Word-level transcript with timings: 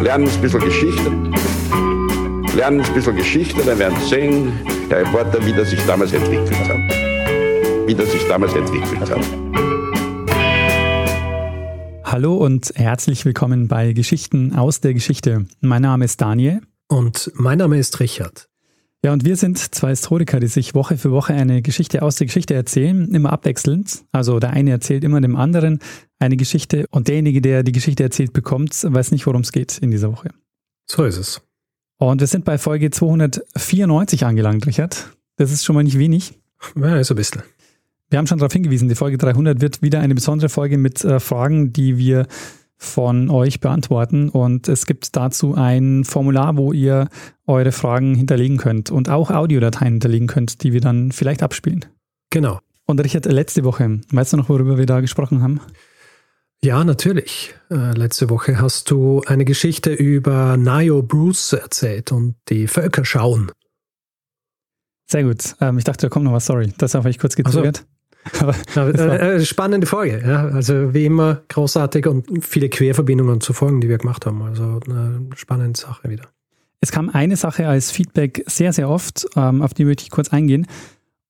lernen 0.00 0.28
ein 0.28 0.40
bisschen 0.40 0.60
Geschichte. 0.60 1.10
Lernen 2.56 2.80
ein 2.80 2.94
bisschen 2.94 3.16
Geschichte, 3.16 3.62
dann 3.62 3.78
werden 3.78 3.98
Sie 4.00 4.08
sehen, 4.08 4.52
der 4.90 5.00
Reporter, 5.00 5.44
wie 5.44 5.52
das 5.52 5.70
sich 5.70 5.80
damals 5.86 6.12
entwickelt 6.12 6.68
hat. 6.68 6.78
Wie 7.86 7.94
das 7.94 8.10
sich 8.10 8.26
damals 8.26 8.54
entwickelt 8.54 9.10
hat. 9.10 9.26
Hallo 12.04 12.34
und 12.36 12.72
herzlich 12.74 13.24
willkommen 13.24 13.68
bei 13.68 13.92
Geschichten 13.92 14.54
aus 14.54 14.80
der 14.80 14.94
Geschichte. 14.94 15.46
Mein 15.60 15.82
Name 15.82 16.06
ist 16.06 16.20
Daniel. 16.20 16.60
Und 16.88 17.30
mein 17.34 17.58
Name 17.58 17.78
ist 17.78 18.00
Richard. 18.00 18.49
Ja, 19.02 19.14
und 19.14 19.24
wir 19.24 19.36
sind 19.36 19.56
zwei 19.56 19.90
Historiker, 19.90 20.40
die 20.40 20.46
sich 20.46 20.74
Woche 20.74 20.98
für 20.98 21.10
Woche 21.10 21.32
eine 21.32 21.62
Geschichte 21.62 22.02
aus 22.02 22.16
der 22.16 22.26
Geschichte 22.26 22.54
erzählen, 22.54 23.14
immer 23.14 23.32
abwechselnd. 23.32 24.04
Also 24.12 24.38
der 24.38 24.50
eine 24.50 24.70
erzählt 24.70 25.04
immer 25.04 25.22
dem 25.22 25.36
anderen 25.36 25.78
eine 26.18 26.36
Geschichte 26.36 26.86
und 26.90 27.08
derjenige, 27.08 27.40
der 27.40 27.62
die 27.62 27.72
Geschichte 27.72 28.02
erzählt 28.02 28.34
bekommt, 28.34 28.76
weiß 28.86 29.10
nicht, 29.12 29.26
worum 29.26 29.40
es 29.40 29.52
geht 29.52 29.78
in 29.78 29.90
dieser 29.90 30.12
Woche. 30.12 30.28
So 30.86 31.04
ist 31.04 31.16
es. 31.16 31.40
Und 31.96 32.20
wir 32.20 32.26
sind 32.26 32.44
bei 32.44 32.58
Folge 32.58 32.90
294 32.90 34.26
angelangt, 34.26 34.66
Richard. 34.66 35.10
Das 35.36 35.50
ist 35.50 35.64
schon 35.64 35.74
mal 35.74 35.82
nicht 35.82 35.98
wenig. 35.98 36.34
Ja, 36.76 36.98
ist 36.98 37.10
ein 37.10 37.16
bisschen. 37.16 37.42
Wir 38.10 38.18
haben 38.18 38.26
schon 38.26 38.38
darauf 38.38 38.52
hingewiesen, 38.52 38.88
die 38.88 38.96
Folge 38.96 39.16
300 39.16 39.60
wird 39.62 39.82
wieder 39.82 40.00
eine 40.00 40.14
besondere 40.14 40.48
Folge 40.50 40.76
mit 40.76 41.04
äh, 41.04 41.20
Fragen, 41.20 41.72
die 41.72 41.96
wir 41.96 42.26
von 42.80 43.28
euch 43.28 43.60
beantworten. 43.60 44.30
Und 44.30 44.66
es 44.66 44.86
gibt 44.86 45.14
dazu 45.14 45.54
ein 45.54 46.04
Formular, 46.04 46.56
wo 46.56 46.72
ihr 46.72 47.08
eure 47.46 47.72
Fragen 47.72 48.14
hinterlegen 48.14 48.56
könnt 48.56 48.90
und 48.90 49.10
auch 49.10 49.30
Audiodateien 49.30 49.94
hinterlegen 49.94 50.26
könnt, 50.26 50.62
die 50.62 50.72
wir 50.72 50.80
dann 50.80 51.12
vielleicht 51.12 51.42
abspielen. 51.42 51.84
Genau. 52.30 52.58
Und 52.86 52.98
Richard, 53.00 53.26
letzte 53.26 53.64
Woche, 53.64 54.00
weißt 54.10 54.32
du 54.32 54.38
noch, 54.38 54.48
worüber 54.48 54.78
wir 54.78 54.86
da 54.86 55.00
gesprochen 55.00 55.42
haben? 55.42 55.60
Ja, 56.62 56.82
natürlich. 56.82 57.54
Äh, 57.70 57.92
letzte 57.92 58.30
Woche 58.30 58.60
hast 58.60 58.90
du 58.90 59.22
eine 59.26 59.44
Geschichte 59.44 59.92
über 59.92 60.56
Nio 60.56 61.02
Bruce 61.02 61.52
erzählt 61.52 62.12
und 62.12 62.36
die 62.48 62.66
Völker 62.66 63.04
schauen. 63.04 63.52
Sehr 65.06 65.24
gut. 65.24 65.54
Ähm, 65.60 65.76
ich 65.76 65.84
dachte, 65.84 66.06
da 66.06 66.08
kommt 66.08 66.24
noch 66.24 66.32
was, 66.32 66.46
sorry. 66.46 66.72
Das 66.78 66.94
habe 66.94 67.10
ich 67.10 67.18
kurz 67.18 67.36
gezögert. 67.36 67.84
Ja, 68.74 68.88
äh, 68.88 69.36
äh, 69.36 69.44
spannende 69.44 69.86
Folge. 69.86 70.22
Ja. 70.26 70.48
Also 70.48 70.94
wie 70.94 71.06
immer 71.06 71.42
großartig 71.48 72.06
und 72.06 72.44
viele 72.44 72.68
Querverbindungen 72.68 73.40
zu 73.40 73.52
Folgen, 73.52 73.80
die 73.80 73.88
wir 73.88 73.98
gemacht 73.98 74.26
haben. 74.26 74.42
Also 74.42 74.80
eine 74.88 75.26
spannende 75.36 75.78
Sache 75.78 76.08
wieder. 76.08 76.24
Es 76.80 76.92
kam 76.92 77.10
eine 77.10 77.36
Sache 77.36 77.68
als 77.68 77.90
Feedback 77.90 78.44
sehr, 78.46 78.72
sehr 78.72 78.88
oft, 78.88 79.26
ähm, 79.36 79.62
auf 79.62 79.74
die 79.74 79.84
möchte 79.84 80.02
ich 80.04 80.10
kurz 80.10 80.30
eingehen. 80.30 80.66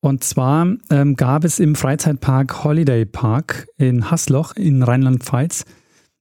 Und 0.01 0.25
zwar 0.25 0.67
ähm, 0.91 1.17
gab 1.17 1.45
es 1.45 1.59
im 1.59 1.75
Freizeitpark 1.75 2.65
Holiday 2.65 3.05
Park 3.05 3.69
in 3.77 4.11
Hasloch 4.11 4.55
in 4.57 4.83
Rheinland-Pfalz, 4.83 5.65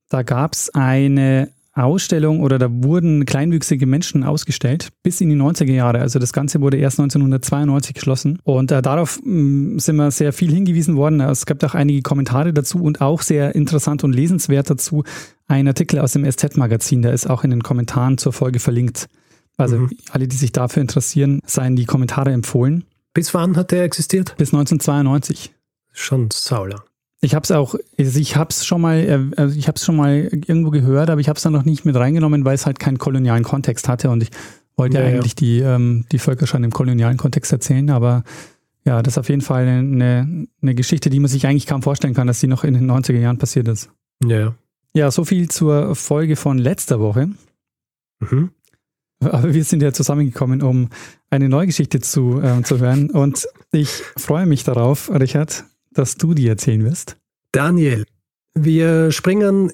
da 0.09 0.23
gab 0.23 0.53
es 0.53 0.73
eine 0.73 1.51
Ausstellung 1.83 2.41
oder 2.41 2.57
da 2.59 2.67
wurden 2.69 3.25
kleinwüchsige 3.25 3.85
Menschen 3.85 4.23
ausgestellt 4.23 4.89
bis 5.03 5.21
in 5.21 5.29
die 5.29 5.35
90er 5.35 5.71
Jahre. 5.71 5.99
Also 5.99 6.19
das 6.19 6.33
Ganze 6.33 6.61
wurde 6.61 6.77
erst 6.77 6.99
1992 6.99 7.93
geschlossen. 7.93 8.39
Und 8.43 8.71
äh, 8.71 8.81
darauf 8.81 9.19
mh, 9.23 9.75
mm, 9.75 9.79
sind 9.79 9.95
wir 9.97 10.11
sehr 10.11 10.33
viel 10.33 10.51
hingewiesen 10.51 10.95
worden. 10.95 11.19
Es 11.21 11.45
gab 11.45 11.63
auch 11.63 11.75
einige 11.75 12.01
Kommentare 12.01 12.53
dazu 12.53 12.81
und 12.81 13.01
auch 13.01 13.21
sehr 13.21 13.55
interessant 13.55 14.03
und 14.03 14.13
lesenswert 14.13 14.69
dazu 14.69 15.03
ein 15.47 15.67
Artikel 15.67 15.99
aus 15.99 16.13
dem 16.13 16.29
SZ-Magazin. 16.29 17.01
Der 17.01 17.13
ist 17.13 17.29
auch 17.29 17.43
in 17.43 17.49
den 17.49 17.63
Kommentaren 17.63 18.17
zur 18.17 18.33
Folge 18.33 18.59
verlinkt. 18.59 19.07
Also 19.57 19.77
mhm. 19.77 19.89
alle, 20.11 20.27
die 20.27 20.37
sich 20.37 20.51
dafür 20.51 20.81
interessieren, 20.81 21.41
seien 21.45 21.75
die 21.75 21.85
Kommentare 21.85 22.31
empfohlen. 22.31 22.85
Bis 23.13 23.33
wann 23.33 23.57
hat 23.57 23.71
der 23.71 23.83
existiert? 23.83 24.35
Bis 24.37 24.53
1992. 24.53 25.53
Schon 25.91 26.29
saulang. 26.31 26.81
Ich 27.21 27.35
habe 27.35 27.43
es 27.43 27.51
auch, 27.51 27.75
also 27.97 28.19
ich 28.19 28.35
habe 28.37 28.49
es 28.49 28.65
schon 28.65 28.81
mal, 28.81 28.97
äh, 28.97 29.41
also 29.41 29.57
ich 29.57 29.67
habe 29.67 29.75
es 29.75 29.83
schon 29.83 29.97
mal 29.97 30.29
irgendwo 30.31 30.69
gehört, 30.69 31.09
aber 31.09 31.19
ich 31.19 31.27
habe 31.27 31.37
es 31.37 31.43
dann 31.43 31.53
noch 31.53 31.65
nicht 31.65 31.85
mit 31.85 31.95
reingenommen, 31.95 32.45
weil 32.45 32.55
es 32.55 32.65
halt 32.65 32.79
keinen 32.79 32.97
kolonialen 32.97 33.43
Kontext 33.43 33.89
hatte 33.89 34.09
und 34.09 34.23
ich 34.23 34.29
wollte 34.77 34.97
ja, 34.97 35.05
eigentlich 35.05 35.33
ja. 35.33 35.39
die 35.39 35.59
ähm, 35.59 36.05
die 36.11 36.19
Völker 36.19 36.47
schon 36.47 36.63
im 36.63 36.71
kolonialen 36.71 37.17
Kontext 37.17 37.51
erzählen, 37.51 37.89
aber 37.89 38.23
ja, 38.85 39.03
das 39.03 39.13
ist 39.13 39.17
auf 39.17 39.29
jeden 39.29 39.41
Fall 39.41 39.67
eine, 39.67 40.47
eine 40.61 40.75
Geschichte, 40.75 41.09
die 41.09 41.19
man 41.19 41.29
sich 41.29 41.45
eigentlich 41.45 41.67
kaum 41.67 41.81
vorstellen 41.81 42.13
kann, 42.13 42.27
dass 42.27 42.39
die 42.39 42.47
noch 42.47 42.63
in 42.63 42.73
den 42.73 42.89
90er 42.89 43.19
Jahren 43.19 43.37
passiert 43.37 43.67
ist. 43.67 43.89
Ja. 44.23 44.55
Ja, 44.95 45.11
so 45.11 45.25
viel 45.25 45.49
zur 45.49 45.95
Folge 45.95 46.35
von 46.35 46.57
letzter 46.57 46.99
Woche. 46.99 47.29
Mhm. 48.19 48.51
Aber 49.19 49.53
wir 49.53 49.63
sind 49.63 49.83
ja 49.83 49.91
zusammengekommen, 49.91 50.61
um 50.61 50.89
eine 51.29 51.49
neue 51.49 51.67
Geschichte 51.67 51.99
zu, 51.99 52.41
äh, 52.41 52.63
zu 52.63 52.79
hören. 52.79 53.09
Und 53.11 53.47
ich 53.71 53.89
freue 54.17 54.45
mich 54.45 54.63
darauf, 54.63 55.11
Richard, 55.11 55.65
dass 55.91 56.15
du 56.15 56.33
die 56.33 56.47
erzählen 56.47 56.83
wirst? 56.83 57.18
Daniel, 57.51 58.05
wir 58.53 59.11
springen 59.11 59.71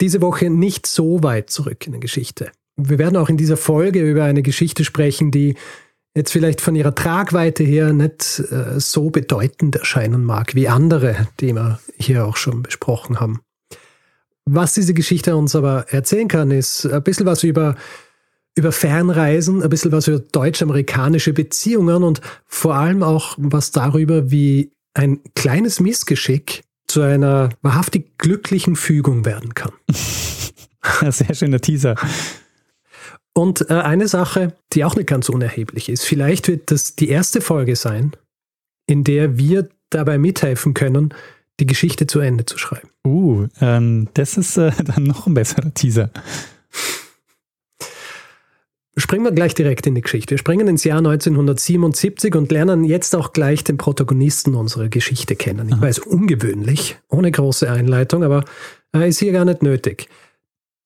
diese 0.00 0.20
Woche 0.20 0.50
nicht 0.50 0.86
so 0.86 1.22
weit 1.22 1.50
zurück 1.50 1.86
in 1.86 1.92
der 1.92 2.00
Geschichte. 2.00 2.50
Wir 2.76 2.98
werden 2.98 3.16
auch 3.16 3.28
in 3.28 3.36
dieser 3.36 3.56
Folge 3.56 4.08
über 4.08 4.24
eine 4.24 4.42
Geschichte 4.42 4.84
sprechen, 4.84 5.30
die 5.30 5.56
jetzt 6.14 6.32
vielleicht 6.32 6.60
von 6.60 6.76
ihrer 6.76 6.94
Tragweite 6.94 7.64
her 7.64 7.92
nicht 7.92 8.40
äh, 8.50 8.78
so 8.78 9.10
bedeutend 9.10 9.76
erscheinen 9.76 10.24
mag 10.24 10.54
wie 10.54 10.68
andere, 10.68 11.28
die 11.40 11.52
wir 11.52 11.80
hier 11.98 12.26
auch 12.26 12.36
schon 12.36 12.62
besprochen 12.62 13.20
haben. 13.20 13.40
Was 14.44 14.74
diese 14.74 14.94
Geschichte 14.94 15.36
uns 15.36 15.56
aber 15.56 15.86
erzählen 15.88 16.28
kann, 16.28 16.50
ist 16.50 16.86
ein 16.86 17.02
bisschen 17.02 17.26
was 17.26 17.42
über, 17.42 17.74
über 18.54 18.70
Fernreisen, 18.70 19.62
ein 19.62 19.68
bisschen 19.68 19.92
was 19.92 20.06
über 20.06 20.20
deutsch-amerikanische 20.20 21.32
Beziehungen 21.32 22.04
und 22.04 22.20
vor 22.46 22.76
allem 22.76 23.02
auch 23.02 23.34
was 23.38 23.72
darüber, 23.72 24.30
wie 24.30 24.72
ein 24.94 25.20
kleines 25.34 25.80
Missgeschick 25.80 26.62
zu 26.96 27.02
einer 27.02 27.50
wahrhaftig 27.60 28.16
glücklichen 28.16 28.74
Fügung 28.74 29.26
werden 29.26 29.52
kann. 29.52 29.70
Sehr 31.10 31.34
schöner 31.34 31.60
Teaser. 31.60 31.94
Und 33.34 33.68
äh, 33.68 33.74
eine 33.74 34.08
Sache, 34.08 34.54
die 34.72 34.82
auch 34.82 34.96
nicht 34.96 35.06
ganz 35.06 35.28
unerheblich 35.28 35.90
ist, 35.90 36.04
vielleicht 36.06 36.48
wird 36.48 36.70
das 36.70 36.96
die 36.96 37.10
erste 37.10 37.42
Folge 37.42 37.76
sein, 37.76 38.12
in 38.86 39.04
der 39.04 39.36
wir 39.36 39.68
dabei 39.90 40.16
mithelfen 40.16 40.72
können, 40.72 41.12
die 41.60 41.66
Geschichte 41.66 42.06
zu 42.06 42.20
Ende 42.20 42.46
zu 42.46 42.56
schreiben. 42.56 42.88
Uh, 43.06 43.46
ähm, 43.60 44.08
das 44.14 44.38
ist 44.38 44.56
äh, 44.56 44.72
dann 44.84 45.02
noch 45.02 45.26
ein 45.26 45.34
besserer 45.34 45.74
Teaser. 45.74 46.08
Springen 48.98 49.24
wir 49.24 49.32
gleich 49.32 49.54
direkt 49.54 49.86
in 49.86 49.94
die 49.94 50.00
Geschichte. 50.00 50.30
Wir 50.30 50.38
springen 50.38 50.68
ins 50.68 50.84
Jahr 50.84 50.98
1977 50.98 52.34
und 52.34 52.50
lernen 52.50 52.82
jetzt 52.82 53.14
auch 53.14 53.34
gleich 53.34 53.62
den 53.62 53.76
Protagonisten 53.76 54.54
unserer 54.54 54.88
Geschichte 54.88 55.36
kennen. 55.36 55.68
Ich 55.68 55.80
weiß, 55.80 55.98
ungewöhnlich, 55.98 56.96
ohne 57.10 57.30
große 57.30 57.70
Einleitung, 57.70 58.24
aber 58.24 58.44
äh, 58.94 59.06
ist 59.06 59.18
hier 59.18 59.32
gar 59.32 59.44
nicht 59.44 59.62
nötig. 59.62 60.08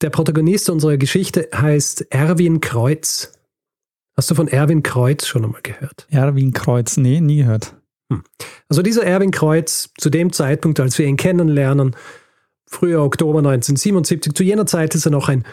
Der 0.00 0.10
Protagonist 0.10 0.71
unserer 0.71 0.97
Geschichte 0.97 1.48
heißt 1.54 2.06
Erwin 2.10 2.60
Kreuz. 2.60 3.32
Hast 4.16 4.28
du 4.31 4.34
von 4.34 4.48
Erwin 4.48 4.82
Kreuz 4.82 5.27
schon 5.27 5.44
einmal 5.44 5.62
gehört? 5.62 6.09
Erwin 6.10 6.53
Kreuz, 6.53 6.97
nee, 6.97 7.21
nie 7.21 7.38
gehört. 7.38 7.77
Hm. 8.10 8.25
Also 8.69 8.82
dieser 8.82 9.04
Erwin 9.04 9.31
Kreuz, 9.31 9.91
zu 9.98 10.10
dem 10.10 10.32
Zeitpunkt, 10.32 10.81
als 10.81 10.98
wir 10.98 11.06
ihn 11.06 11.16
kennenlernen, 11.16 11.94
früher 12.66 13.03
Oktober 13.03 13.38
1977, 13.38 14.34
zu 14.34 14.42
jener 14.42 14.66
Zeit 14.66 14.97
ist 14.97 15.06
er 15.06 15.12
noch 15.12 15.28
ein 15.28 15.44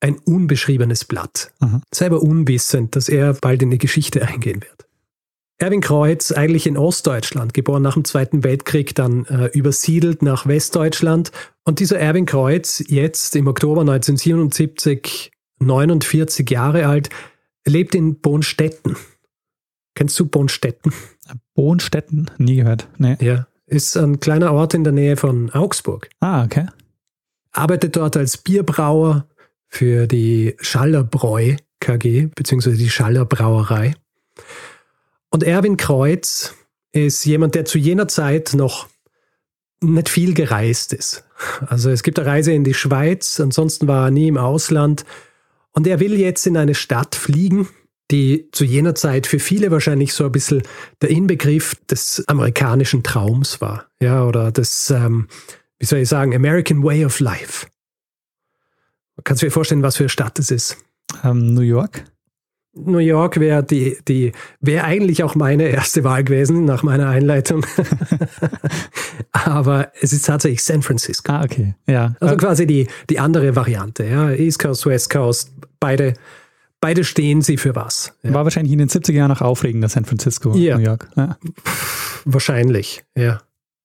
ein 0.00 0.18
unbeschriebenes 0.18 1.04
Blatt. 1.04 1.52
Mhm. 1.60 1.82
Selber 1.92 2.22
unwissend, 2.22 2.96
dass 2.96 3.08
er 3.08 3.34
bald 3.34 3.62
in 3.62 3.70
die 3.70 3.78
Geschichte 3.78 4.26
eingehen 4.26 4.62
wird. 4.62 4.86
Erwin 5.58 5.82
Kreuz, 5.82 6.32
eigentlich 6.32 6.66
in 6.66 6.78
Ostdeutschland, 6.78 7.52
geboren 7.52 7.82
nach 7.82 7.92
dem 7.92 8.06
Zweiten 8.06 8.42
Weltkrieg, 8.44 8.94
dann 8.94 9.26
äh, 9.26 9.48
übersiedelt 9.48 10.22
nach 10.22 10.46
Westdeutschland. 10.46 11.32
Und 11.64 11.80
dieser 11.80 11.98
Erwin 11.98 12.24
Kreuz, 12.24 12.82
jetzt 12.88 13.36
im 13.36 13.46
Oktober 13.46 13.82
1977, 13.82 15.32
49 15.58 16.50
Jahre 16.50 16.86
alt, 16.86 17.10
lebt 17.66 17.94
in 17.94 18.20
Bonstetten. 18.20 18.96
Kennst 19.94 20.18
du 20.18 20.24
Bonstetten? 20.24 20.94
Bonstetten? 21.54 22.30
Nie 22.38 22.56
gehört. 22.56 22.88
Nee. 22.96 23.18
Ja, 23.20 23.46
ist 23.66 23.98
ein 23.98 24.18
kleiner 24.18 24.54
Ort 24.54 24.72
in 24.72 24.82
der 24.82 24.94
Nähe 24.94 25.18
von 25.18 25.50
Augsburg. 25.50 26.08
Ah, 26.20 26.42
okay. 26.42 26.68
Arbeitet 27.52 27.96
dort 27.96 28.16
als 28.16 28.38
Bierbrauer, 28.38 29.26
für 29.70 30.06
die 30.06 30.56
Schallerbräu 30.60 31.56
KG, 31.80 32.28
beziehungsweise 32.34 32.76
die 32.76 32.90
Schallerbrauerei. 32.90 33.94
Und 35.30 35.44
Erwin 35.44 35.76
Kreuz 35.76 36.54
ist 36.92 37.24
jemand, 37.24 37.54
der 37.54 37.64
zu 37.64 37.78
jener 37.78 38.08
Zeit 38.08 38.52
noch 38.54 38.88
nicht 39.82 40.08
viel 40.08 40.34
gereist 40.34 40.92
ist. 40.92 41.24
Also 41.66 41.88
es 41.90 42.02
gibt 42.02 42.18
eine 42.18 42.28
Reise 42.28 42.52
in 42.52 42.64
die 42.64 42.74
Schweiz, 42.74 43.40
ansonsten 43.40 43.86
war 43.88 44.06
er 44.06 44.10
nie 44.10 44.28
im 44.28 44.36
Ausland. 44.36 45.04
Und 45.72 45.86
er 45.86 46.00
will 46.00 46.18
jetzt 46.18 46.46
in 46.46 46.56
eine 46.56 46.74
Stadt 46.74 47.14
fliegen, 47.14 47.68
die 48.10 48.48
zu 48.50 48.64
jener 48.64 48.94
Zeit 48.94 49.26
für 49.26 49.38
viele 49.38 49.70
wahrscheinlich 49.70 50.12
so 50.12 50.24
ein 50.24 50.32
bisschen 50.32 50.62
der 51.00 51.10
Inbegriff 51.10 51.76
des 51.88 52.24
amerikanischen 52.26 53.02
Traums 53.02 53.60
war. 53.60 53.86
Ja, 54.02 54.24
oder 54.24 54.50
des, 54.50 54.90
ähm, 54.90 55.28
wie 55.78 55.86
soll 55.86 56.00
ich 56.00 56.08
sagen, 56.08 56.34
American 56.34 56.82
Way 56.82 57.04
of 57.04 57.20
Life. 57.20 57.68
Kannst 59.24 59.42
du 59.42 59.46
dir 59.46 59.52
vorstellen, 59.52 59.82
was 59.82 59.96
für 59.96 60.04
eine 60.04 60.08
Stadt 60.08 60.38
es 60.38 60.50
ist? 60.50 60.78
Ähm, 61.24 61.54
New 61.54 61.62
York? 61.62 62.04
New 62.72 62.98
York 62.98 63.40
wäre 63.40 63.64
die, 63.64 63.98
die 64.06 64.32
wäre 64.60 64.84
eigentlich 64.84 65.24
auch 65.24 65.34
meine 65.34 65.64
erste 65.64 66.04
Wahl 66.04 66.22
gewesen 66.22 66.64
nach 66.64 66.82
meiner 66.82 67.08
Einleitung. 67.08 67.66
Aber 69.32 69.92
es 70.00 70.12
ist 70.12 70.26
tatsächlich 70.26 70.62
San 70.62 70.82
Francisco. 70.82 71.32
Ah, 71.32 71.42
okay. 71.44 71.74
Ja. 71.86 72.14
Also 72.20 72.36
quasi 72.36 72.66
die, 72.66 72.86
die 73.08 73.18
andere 73.18 73.56
Variante. 73.56 74.04
Ja. 74.04 74.30
East 74.30 74.60
Coast, 74.60 74.86
West 74.86 75.10
Coast, 75.10 75.52
beide, 75.80 76.14
beide 76.80 77.02
stehen 77.02 77.42
sie 77.42 77.56
für 77.56 77.74
was. 77.74 78.12
Ja. 78.22 78.34
War 78.34 78.44
wahrscheinlich 78.44 78.72
in 78.72 78.78
den 78.78 78.88
70er 78.88 79.12
Jahren 79.12 79.30
noch 79.30 79.42
aufregender, 79.42 79.88
San 79.88 80.04
Francisco, 80.04 80.54
ja. 80.54 80.76
New 80.76 80.84
York. 80.84 81.08
Ja. 81.16 81.36
Wahrscheinlich, 82.24 83.02
ja. 83.16 83.40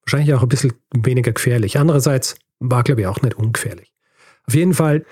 Wahrscheinlich 0.05 0.33
auch 0.35 0.43
ein 0.43 0.49
bisschen 0.49 0.73
weniger 0.93 1.31
gefährlich. 1.31 1.79
Andererseits 1.79 2.35
war, 2.59 2.83
glaube 2.83 3.01
ich, 3.01 3.07
auch 3.07 3.21
nicht 3.21 3.35
ungefährlich. 3.35 3.94
Auf 4.47 4.53
jeden 4.53 4.73
Fall 4.73 5.05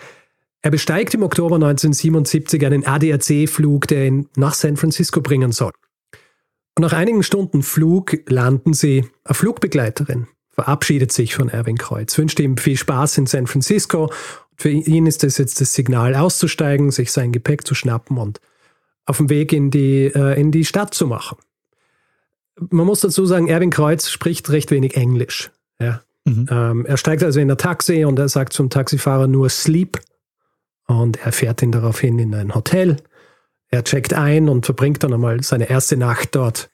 er 0.65 0.71
besteigt 0.71 1.13
im 1.13 1.23
Oktober 1.23 1.55
1977 1.55 2.65
einen 2.65 2.85
ADAC-Flug, 2.85 3.85
der 3.89 4.07
ihn 4.07 4.29
nach 4.37 4.53
San 4.53 4.77
Francisco 4.77 5.19
bringen 5.19 5.51
soll. 5.51 5.73
Und 6.75 6.83
nach 6.83 6.93
einigen 6.93 7.21
Stunden 7.21 7.63
Flug 7.63 8.17
landen 8.29 8.73
sie. 8.73 9.05
Eine 9.25 9.35
Flugbegleiterin 9.35 10.27
verabschiedet 10.51 11.11
sich 11.11 11.35
von 11.35 11.49
Erwin 11.49 11.77
Kreuz, 11.77 12.17
wünscht 12.17 12.39
ihm 12.39 12.55
viel 12.55 12.77
Spaß 12.77 13.17
in 13.17 13.25
San 13.25 13.45
Francisco. 13.45 14.09
Für 14.55 14.69
ihn 14.69 15.05
ist 15.05 15.23
das 15.23 15.37
jetzt 15.37 15.59
das 15.59 15.73
Signal 15.73 16.15
auszusteigen, 16.15 16.91
sich 16.91 17.11
sein 17.11 17.33
Gepäck 17.33 17.67
zu 17.67 17.75
schnappen 17.75 18.17
und 18.17 18.39
auf 19.05 19.17
dem 19.17 19.29
Weg 19.29 19.51
in 19.51 19.69
die, 19.69 20.05
äh, 20.05 20.39
in 20.39 20.51
die 20.51 20.63
Stadt 20.63 20.93
zu 20.93 21.07
machen. 21.07 21.37
Man 22.69 22.85
muss 22.85 23.01
dazu 23.01 23.25
sagen, 23.25 23.49
Erwin 23.49 23.69
Kreuz 23.71 24.09
spricht 24.09 24.49
recht 24.49 24.71
wenig 24.71 24.95
Englisch. 24.95 25.51
Ja. 25.81 26.03
Mhm. 26.25 26.47
Ähm, 26.49 26.85
er 26.85 26.97
steigt 26.97 27.23
also 27.23 27.39
in 27.39 27.51
ein 27.51 27.57
Taxi 27.57 28.05
und 28.05 28.17
er 28.19 28.29
sagt 28.29 28.53
zum 28.53 28.69
Taxifahrer 28.69 29.27
nur 29.27 29.49
Sleep 29.49 29.99
und 30.87 31.17
er 31.25 31.31
fährt 31.31 31.61
ihn 31.61 31.71
daraufhin 31.71 32.19
in 32.19 32.33
ein 32.33 32.55
Hotel. 32.55 32.97
Er 33.69 33.83
checkt 33.83 34.13
ein 34.13 34.49
und 34.49 34.65
verbringt 34.65 35.03
dann 35.03 35.13
einmal 35.13 35.41
seine 35.43 35.69
erste 35.69 35.97
Nacht 35.97 36.35
dort. 36.35 36.69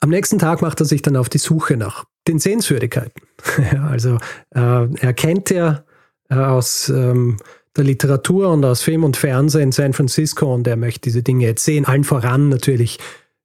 Am 0.00 0.10
nächsten 0.10 0.38
Tag 0.38 0.62
macht 0.62 0.80
er 0.80 0.86
sich 0.86 1.02
dann 1.02 1.16
auf 1.16 1.28
die 1.28 1.38
Suche 1.38 1.76
nach 1.76 2.04
den 2.26 2.38
Sehenswürdigkeiten. 2.38 3.22
also 3.88 4.18
äh, 4.54 4.94
er 4.94 5.12
kennt 5.12 5.50
ja 5.50 5.84
äh, 6.28 6.34
aus 6.34 6.88
ähm, 6.88 7.36
der 7.76 7.84
Literatur 7.84 8.50
und 8.50 8.64
aus 8.64 8.82
Film 8.82 9.04
und 9.04 9.16
Fernsehen 9.16 9.62
in 9.62 9.72
San 9.72 9.92
Francisco 9.92 10.52
und 10.52 10.66
er 10.66 10.76
möchte 10.76 11.00
diese 11.00 11.22
Dinge 11.22 11.46
jetzt 11.46 11.64
sehen. 11.64 11.84
Allen 11.84 12.04
voran 12.04 12.48
natürlich 12.48 12.98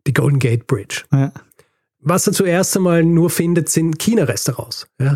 die 0.06 0.14
Golden 0.14 0.40
Gate 0.40 0.68
Bridge. 0.68 1.04
Ja. 1.12 1.32
Was 2.08 2.28
er 2.28 2.34
zuerst 2.34 2.76
einmal 2.78 3.04
nur 3.04 3.30
findet, 3.30 3.70
sind 3.70 4.00
China-Restaurants. 4.00 4.88
Ja? 5.00 5.16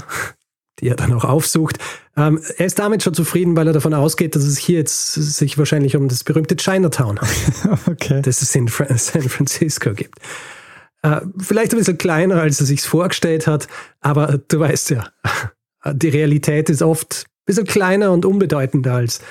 die 0.82 0.88
er 0.88 0.96
dann 0.96 1.14
auch 1.14 1.24
aufsucht. 1.24 1.78
Ähm, 2.18 2.42
er 2.58 2.66
ist 2.66 2.80
damit 2.80 3.04
schon 3.04 3.14
zufrieden, 3.14 3.56
weil 3.56 3.68
er 3.68 3.74
davon 3.74 3.94
ausgeht, 3.94 4.36
dass 4.36 4.44
es 4.44 4.58
hier 4.58 4.80
jetzt 4.80 5.14
sich 5.14 5.58
wahrscheinlich 5.58 5.96
um 5.96 6.08
das 6.08 6.24
berühmte 6.24 6.56
Chinatown 6.56 7.20
handelt, 7.22 7.88
okay. 7.88 8.22
das 8.22 8.42
es 8.42 8.56
in 8.56 8.68
San 8.68 9.30
Francisco 9.30 9.94
gibt. 9.94 10.20
Äh, 11.04 11.22
vielleicht 11.40 11.74
ein 11.74 11.78
bisschen 11.78 11.98
kleiner, 11.98 12.42
als 12.42 12.60
er 12.60 12.66
sich 12.66 12.82
vorgestellt 12.82 13.48
hat, 13.48 13.68
aber 14.02 14.40
du 14.48 14.60
weißt 14.60 14.92
ja, 14.92 15.08
die 15.94 16.10
Realität 16.10 16.70
ist 16.70 16.82
oft 16.82 17.26
ein 17.28 17.46
bisschen 17.46 17.66
kleiner 17.66 18.12
und 18.12 18.26
unbedeutender 18.26 18.96
als, 18.96 19.22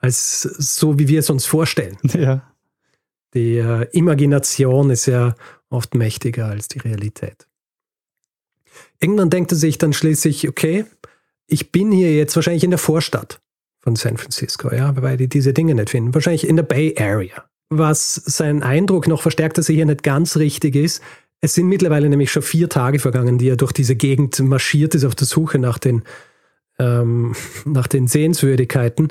als 0.00 0.42
so, 0.42 0.98
wie 0.98 1.08
wir 1.08 1.20
es 1.20 1.30
uns 1.30 1.46
vorstellen. 1.46 1.96
Ja. 2.14 2.42
Die 3.34 3.58
äh, 3.58 3.86
Imagination 3.92 4.90
ist 4.90 5.06
ja 5.06 5.34
oft 5.70 5.94
mächtiger 5.94 6.46
als 6.46 6.68
die 6.68 6.78
Realität. 6.78 7.46
Irgendwann 9.00 9.30
denkt 9.30 9.52
er 9.52 9.56
sich 9.56 9.78
dann 9.78 9.92
schließlich, 9.92 10.48
okay, 10.48 10.84
ich 11.46 11.72
bin 11.72 11.92
hier 11.92 12.14
jetzt 12.14 12.36
wahrscheinlich 12.36 12.64
in 12.64 12.70
der 12.70 12.78
Vorstadt 12.78 13.40
von 13.80 13.96
San 13.96 14.16
Francisco, 14.16 14.72
ja, 14.74 15.00
weil 15.00 15.16
die 15.16 15.28
diese 15.28 15.52
Dinge 15.52 15.74
nicht 15.74 15.90
finden. 15.90 16.14
Wahrscheinlich 16.14 16.46
in 16.48 16.56
der 16.56 16.64
Bay 16.64 16.94
Area. 16.98 17.44
Was 17.68 18.14
seinen 18.14 18.62
Eindruck 18.62 19.06
noch 19.06 19.22
verstärkt, 19.22 19.58
dass 19.58 19.68
er 19.68 19.74
hier 19.74 19.86
nicht 19.86 20.02
ganz 20.02 20.36
richtig 20.36 20.76
ist. 20.76 21.02
Es 21.40 21.54
sind 21.54 21.68
mittlerweile 21.68 22.08
nämlich 22.08 22.30
schon 22.30 22.42
vier 22.42 22.68
Tage 22.68 22.98
vergangen, 22.98 23.38
die 23.38 23.48
er 23.48 23.56
durch 23.56 23.72
diese 23.72 23.96
Gegend 23.96 24.38
marschiert 24.40 24.94
ist 24.94 25.04
auf 25.04 25.14
der 25.14 25.26
Suche 25.26 25.58
nach 25.58 25.78
den, 25.78 26.02
ähm, 26.78 27.34
nach 27.64 27.86
den 27.86 28.08
Sehenswürdigkeiten. 28.08 29.08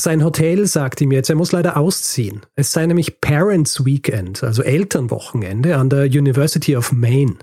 Sein 0.00 0.24
Hotel 0.24 0.66
sagt 0.66 1.02
ihm 1.02 1.12
jetzt, 1.12 1.28
er 1.28 1.36
muss 1.36 1.52
leider 1.52 1.76
ausziehen. 1.76 2.40
Es 2.54 2.72
sei 2.72 2.86
nämlich 2.86 3.20
Parents 3.20 3.84
Weekend, 3.84 4.42
also 4.42 4.62
Elternwochenende 4.62 5.76
an 5.76 5.90
der 5.90 6.06
University 6.06 6.74
of 6.74 6.90
Maine. 6.90 7.36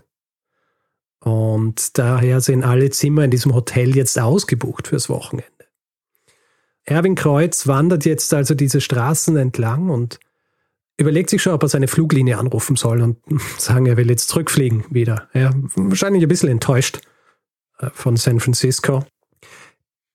Und 1.19 1.99
daher 1.99 2.41
sind 2.41 2.63
alle 2.63 2.89
Zimmer 2.89 3.23
in 3.25 3.29
diesem 3.29 3.53
Hotel 3.53 3.95
jetzt 3.95 4.17
ausgebucht 4.17 4.87
fürs 4.87 5.07
Wochenende. 5.07 5.51
Erwin 6.83 7.13
Kreuz 7.13 7.67
wandert 7.67 8.05
jetzt 8.05 8.33
also 8.33 8.55
diese 8.55 8.81
Straßen 8.81 9.37
entlang 9.37 9.91
und 9.91 10.19
überlegt 10.97 11.29
sich 11.29 11.43
schon, 11.43 11.53
ob 11.53 11.61
er 11.61 11.69
seine 11.69 11.87
Fluglinie 11.87 12.39
anrufen 12.39 12.75
soll 12.75 13.03
und 13.03 13.19
sagen, 13.59 13.85
er 13.85 13.97
will 13.97 14.09
jetzt 14.09 14.29
zurückfliegen 14.29 14.83
wieder. 14.89 15.29
Ja, 15.35 15.51
wahrscheinlich 15.75 16.23
ein 16.23 16.29
bisschen 16.29 16.49
enttäuscht 16.49 17.01
äh, 17.77 17.91
von 17.93 18.17
San 18.17 18.39
Francisco. 18.39 19.05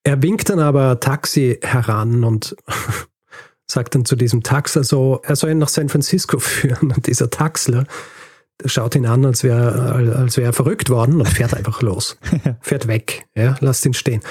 Er 0.05 0.23
winkt 0.23 0.49
dann 0.49 0.59
aber 0.59 1.01
Taxi 1.01 1.59
heran 1.63 2.25
und 2.25 2.57
sagt 3.67 3.95
dann 3.95 4.05
zu 4.05 4.17
diesem 4.17 4.43
Taxler 4.43 4.85
so, 4.85 5.21
er 5.23 5.37
soll 5.37 5.51
ihn 5.51 5.59
nach 5.59 5.69
San 5.69 5.89
Francisco 5.89 6.39
führen. 6.41 6.93
Und 6.93 7.07
dieser 7.07 7.31
Taxler 7.31 7.87
schaut 8.65 8.95
ihn 8.95 9.07
an, 9.07 9.25
als 9.25 9.45
wäre 9.45 10.15
als 10.17 10.37
wär 10.37 10.47
er 10.47 10.53
verrückt 10.53 10.91
worden 10.91 11.21
und 11.21 11.29
fährt 11.29 11.55
einfach 11.55 11.83
los. 11.83 12.19
Fährt 12.61 12.87
weg. 12.87 13.27
Ja, 13.35 13.57
lasst 13.61 13.85
ihn 13.87 13.95
stehen. 13.95 14.23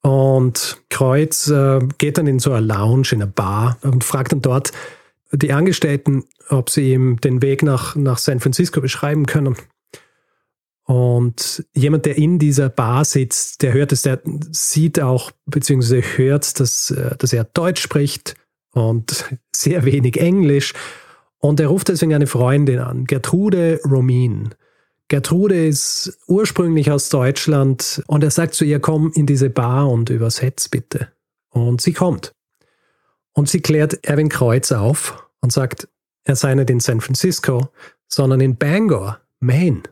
Und 0.00 0.80
Kreuz 0.90 1.48
äh, 1.48 1.80
geht 1.98 2.18
dann 2.18 2.26
in 2.26 2.38
so 2.38 2.52
eine 2.52 2.66
Lounge, 2.66 3.08
in 3.12 3.22
eine 3.22 3.30
Bar 3.30 3.78
und 3.82 4.04
fragt 4.04 4.32
dann 4.32 4.42
dort 4.42 4.72
die 5.32 5.52
Angestellten, 5.52 6.24
ob 6.48 6.70
sie 6.70 6.92
ihm 6.92 7.20
den 7.20 7.42
Weg 7.42 7.62
nach, 7.62 7.96
nach 7.96 8.18
San 8.18 8.40
Francisco 8.40 8.80
beschreiben 8.80 9.26
können. 9.26 9.56
Und 10.88 11.66
jemand, 11.74 12.06
der 12.06 12.16
in 12.16 12.38
dieser 12.38 12.70
Bar 12.70 13.04
sitzt, 13.04 13.62
der 13.62 13.74
hört 13.74 13.92
es, 13.92 14.02
der 14.02 14.22
sieht 14.50 14.98
auch, 14.98 15.30
beziehungsweise 15.44 16.00
hört, 16.16 16.58
dass, 16.60 16.90
äh, 16.90 17.14
dass 17.18 17.34
er 17.34 17.44
Deutsch 17.44 17.82
spricht 17.82 18.34
und 18.72 19.26
sehr 19.54 19.84
wenig 19.84 20.18
Englisch 20.18 20.72
und 21.40 21.60
er 21.60 21.68
ruft 21.68 21.88
deswegen 21.88 22.14
eine 22.14 22.26
Freundin 22.26 22.78
an, 22.78 23.04
Gertrude 23.04 23.80
Romin. 23.84 24.54
Gertrude 25.08 25.66
ist 25.66 26.18
ursprünglich 26.26 26.90
aus 26.90 27.10
Deutschland 27.10 28.02
und 28.06 28.24
er 28.24 28.30
sagt 28.30 28.54
zu 28.54 28.64
ihr, 28.64 28.80
komm 28.80 29.12
in 29.14 29.26
diese 29.26 29.50
Bar 29.50 29.90
und 29.90 30.08
übersetz 30.08 30.68
bitte. 30.68 31.08
Und 31.50 31.82
sie 31.82 31.92
kommt. 31.92 32.32
Und 33.34 33.50
sie 33.50 33.60
klärt 33.60 34.06
Erwin 34.06 34.30
Kreuz 34.30 34.72
auf 34.72 35.28
und 35.40 35.52
sagt, 35.52 35.86
er 36.24 36.34
sei 36.34 36.54
nicht 36.54 36.70
in 36.70 36.80
San 36.80 37.02
Francisco, 37.02 37.68
sondern 38.06 38.40
in 38.40 38.56
Bangor, 38.56 39.20
Maine. 39.40 39.82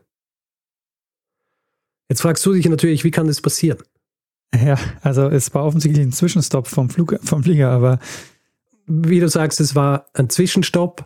Jetzt 2.09 2.21
fragst 2.21 2.45
du 2.45 2.53
dich 2.53 2.67
natürlich, 2.67 3.03
wie 3.03 3.11
kann 3.11 3.27
das 3.27 3.41
passieren? 3.41 3.79
Ja, 4.55 4.77
also 5.01 5.27
es 5.27 5.53
war 5.53 5.65
offensichtlich 5.65 6.05
ein 6.05 6.13
Zwischenstopp 6.13 6.67
vom, 6.67 6.89
Flug, 6.89 7.19
vom 7.23 7.43
Flieger, 7.43 7.69
aber 7.69 7.99
wie 8.85 9.19
du 9.19 9.27
sagst, 9.27 9.59
es 9.59 9.75
war 9.75 10.05
ein 10.13 10.29
Zwischenstopp 10.29 11.05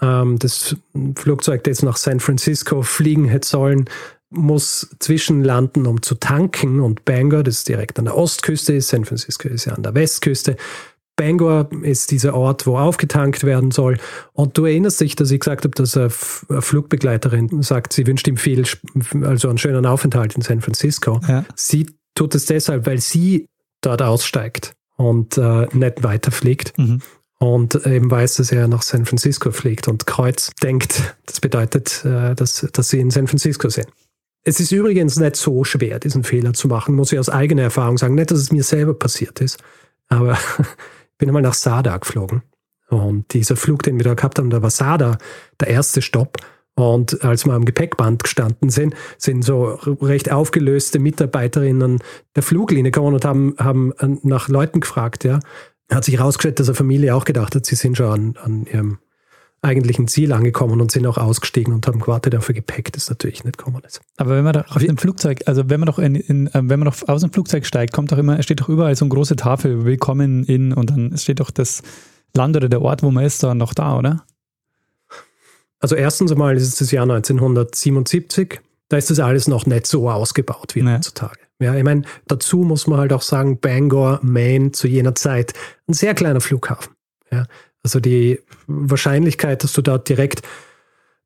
ähm, 0.00 0.38
das 0.38 0.76
Flugzeug, 1.16 1.64
das 1.64 1.82
nach 1.82 1.96
San 1.96 2.20
Francisco 2.20 2.82
fliegen 2.82 3.26
hätte 3.26 3.48
sollen, 3.48 3.86
muss 4.30 4.88
zwischenlanden, 4.98 5.86
um 5.86 6.02
zu 6.02 6.14
tanken. 6.14 6.80
Und 6.80 7.04
Bangor, 7.04 7.42
das 7.42 7.64
direkt 7.64 7.98
an 7.98 8.04
der 8.04 8.16
Ostküste 8.16 8.74
ist, 8.74 8.88
San 8.88 9.04
Francisco 9.04 9.48
ist 9.48 9.64
ja 9.64 9.72
an 9.72 9.82
der 9.82 9.94
Westküste. 9.94 10.56
Bangor 11.18 11.68
ist 11.82 12.10
dieser 12.10 12.34
Ort, 12.34 12.66
wo 12.66 12.78
aufgetankt 12.78 13.44
werden 13.44 13.70
soll. 13.70 13.98
Und 14.32 14.56
du 14.56 14.64
erinnerst 14.64 15.00
dich, 15.02 15.16
dass 15.16 15.30
ich 15.30 15.40
gesagt 15.40 15.64
habe, 15.64 15.74
dass 15.74 15.96
eine 15.96 16.08
Flugbegleiterin 16.08 17.62
sagt, 17.62 17.92
sie 17.92 18.06
wünscht 18.06 18.26
ihm 18.26 18.38
viel, 18.38 18.64
also 19.22 19.48
einen 19.50 19.58
schönen 19.58 19.84
Aufenthalt 19.84 20.34
in 20.36 20.42
San 20.42 20.62
Francisco. 20.62 21.20
Ja. 21.28 21.44
Sie 21.54 21.86
tut 22.14 22.34
es 22.34 22.46
deshalb, 22.46 22.86
weil 22.86 23.00
sie 23.00 23.46
dort 23.82 24.00
aussteigt 24.00 24.74
und 24.96 25.36
äh, 25.36 25.66
nicht 25.72 26.02
weiterfliegt. 26.02 26.72
Mhm 26.78 27.02
und 27.38 27.86
eben 27.86 28.10
weiß, 28.10 28.34
dass 28.36 28.50
er 28.50 28.66
nach 28.68 28.82
San 28.82 29.06
Francisco 29.06 29.52
fliegt 29.52 29.88
und 29.88 30.06
Kreuz 30.06 30.50
denkt, 30.62 31.16
das 31.26 31.40
bedeutet, 31.40 32.04
äh, 32.04 32.34
dass, 32.34 32.66
dass 32.72 32.88
sie 32.88 32.98
in 32.98 33.10
San 33.10 33.28
Francisco 33.28 33.68
sind. 33.68 33.86
Es 34.44 34.60
ist 34.60 34.72
übrigens 34.72 35.16
nicht 35.18 35.36
so 35.36 35.62
schwer, 35.64 35.98
diesen 35.98 36.24
Fehler 36.24 36.52
zu 36.52 36.68
machen, 36.68 36.94
muss 36.94 37.12
ich 37.12 37.18
aus 37.18 37.28
eigener 37.28 37.62
Erfahrung 37.62 37.98
sagen. 37.98 38.14
Nicht, 38.14 38.30
dass 38.30 38.38
es 38.38 38.50
mir 38.50 38.64
selber 38.64 38.94
passiert 38.94 39.40
ist, 39.40 39.58
aber 40.08 40.36
bin 41.18 41.28
einmal 41.28 41.42
nach 41.42 41.54
Sada 41.54 41.96
geflogen. 41.96 42.42
Und 42.88 43.34
dieser 43.34 43.56
Flug, 43.56 43.82
den 43.82 43.98
wir 43.98 44.04
da 44.04 44.14
gehabt 44.14 44.38
haben, 44.38 44.50
da 44.50 44.62
war 44.62 44.70
Sada 44.70 45.18
der 45.60 45.68
erste 45.68 46.00
Stopp. 46.00 46.38
Und 46.74 47.24
als 47.24 47.44
wir 47.44 47.54
am 47.54 47.64
Gepäckband 47.64 48.22
gestanden 48.22 48.70
sind, 48.70 48.94
sind 49.18 49.44
so 49.44 49.64
recht 50.00 50.30
aufgelöste 50.30 51.00
Mitarbeiterinnen 51.00 51.98
der 52.36 52.42
Fluglinie 52.42 52.92
gekommen 52.92 53.14
und 53.14 53.24
haben, 53.24 53.56
haben 53.58 53.92
nach 54.22 54.48
Leuten 54.48 54.80
gefragt, 54.80 55.24
ja, 55.24 55.40
hat 55.90 56.04
sich 56.04 56.18
herausgestellt, 56.18 56.60
dass 56.60 56.68
eine 56.68 56.76
Familie 56.76 57.14
auch 57.14 57.24
gedacht 57.24 57.54
hat, 57.54 57.66
sie 57.66 57.74
sind 57.74 57.96
schon 57.96 58.06
an, 58.06 58.36
an 58.42 58.66
ihrem 58.66 58.98
eigentlichen 59.62 60.06
Ziel 60.06 60.32
angekommen 60.32 60.80
und 60.80 60.90
sind 60.90 61.06
auch 61.06 61.18
ausgestiegen 61.18 61.74
und 61.74 61.86
haben 61.86 62.00
gewartet 62.00 62.36
auf 62.36 62.48
ihr 62.48 62.54
Gepäck, 62.54 62.92
das 62.92 63.08
natürlich 63.08 63.44
nicht 63.44 63.58
gekommen 63.58 63.82
ist. 63.84 64.00
Aber 64.16 64.36
wenn 64.36 64.44
man 64.44 64.52
da 64.52 64.64
auf 64.68 64.82
dem 64.82 64.96
Flugzeug, 64.96 65.42
also 65.46 65.68
wenn 65.68 65.80
man 65.80 65.86
doch 65.86 65.98
in, 65.98 66.14
in, 66.14 66.46
äh, 66.48 66.52
wenn 66.54 66.78
man 66.78 66.84
doch 66.84 67.08
aus 67.08 67.22
dem 67.22 67.32
Flugzeug 67.32 67.66
steigt, 67.66 67.92
kommt 67.92 68.12
doch 68.12 68.18
immer, 68.18 68.40
steht 68.42 68.60
doch 68.60 68.68
überall 68.68 68.94
so 68.94 69.04
eine 69.04 69.14
große 69.14 69.36
Tafel, 69.36 69.84
willkommen 69.84 70.44
in, 70.44 70.72
und 70.72 70.90
dann 70.90 71.16
steht 71.18 71.40
doch 71.40 71.50
das 71.50 71.82
Land 72.34 72.56
oder 72.56 72.68
der 72.68 72.82
Ort, 72.82 73.02
wo 73.02 73.10
man 73.10 73.24
ist, 73.24 73.42
dann 73.42 73.58
noch 73.58 73.74
da, 73.74 73.98
oder? 73.98 74.24
Also 75.80 75.96
erstens 75.96 76.32
einmal 76.32 76.56
ist 76.56 76.64
es 76.64 76.76
das 76.76 76.90
Jahr 76.90 77.04
1977, 77.04 78.60
da 78.88 78.96
ist 78.96 79.10
das 79.10 79.20
alles 79.20 79.48
noch 79.48 79.66
nicht 79.66 79.86
so 79.86 80.10
ausgebaut 80.10 80.74
wie 80.74 80.82
nee. 80.82 80.94
heutzutage. 80.94 81.38
Ja, 81.60 81.74
ich 81.74 81.84
meine, 81.84 82.02
dazu 82.26 82.58
muss 82.58 82.86
man 82.86 83.00
halt 83.00 83.12
auch 83.12 83.22
sagen, 83.22 83.58
Bangor, 83.58 84.20
Maine 84.22 84.72
zu 84.72 84.86
jener 84.86 85.14
Zeit 85.14 85.52
ein 85.88 85.92
sehr 85.92 86.14
kleiner 86.14 86.40
Flughafen. 86.40 86.94
Ja, 87.30 87.46
also 87.88 88.00
die 88.00 88.40
Wahrscheinlichkeit, 88.66 89.64
dass 89.64 89.72
du 89.72 89.80
dort 89.80 90.08
direkt 90.10 90.42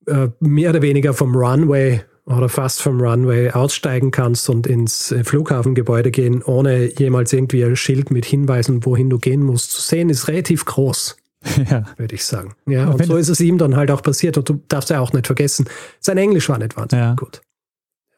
äh, 0.07 0.29
mehr 0.39 0.71
oder 0.71 0.81
weniger 0.81 1.13
vom 1.13 1.35
Runway 1.35 2.03
oder 2.25 2.49
fast 2.49 2.83
vom 2.83 3.01
Runway 3.01 3.51
aussteigen 3.51 4.13
kannst 4.13 4.49
und 4.49 4.69
ins 4.69 5.11
äh, 5.11 5.25
Flughafengebäude 5.25 6.13
gehen, 6.13 6.41
ohne 6.43 6.97
jemals 6.97 7.33
irgendwie 7.33 7.65
ein 7.65 7.75
Schild 7.75 8.13
mit 8.13 8.25
Hinweisen, 8.25 8.85
wohin 8.85 9.11
du 9.11 9.19
gehen 9.19 9.43
musst, 9.43 9.73
zu 9.73 9.81
sehen, 9.81 10.09
ist 10.09 10.29
relativ 10.29 10.65
groß. 10.65 11.17
Ja. 11.69 11.85
Würde 11.97 12.15
ich 12.15 12.25
sagen. 12.25 12.55
Ja, 12.67 12.89
und 12.89 13.05
so 13.05 13.17
ist 13.17 13.29
es 13.29 13.41
ihm 13.41 13.59
dann 13.59 13.75
halt 13.75 13.91
auch 13.91 14.01
passiert. 14.01 14.39
Und 14.39 14.49
du 14.49 14.63
darfst 14.69 14.91
ja 14.91 15.01
auch 15.01 15.13
nicht 15.13 15.27
vergessen, 15.27 15.69
sein 15.99 16.17
Englisch 16.17 16.49
war 16.49 16.59
nicht 16.59 16.77
wahnsinnig 16.77 17.05
ja. 17.05 17.15
gut. 17.15 17.43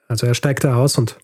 Also 0.08 0.26
er 0.26 0.34
steigt 0.34 0.62
da 0.64 0.76
aus 0.76 0.98
und, 0.98 1.16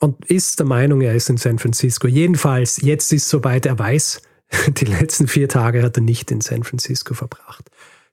und 0.00 0.24
ist 0.28 0.58
der 0.58 0.66
Meinung, 0.66 1.00
er 1.00 1.14
ist 1.14 1.30
in 1.30 1.36
San 1.36 1.60
Francisco. 1.60 2.08
Jedenfalls, 2.08 2.82
jetzt 2.82 3.12
ist 3.12 3.28
soweit 3.28 3.66
er 3.66 3.78
weiß, 3.78 4.20
die 4.68 4.84
letzten 4.84 5.28
vier 5.28 5.48
Tage 5.48 5.82
hat 5.82 5.96
er 5.96 6.02
nicht 6.02 6.30
in 6.30 6.40
San 6.40 6.62
Francisco 6.62 7.14
verbracht. 7.14 7.70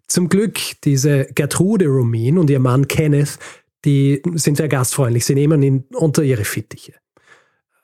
Zum 0.07 0.29
Glück, 0.29 0.59
diese 0.83 1.25
Gertrude 1.25 1.85
Rumin 1.85 2.37
und 2.37 2.49
ihr 2.49 2.59
Mann 2.59 2.87
Kenneth, 2.87 3.37
die 3.85 4.21
sind 4.33 4.57
sehr 4.57 4.67
gastfreundlich. 4.67 5.25
Sie 5.25 5.35
nehmen 5.35 5.61
ihn 5.61 5.85
unter 5.93 6.23
ihre 6.23 6.45
Fittiche. 6.45 6.93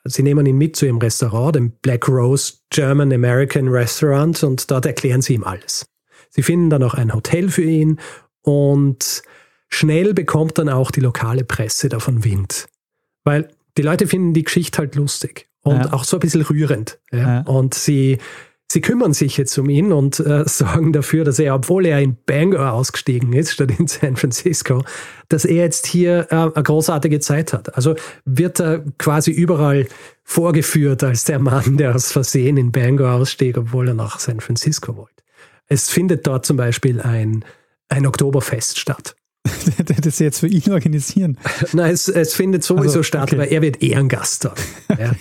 Sie 0.04 0.22
nehmen 0.22 0.46
ihn 0.46 0.58
mit 0.58 0.76
zu 0.76 0.86
ihrem 0.86 0.98
Restaurant, 0.98 1.56
dem 1.56 1.70
Black 1.82 2.08
Rose 2.08 2.54
German 2.70 3.12
American 3.12 3.68
Restaurant, 3.68 4.42
und 4.42 4.70
dort 4.70 4.86
erklären 4.86 5.22
sie 5.22 5.34
ihm 5.34 5.44
alles. 5.44 5.86
Sie 6.30 6.42
finden 6.42 6.70
dann 6.70 6.82
auch 6.82 6.94
ein 6.94 7.14
Hotel 7.14 7.48
für 7.48 7.62
ihn 7.62 7.98
und 8.42 9.22
schnell 9.68 10.14
bekommt 10.14 10.58
dann 10.58 10.68
auch 10.68 10.90
die 10.90 11.00
lokale 11.00 11.44
Presse 11.44 11.88
davon 11.88 12.24
Wind. 12.24 12.68
Weil 13.24 13.48
die 13.76 13.82
Leute 13.82 14.06
finden 14.06 14.32
die 14.32 14.44
Geschichte 14.44 14.78
halt 14.78 14.94
lustig 14.94 15.48
und 15.62 15.76
ja. 15.76 15.92
auch 15.92 16.04
so 16.04 16.16
ein 16.16 16.20
bisschen 16.20 16.42
rührend. 16.42 16.98
Ja? 17.12 17.40
Und 17.42 17.74
sie 17.74 18.18
Sie 18.68 18.80
kümmern 18.80 19.12
sich 19.12 19.36
jetzt 19.36 19.56
um 19.58 19.68
ihn 19.70 19.92
und 19.92 20.18
äh, 20.18 20.42
sorgen 20.48 20.92
dafür, 20.92 21.24
dass 21.24 21.38
er, 21.38 21.54
obwohl 21.54 21.86
er 21.86 22.00
in 22.00 22.16
Bangor 22.26 22.72
ausgestiegen 22.72 23.32
ist, 23.32 23.52
statt 23.52 23.70
in 23.78 23.86
San 23.86 24.16
Francisco, 24.16 24.84
dass 25.28 25.44
er 25.44 25.56
jetzt 25.56 25.86
hier 25.86 26.26
äh, 26.30 26.34
eine 26.34 26.50
großartige 26.62 27.20
Zeit 27.20 27.52
hat. 27.52 27.74
Also 27.76 27.94
wird 28.24 28.60
er 28.60 28.84
quasi 28.98 29.30
überall 29.30 29.86
vorgeführt 30.24 31.04
als 31.04 31.24
der 31.24 31.38
Mann, 31.38 31.76
der 31.76 31.94
aus 31.94 32.10
Versehen 32.10 32.56
in 32.56 32.72
Bangor 32.72 33.12
ausstieg, 33.12 33.56
obwohl 33.56 33.88
er 33.88 33.94
nach 33.94 34.18
San 34.18 34.40
Francisco 34.40 34.96
wollte. 34.96 35.22
Es 35.68 35.88
findet 35.88 36.26
dort 36.26 36.44
zum 36.44 36.56
Beispiel 36.56 37.00
ein, 37.00 37.44
ein 37.88 38.06
Oktoberfest 38.06 38.78
statt. 38.78 39.14
das 40.02 40.18
jetzt 40.18 40.40
für 40.40 40.46
ihn 40.46 40.72
organisieren. 40.72 41.38
Nein, 41.72 41.92
es, 41.92 42.08
es 42.08 42.34
findet 42.34 42.64
sowieso 42.64 42.84
also, 42.84 43.02
statt, 43.02 43.24
okay. 43.24 43.36
aber 43.36 43.48
er 43.48 43.62
wird 43.62 43.82
Ehrengast 43.82 44.44
dort. 44.44 44.60
Ja. 44.98 45.12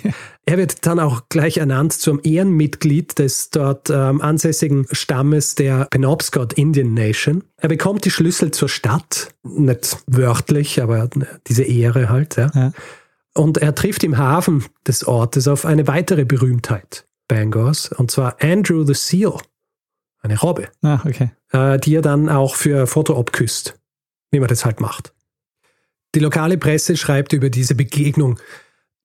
Er 0.45 0.57
wird 0.57 0.85
dann 0.85 0.99
auch 0.99 1.23
gleich 1.27 1.57
ernannt 1.57 1.91
zum 1.91 2.21
Ehrenmitglied 2.23 3.17
des 3.17 3.49
dort 3.49 3.89
ähm, 3.89 4.21
ansässigen 4.21 4.85
Stammes 4.91 5.55
der 5.55 5.85
Penobscot 5.89 6.53
Indian 6.53 6.93
Nation. 6.93 7.43
Er 7.57 7.67
bekommt 7.67 8.05
die 8.05 8.11
Schlüssel 8.11 8.51
zur 8.51 8.69
Stadt, 8.69 9.33
nicht 9.43 9.97
wörtlich, 10.07 10.81
aber 10.81 11.09
diese 11.47 11.63
Ehre 11.63 12.09
halt. 12.09 12.37
Ja. 12.37 12.51
ja. 12.53 12.71
Und 13.33 13.57
er 13.57 13.75
trifft 13.75 14.03
im 14.03 14.17
Hafen 14.17 14.63
des 14.87 15.05
Ortes 15.05 15.47
auf 15.47 15.65
eine 15.65 15.87
weitere 15.87 16.23
Berühmtheit 16.23 17.05
Bangors, 17.27 17.91
und 17.91 18.11
zwar 18.11 18.37
Andrew 18.39 18.85
the 18.85 18.93
Seal, 18.93 19.37
eine 20.21 20.39
Robbe, 20.39 20.69
ah, 20.83 21.01
okay. 21.05 21.31
äh, 21.51 21.79
die 21.79 21.95
er 21.95 22.01
dann 22.01 22.29
auch 22.29 22.55
für 22.55 22.87
Foto 22.87 23.19
abküsst 23.19 23.77
wie 24.35 24.39
man 24.39 24.49
das 24.49 24.65
halt 24.65 24.81
macht. 24.81 25.13
Die 26.13 26.19
lokale 26.19 26.57
Presse 26.57 26.95
schreibt 26.95 27.33
über 27.33 27.49
diese 27.49 27.75
Begegnung. 27.75 28.39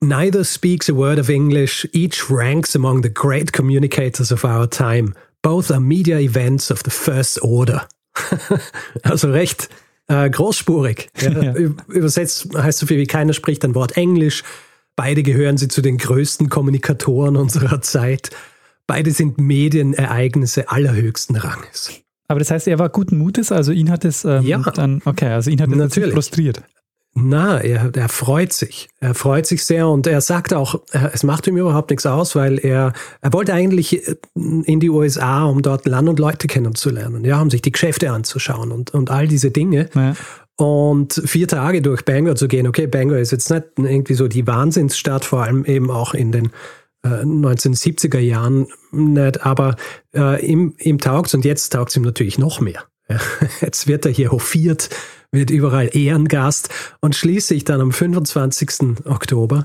Neither 0.01 0.45
speaks 0.45 0.89
a 0.89 0.95
word 0.95 1.19
of 1.19 1.29
English, 1.29 1.89
each 1.93 2.31
ranks 2.31 2.75
among 2.75 3.03
the 3.03 3.13
great 3.13 3.53
communicators 3.53 4.33
of 4.33 4.45
our 4.45 4.69
time. 4.69 5.15
Both 5.43 5.71
are 5.71 5.81
media 5.81 6.19
events 6.19 6.71
of 6.71 6.83
the 6.85 6.91
first 6.91 7.43
order. 7.43 7.87
also 9.03 9.31
recht 9.31 9.69
äh, 10.09 10.29
großspurig. 10.29 11.09
Ja. 11.21 11.43
Ja. 11.43 11.55
Übersetzt 11.55 12.49
heißt 12.57 12.79
so 12.79 12.87
viel 12.87 12.99
wie 12.99 13.07
keiner 13.07 13.33
spricht 13.33 13.65
ein 13.65 13.75
Wort 13.75 13.97
Englisch. 13.97 14.43
Beide 14.97 15.23
gehören 15.23 15.57
sie 15.57 15.69
zu 15.69 15.83
den 15.83 15.99
größten 15.99 16.49
Kommunikatoren 16.49 17.37
unserer 17.37 17.81
Zeit. 17.81 18.31
Beide 18.87 19.13
sind 19.13 19.39
Medienereignisse 19.39 20.69
allerhöchsten 20.69 21.37
Ranges. 21.37 21.93
Aber 22.31 22.39
das 22.39 22.53
heißt, 22.53 22.69
er 22.69 22.79
war 22.79 22.91
guten 22.91 23.19
Mutes, 23.19 23.51
also 23.51 23.73
ihn 23.73 23.91
hat 23.91 24.05
es 24.05 24.25
ähm, 24.25 24.45
ja. 24.45 24.59
dann, 24.59 25.03
okay, 25.05 25.31
also 25.31 25.51
ihn 25.51 25.61
hat 25.61 25.69
es 25.69 26.13
frustriert. 26.13 26.63
Na, 27.13 27.59
er, 27.59 27.91
er 27.93 28.09
freut 28.09 28.53
sich. 28.53 28.89
Er 29.01 29.15
freut 29.15 29.47
sich 29.47 29.65
sehr 29.65 29.89
und 29.89 30.07
er 30.07 30.21
sagt 30.21 30.55
auch, 30.55 30.81
es 31.13 31.25
macht 31.25 31.49
ihm 31.49 31.57
überhaupt 31.57 31.91
nichts 31.91 32.07
aus, 32.07 32.37
weil 32.37 32.65
er, 32.65 32.93
er 33.21 33.33
wollte 33.33 33.53
eigentlich 33.53 34.01
in 34.37 34.79
die 34.79 34.91
USA, 34.91 35.43
um 35.43 35.61
dort 35.61 35.89
Land 35.89 36.09
und 36.09 36.21
Leute 36.21 36.47
kennenzulernen, 36.47 37.25
ja, 37.25 37.43
um 37.43 37.51
sich 37.51 37.63
die 37.63 37.73
Geschäfte 37.73 38.13
anzuschauen 38.13 38.71
und, 38.71 38.95
und 38.95 39.11
all 39.11 39.27
diese 39.27 39.51
Dinge. 39.51 39.89
Ja. 39.97 40.15
Und 40.55 41.21
vier 41.25 41.49
Tage 41.49 41.83
durch 41.83 42.05
Bangor 42.05 42.37
zu 42.37 42.47
gehen, 42.47 42.69
okay, 42.69 42.87
Bangor 42.87 43.19
ist 43.19 43.33
jetzt 43.33 43.51
nicht 43.51 43.65
irgendwie 43.77 44.15
so 44.15 44.29
die 44.29 44.47
Wahnsinnsstadt, 44.47 45.25
vor 45.25 45.43
allem 45.43 45.65
eben 45.65 45.91
auch 45.91 46.15
in 46.15 46.31
den 46.31 46.51
1970er 47.05 48.19
äh, 48.19 48.21
Jahren 48.21 48.69
nicht, 48.93 49.45
aber 49.45 49.77
äh, 50.15 50.45
ihm, 50.45 50.75
ihm 50.79 50.99
taugt 50.99 51.33
und 51.35 51.45
jetzt 51.45 51.71
taugt 51.71 51.91
es 51.91 51.97
ihm 51.97 52.03
natürlich 52.03 52.39
noch 52.39 52.61
mehr. 52.61 52.85
Ja, 53.09 53.19
jetzt 53.61 53.87
wird 53.87 54.07
er 54.07 54.13
hier 54.13 54.33
hofiert, 54.33 54.91
wird 55.33 55.51
überall 55.51 55.91
Ehrengast 55.97 56.69
und 57.01 57.15
schließlich 57.17 57.65
dann 57.65 57.81
am 57.81 57.93
25. 57.93 59.07
Oktober 59.07 59.65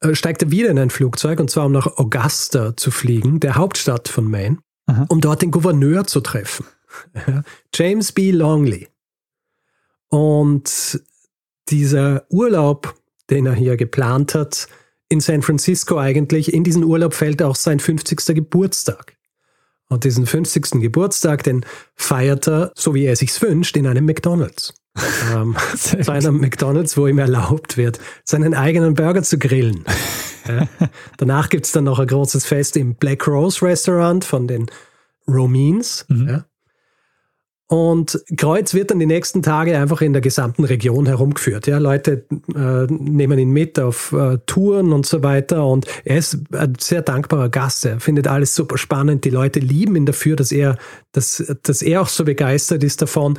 äh, 0.00 0.14
steigt 0.14 0.42
er 0.42 0.50
wieder 0.50 0.70
in 0.70 0.78
ein 0.78 0.90
Flugzeug 0.90 1.40
und 1.40 1.50
zwar 1.50 1.66
um 1.66 1.72
nach 1.72 1.86
Augusta 1.86 2.76
zu 2.76 2.90
fliegen, 2.90 3.40
der 3.40 3.56
Hauptstadt 3.56 4.08
von 4.08 4.28
Maine, 4.28 4.58
Aha. 4.86 5.06
um 5.08 5.20
dort 5.20 5.42
den 5.42 5.50
Gouverneur 5.50 6.06
zu 6.06 6.20
treffen. 6.20 6.66
Ja, 7.26 7.42
James 7.74 8.12
B. 8.12 8.32
Longley. 8.32 8.86
Und 10.10 11.00
dieser 11.70 12.26
Urlaub, 12.28 12.94
den 13.30 13.46
er 13.46 13.54
hier 13.54 13.78
geplant 13.78 14.34
hat, 14.34 14.68
in 15.12 15.20
San 15.20 15.42
Francisco 15.42 15.98
eigentlich, 15.98 16.54
in 16.54 16.64
diesen 16.64 16.82
Urlaub 16.82 17.12
fällt 17.12 17.42
auch 17.42 17.54
sein 17.54 17.80
50. 17.80 18.34
Geburtstag. 18.34 19.14
Und 19.88 20.04
diesen 20.04 20.24
50. 20.24 20.80
Geburtstag, 20.80 21.42
den 21.42 21.66
feiert 21.94 22.48
er, 22.48 22.72
so 22.74 22.94
wie 22.94 23.04
er 23.04 23.14
sich's 23.14 23.42
wünscht, 23.42 23.76
in 23.76 23.86
einem 23.86 24.06
McDonalds. 24.06 24.72
ähm, 25.34 25.54
zu 25.76 26.10
einem 26.10 26.40
McDonalds, 26.40 26.96
wo 26.96 27.06
ihm 27.06 27.18
erlaubt 27.18 27.76
wird, 27.76 28.00
seinen 28.24 28.54
eigenen 28.54 28.94
Burger 28.94 29.22
zu 29.22 29.38
grillen. 29.38 29.84
ja. 30.48 30.66
Danach 31.18 31.50
gibt's 31.50 31.72
dann 31.72 31.84
noch 31.84 31.98
ein 31.98 32.06
großes 32.06 32.46
Fest 32.46 32.78
im 32.78 32.94
Black 32.94 33.28
Rose 33.28 33.60
Restaurant 33.62 34.24
von 34.24 34.48
den 34.48 34.66
Romines. 35.28 36.06
Mhm. 36.08 36.28
Ja. 36.28 36.44
Und 37.72 38.22
Kreuz 38.36 38.74
wird 38.74 38.90
dann 38.90 38.98
die 38.98 39.06
nächsten 39.06 39.42
Tage 39.42 39.78
einfach 39.78 40.02
in 40.02 40.12
der 40.12 40.20
gesamten 40.20 40.64
Region 40.64 41.06
herumgeführt. 41.06 41.66
Ja, 41.66 41.78
Leute 41.78 42.26
äh, 42.54 42.84
nehmen 42.90 43.38
ihn 43.38 43.50
mit 43.50 43.80
auf 43.80 44.12
äh, 44.12 44.36
Touren 44.44 44.92
und 44.92 45.06
so 45.06 45.22
weiter. 45.22 45.64
Und 45.64 45.86
er 46.04 46.18
ist 46.18 46.38
ein 46.52 46.74
sehr 46.78 47.00
dankbarer 47.00 47.48
Gast. 47.48 47.86
Er 47.86 47.98
findet 47.98 48.28
alles 48.28 48.54
super 48.54 48.76
spannend. 48.76 49.24
Die 49.24 49.30
Leute 49.30 49.58
lieben 49.58 49.96
ihn 49.96 50.04
dafür, 50.04 50.36
dass 50.36 50.52
er, 50.52 50.76
dass, 51.12 51.42
dass 51.62 51.80
er 51.80 52.02
auch 52.02 52.08
so 52.08 52.26
begeistert 52.26 52.84
ist 52.84 53.00
davon. 53.00 53.38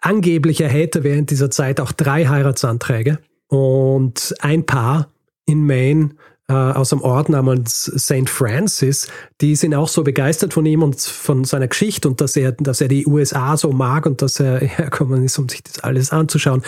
Angeblich 0.00 0.60
erhält 0.60 0.96
er 0.96 1.04
während 1.04 1.30
dieser 1.30 1.52
Zeit 1.52 1.78
auch 1.78 1.92
drei 1.92 2.26
Heiratsanträge 2.26 3.20
und 3.46 4.34
ein 4.40 4.66
Paar 4.66 5.12
in 5.46 5.64
Maine 5.64 6.16
äh, 6.50 6.52
aus 6.52 6.92
einem 6.92 7.02
Ort 7.02 7.28
namens 7.28 7.84
St. 7.84 8.28
Francis, 8.28 9.06
die 9.40 9.54
sind 9.54 9.72
auch 9.72 9.86
so 9.86 10.02
begeistert 10.02 10.52
von 10.52 10.66
ihm 10.66 10.82
und 10.82 11.00
von 11.00 11.44
seiner 11.44 11.68
Geschichte 11.68 12.08
und 12.08 12.20
dass 12.20 12.34
er, 12.34 12.52
dass 12.52 12.80
er 12.80 12.88
die 12.88 13.06
USA 13.06 13.56
so 13.56 13.70
mag 13.70 14.04
und 14.04 14.20
dass 14.20 14.40
er 14.40 14.58
hergekommen 14.60 15.24
ist, 15.24 15.38
um 15.38 15.48
sich 15.48 15.62
das 15.62 15.78
alles 15.78 16.10
anzuschauen. 16.10 16.62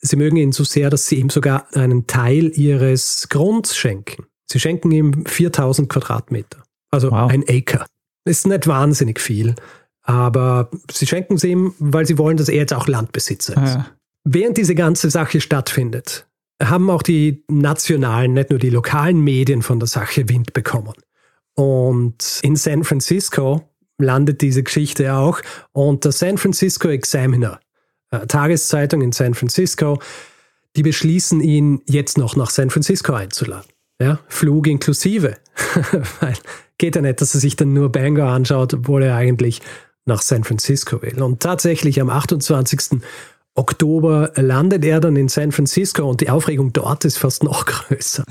Sie 0.00 0.16
mögen 0.16 0.36
ihn 0.36 0.52
so 0.52 0.64
sehr, 0.64 0.90
dass 0.90 1.06
sie 1.06 1.16
ihm 1.16 1.30
sogar 1.30 1.66
einen 1.74 2.06
Teil 2.06 2.52
ihres 2.54 3.28
Grunds 3.30 3.74
schenken. 3.74 4.26
Sie 4.50 4.60
schenken 4.60 4.90
ihm 4.90 5.24
4000 5.24 5.88
Quadratmeter, 5.88 6.62
also 6.90 7.10
wow. 7.10 7.30
ein 7.30 7.44
Acre. 7.48 7.86
Ist 8.26 8.46
nicht 8.46 8.66
wahnsinnig 8.66 9.18
viel, 9.18 9.54
aber 10.02 10.70
sie 10.90 11.06
schenken 11.06 11.38
sie 11.38 11.52
ihm, 11.52 11.74
weil 11.78 12.04
sie 12.04 12.18
wollen, 12.18 12.36
dass 12.36 12.50
er 12.50 12.56
jetzt 12.56 12.74
auch 12.74 12.86
Landbesitzer 12.86 13.54
ist. 13.54 13.58
Ah, 13.58 13.78
ja. 13.78 13.86
Während 14.24 14.58
diese 14.58 14.74
ganze 14.74 15.08
Sache 15.08 15.40
stattfindet, 15.40 16.26
haben 16.62 16.90
auch 16.90 17.02
die 17.02 17.44
nationalen, 17.48 18.34
nicht 18.34 18.50
nur 18.50 18.58
die 18.58 18.70
lokalen 18.70 19.20
Medien 19.20 19.62
von 19.62 19.78
der 19.78 19.88
Sache 19.88 20.28
Wind 20.28 20.52
bekommen. 20.52 20.94
Und 21.54 22.40
in 22.42 22.56
San 22.56 22.84
Francisco 22.84 23.68
landet 23.98 24.40
diese 24.40 24.62
Geschichte 24.62 25.14
auch. 25.14 25.40
Und 25.72 26.04
der 26.04 26.12
San 26.12 26.38
Francisco 26.38 26.88
Examiner, 26.88 27.60
äh, 28.10 28.26
Tageszeitung 28.26 29.02
in 29.02 29.12
San 29.12 29.34
Francisco, 29.34 30.00
die 30.76 30.82
beschließen 30.82 31.40
ihn 31.40 31.82
jetzt 31.86 32.16
noch 32.16 32.36
nach 32.36 32.50
San 32.50 32.70
Francisco 32.70 33.12
einzuladen. 33.12 33.70
Ja, 34.00 34.18
Flug 34.28 34.66
inklusive. 34.66 35.36
Weil 36.20 36.34
geht 36.78 36.96
ja 36.96 37.02
nicht, 37.02 37.20
dass 37.20 37.34
er 37.34 37.40
sich 37.40 37.54
dann 37.54 37.72
nur 37.72 37.92
Bangor 37.92 38.28
anschaut, 38.28 38.74
obwohl 38.74 39.02
er 39.02 39.14
eigentlich 39.14 39.60
nach 40.04 40.22
San 40.22 40.42
Francisco 40.42 41.00
will. 41.02 41.22
Und 41.22 41.40
tatsächlich 41.40 42.00
am 42.00 42.10
28. 42.10 43.00
Oktober 43.54 44.32
landet 44.36 44.84
er 44.84 45.00
dann 45.00 45.16
in 45.16 45.28
San 45.28 45.52
Francisco 45.52 46.08
und 46.08 46.20
die 46.20 46.30
Aufregung 46.30 46.72
dort 46.72 47.04
ist 47.04 47.18
fast 47.18 47.42
noch 47.42 47.66
größer. 47.66 48.24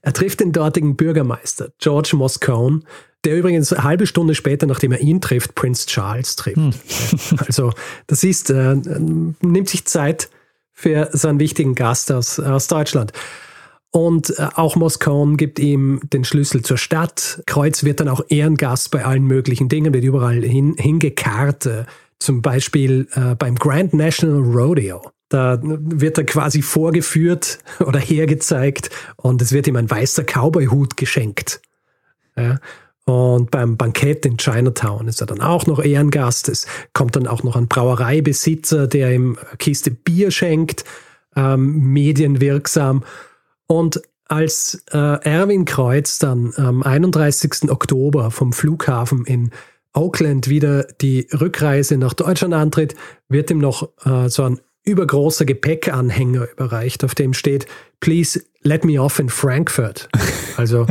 Er 0.00 0.12
trifft 0.12 0.40
den 0.40 0.52
dortigen 0.52 0.96
Bürgermeister, 0.96 1.70
George 1.78 2.12
Moscone, 2.14 2.80
der 3.24 3.36
übrigens 3.36 3.72
eine 3.72 3.84
halbe 3.84 4.06
Stunde 4.06 4.34
später, 4.34 4.66
nachdem 4.66 4.92
er 4.92 5.00
ihn 5.00 5.20
trifft, 5.20 5.54
Prince 5.54 5.86
Charles 5.86 6.36
trifft. 6.36 6.56
Hm. 6.56 6.72
Also 7.46 7.72
das 8.06 8.24
ist, 8.24 8.50
äh, 8.50 8.74
nimmt 8.74 9.68
sich 9.68 9.84
Zeit 9.84 10.28
für 10.72 11.10
so 11.12 11.28
einen 11.28 11.38
wichtigen 11.38 11.74
Gast 11.74 12.10
aus, 12.10 12.40
aus 12.40 12.66
Deutschland. 12.66 13.12
Und 13.90 14.36
äh, 14.38 14.48
auch 14.54 14.74
Moskau 14.74 15.26
gibt 15.36 15.58
ihm 15.58 16.00
den 16.12 16.24
Schlüssel 16.24 16.62
zur 16.62 16.78
Stadt. 16.78 17.42
Kreuz 17.46 17.84
wird 17.84 18.00
dann 18.00 18.08
auch 18.08 18.22
Ehrengast 18.28 18.90
bei 18.90 19.04
allen 19.04 19.24
möglichen 19.24 19.68
Dingen, 19.68 19.92
wird 19.92 20.02
überall 20.02 20.42
hin, 20.42 20.74
hingekarrt. 20.78 21.68
Zum 22.22 22.40
Beispiel 22.40 23.08
äh, 23.14 23.34
beim 23.34 23.56
Grand 23.56 23.94
National 23.94 24.40
Rodeo. 24.40 25.10
Da 25.28 25.58
wird 25.62 26.18
er 26.18 26.24
quasi 26.24 26.62
vorgeführt 26.62 27.58
oder 27.80 27.98
hergezeigt 27.98 28.90
und 29.16 29.42
es 29.42 29.52
wird 29.52 29.66
ihm 29.66 29.76
ein 29.76 29.90
weißer 29.90 30.24
Cowboy-Hut 30.24 30.96
geschenkt. 30.96 31.60
Ja. 32.36 32.58
Und 33.04 33.50
beim 33.50 33.76
Bankett 33.76 34.24
in 34.24 34.36
Chinatown 34.36 35.08
ist 35.08 35.20
er 35.20 35.26
dann 35.26 35.40
auch 35.40 35.66
noch 35.66 35.82
Ehrengast. 35.82 36.48
Es 36.48 36.66
kommt 36.92 37.16
dann 37.16 37.26
auch 37.26 37.42
noch 37.42 37.56
ein 37.56 37.66
Brauereibesitzer, 37.66 38.86
der 38.86 39.12
ihm 39.12 39.38
Kiste 39.58 39.90
Bier 39.90 40.30
schenkt, 40.30 40.84
ähm, 41.34 41.92
medienwirksam. 41.92 43.02
Und 43.66 44.00
als 44.28 44.84
äh, 44.92 44.98
Erwin 44.98 45.64
Kreuz 45.64 46.18
dann 46.18 46.54
am 46.56 46.82
31. 46.82 47.70
Oktober 47.70 48.30
vom 48.30 48.52
Flughafen 48.52 49.24
in 49.24 49.50
Auckland 49.92 50.48
wieder 50.48 50.84
die 51.00 51.28
Rückreise 51.32 51.96
nach 51.96 52.14
Deutschland 52.14 52.54
antritt, 52.54 52.94
wird 53.28 53.50
ihm 53.50 53.58
noch 53.58 53.90
äh, 54.04 54.28
so 54.28 54.44
ein 54.44 54.60
übergroßer 54.84 55.44
Gepäckanhänger 55.44 56.48
überreicht, 56.50 57.04
auf 57.04 57.14
dem 57.14 57.34
steht, 57.34 57.66
please 58.00 58.42
let 58.62 58.84
me 58.84 59.00
off 59.00 59.18
in 59.18 59.28
Frankfurt. 59.28 60.08
Also 60.58 60.86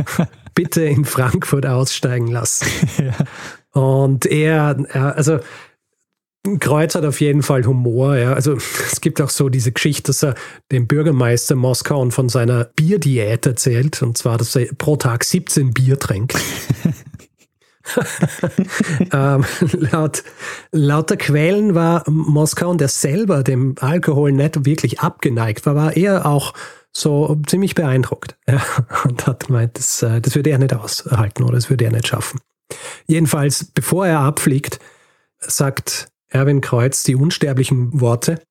bitte 0.56 0.82
in 0.82 1.04
Frankfurt 1.04 1.66
aussteigen 1.66 2.26
lassen. 2.26 2.66
ja. 2.98 3.80
Und 3.80 4.26
er, 4.26 5.14
also 5.16 5.38
Kreuz 6.58 6.96
hat 6.96 7.04
auf 7.04 7.20
jeden 7.20 7.42
Fall 7.42 7.64
Humor. 7.64 8.16
Ja. 8.16 8.32
Also 8.32 8.54
es 8.56 9.00
gibt 9.00 9.20
auch 9.20 9.30
so 9.30 9.48
diese 9.48 9.70
Geschichte, 9.70 10.08
dass 10.08 10.24
er 10.24 10.34
dem 10.72 10.88
Bürgermeister 10.88 11.54
Moskau 11.54 12.10
von 12.10 12.28
seiner 12.28 12.64
Bierdiät 12.64 13.46
erzählt. 13.46 14.02
Und 14.02 14.18
zwar, 14.18 14.38
dass 14.38 14.56
er 14.56 14.66
pro 14.74 14.96
Tag 14.96 15.22
17 15.22 15.72
Bier 15.72 15.98
trinkt. 15.98 16.36
ähm, 19.12 19.44
laut, 19.72 20.22
laut 20.70 21.10
der 21.10 21.16
Quellen 21.16 21.74
war 21.74 22.08
Moskau, 22.08 22.74
der 22.74 22.88
selber 22.88 23.42
dem 23.42 23.74
Alkohol 23.80 24.32
nicht 24.32 24.64
wirklich 24.64 25.00
abgeneigt 25.00 25.66
war, 25.66 25.74
war 25.74 25.96
er 25.96 26.26
auch 26.26 26.54
so 26.92 27.40
ziemlich 27.46 27.74
beeindruckt. 27.74 28.36
Ja, 28.48 28.62
und 29.04 29.26
hat 29.26 29.46
gemeint, 29.46 29.78
das, 29.78 30.02
äh, 30.02 30.20
das 30.20 30.34
würde 30.34 30.50
er 30.50 30.58
nicht 30.58 30.74
aushalten 30.74 31.42
oder 31.42 31.54
das 31.54 31.70
würde 31.70 31.84
er 31.84 31.92
nicht 31.92 32.08
schaffen. 32.08 32.40
Jedenfalls, 33.06 33.64
bevor 33.64 34.06
er 34.06 34.20
abfliegt, 34.20 34.78
sagt 35.38 36.08
Erwin 36.28 36.60
Kreuz 36.60 37.02
die 37.02 37.14
unsterblichen 37.14 38.00
Worte. 38.00 38.42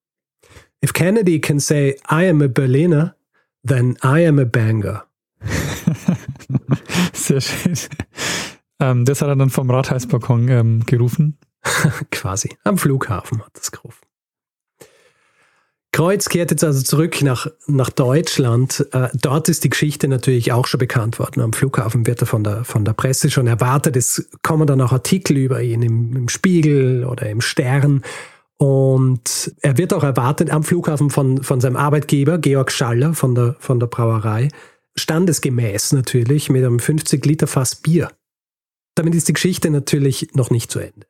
If 0.84 0.94
Kennedy 0.94 1.40
can 1.40 1.60
say, 1.60 1.98
I 2.10 2.28
am 2.28 2.42
a 2.42 2.48
Berliner, 2.48 3.16
then 3.64 3.98
I 4.04 4.26
am 4.26 4.40
a 4.40 4.46
banger. 4.46 5.06
Sehr 7.14 7.42
schön. 7.42 7.78
Ähm, 8.82 9.06
das 9.06 9.22
hat 9.22 9.30
er 9.30 9.36
dann 9.36 9.50
vom 9.50 9.70
Rathausbalkon 9.70 10.50
ähm, 10.50 10.86
gerufen. 10.86 11.38
Quasi. 12.12 12.50
Am 12.64 12.78
Flughafen 12.78 13.42
hat 13.42 13.52
das 13.54 13.72
gerufen. 13.72 14.02
Kreuz 15.94 16.30
kehrt 16.30 16.52
jetzt 16.52 16.64
also 16.64 16.82
zurück 16.82 17.22
nach, 17.22 17.48
nach 17.68 17.90
Deutschland. 17.90 18.88
Äh, 18.94 19.10
dort 19.14 19.50
ist 19.50 19.64
die 19.66 19.70
Geschichte 19.70 20.08
natürlich 20.08 20.54
auch 20.54 20.66
schon 20.66 20.80
bekannt 20.80 21.20
worden. 21.20 21.42
Am 21.42 21.52
Flughafen 21.52 22.08
wird 22.08 22.22
er 22.22 22.28
von 22.28 22.44
der, 22.44 22.64
von 22.64 22.86
der 22.86 22.94
Presse 22.94 23.30
schon 23.30 23.46
erwartet. 23.46 23.98
Es 23.98 24.30
kommen 24.42 24.66
dann 24.68 24.82
auch 24.82 24.94
Artikel 24.94 25.38
über 25.38 25.62
ihn 25.62 25.84
im, 25.84 26.16
im 26.16 26.30
Spiegel 26.30 27.06
oder 27.06 27.30
im 27.30 27.42
Stern. 27.42 28.04
Und 28.58 29.54
er 29.62 29.78
wird 29.78 29.94
auch 29.94 30.04
erwartet 30.04 30.50
am 30.50 30.64
Flughafen 30.64 31.10
von, 31.10 31.44
von 31.44 31.60
seinem 31.60 31.76
Arbeitgeber, 31.76 32.38
Georg 32.38 32.72
Schaller 32.72 33.14
von 33.14 33.36
der, 33.36 33.56
von 33.60 33.80
der 33.80 33.88
Brauerei. 33.88 34.48
Standesgemäß 34.96 35.92
natürlich 35.92 36.50
mit 36.50 36.64
einem 36.64 36.80
50 36.80 37.26
Liter 37.26 37.48
Fass 37.48 37.76
Bier. 37.76 38.10
Damit 38.96 39.16
ist 39.16 39.28
die 39.28 39.34
Geschichte 39.34 39.70
natürlich 39.70 40.30
noch 40.34 40.50
nicht 40.50 40.72
zu 40.72 40.80
Ende. 40.80 41.08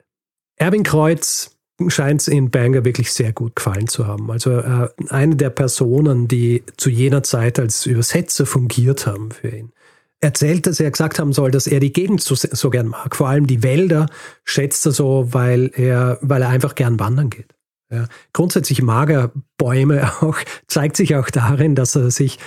Erwin 0.58 0.84
Kreuz 0.84 1.58
scheint 1.88 2.22
es 2.22 2.28
in 2.28 2.52
Banger 2.52 2.86
wirklich 2.86 3.12
sehr 3.12 3.34
gut 3.34 3.56
gefallen 3.56 3.88
zu 3.88 4.06
haben. 4.06 4.30
Also 4.30 4.52
äh, 4.60 4.90
eine 5.10 5.36
der 5.36 5.50
Personen, 5.50 6.28
die 6.28 6.64
zu 6.78 6.90
jener 6.90 7.24
Zeit 7.24 7.58
als 7.58 7.86
Übersetzer 7.86 8.46
fungiert 8.46 9.08
haben 9.08 9.32
für 9.32 9.50
ihn. 9.50 9.72
Erzählt, 10.20 10.68
dass 10.68 10.80
er 10.80 10.92
gesagt 10.92 11.18
haben 11.18 11.34
soll, 11.34 11.50
dass 11.50 11.66
er 11.66 11.80
die 11.80 11.94
Gegend 11.94 12.22
so, 12.22 12.36
so 12.36 12.70
gern 12.70 12.88
mag. 12.88 13.16
Vor 13.16 13.28
allem 13.28 13.48
die 13.48 13.64
Wälder 13.64 14.06
schätzt 14.44 14.86
er 14.86 14.92
so, 14.92 15.30
weil 15.32 15.72
er, 15.74 16.20
weil 16.22 16.44
er 16.44 16.50
einfach 16.50 16.76
gern 16.76 17.00
wandern 17.00 17.32
geht. 17.32 17.56
Ja. 17.92 18.06
Grundsätzlich 18.32 18.82
mag 18.82 19.10
er 19.10 19.32
Bäume 19.58 20.12
auch, 20.22 20.38
zeigt 20.68 20.98
sich 20.98 21.16
auch 21.16 21.30
darin, 21.30 21.76
dass 21.76 21.96
er 21.96 22.12
sich, 22.12 22.38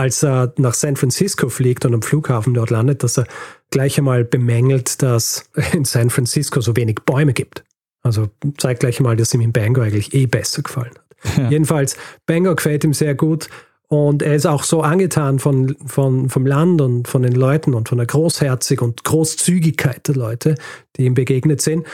als 0.00 0.22
er 0.22 0.54
nach 0.56 0.72
San 0.72 0.96
Francisco 0.96 1.50
fliegt 1.50 1.84
und 1.84 1.92
am 1.92 2.00
Flughafen 2.00 2.54
dort 2.54 2.70
landet, 2.70 3.02
dass 3.02 3.18
er 3.18 3.26
gleich 3.68 3.98
einmal 3.98 4.24
bemängelt, 4.24 5.02
dass 5.02 5.44
in 5.74 5.84
San 5.84 6.08
Francisco 6.08 6.62
so 6.62 6.74
wenig 6.74 7.00
Bäume 7.04 7.34
gibt. 7.34 7.64
Also 8.02 8.28
zeigt 8.56 8.80
gleich 8.80 8.98
mal, 9.00 9.14
dass 9.14 9.34
ihm 9.34 9.42
in 9.42 9.52
Bangor 9.52 9.84
eigentlich 9.84 10.14
eh 10.14 10.24
besser 10.24 10.62
gefallen 10.62 10.92
hat. 10.94 11.04
Ja. 11.36 11.50
Jedenfalls, 11.50 11.98
Bangor 12.24 12.56
gefällt 12.56 12.82
ihm 12.82 12.94
sehr 12.94 13.14
gut 13.14 13.50
und 13.88 14.22
er 14.22 14.34
ist 14.34 14.46
auch 14.46 14.62
so 14.62 14.80
angetan 14.80 15.38
von, 15.38 15.76
von, 15.84 16.30
vom 16.30 16.46
Land 16.46 16.80
und 16.80 17.06
von 17.06 17.22
den 17.22 17.34
Leuten 17.34 17.74
und 17.74 17.90
von 17.90 17.98
der 17.98 18.06
Großherzig 18.06 18.80
und 18.80 19.04
Großzügigkeit 19.04 20.08
der 20.08 20.14
Leute, 20.14 20.54
die 20.96 21.04
ihm 21.04 21.12
begegnet 21.12 21.60
sind. 21.60 21.86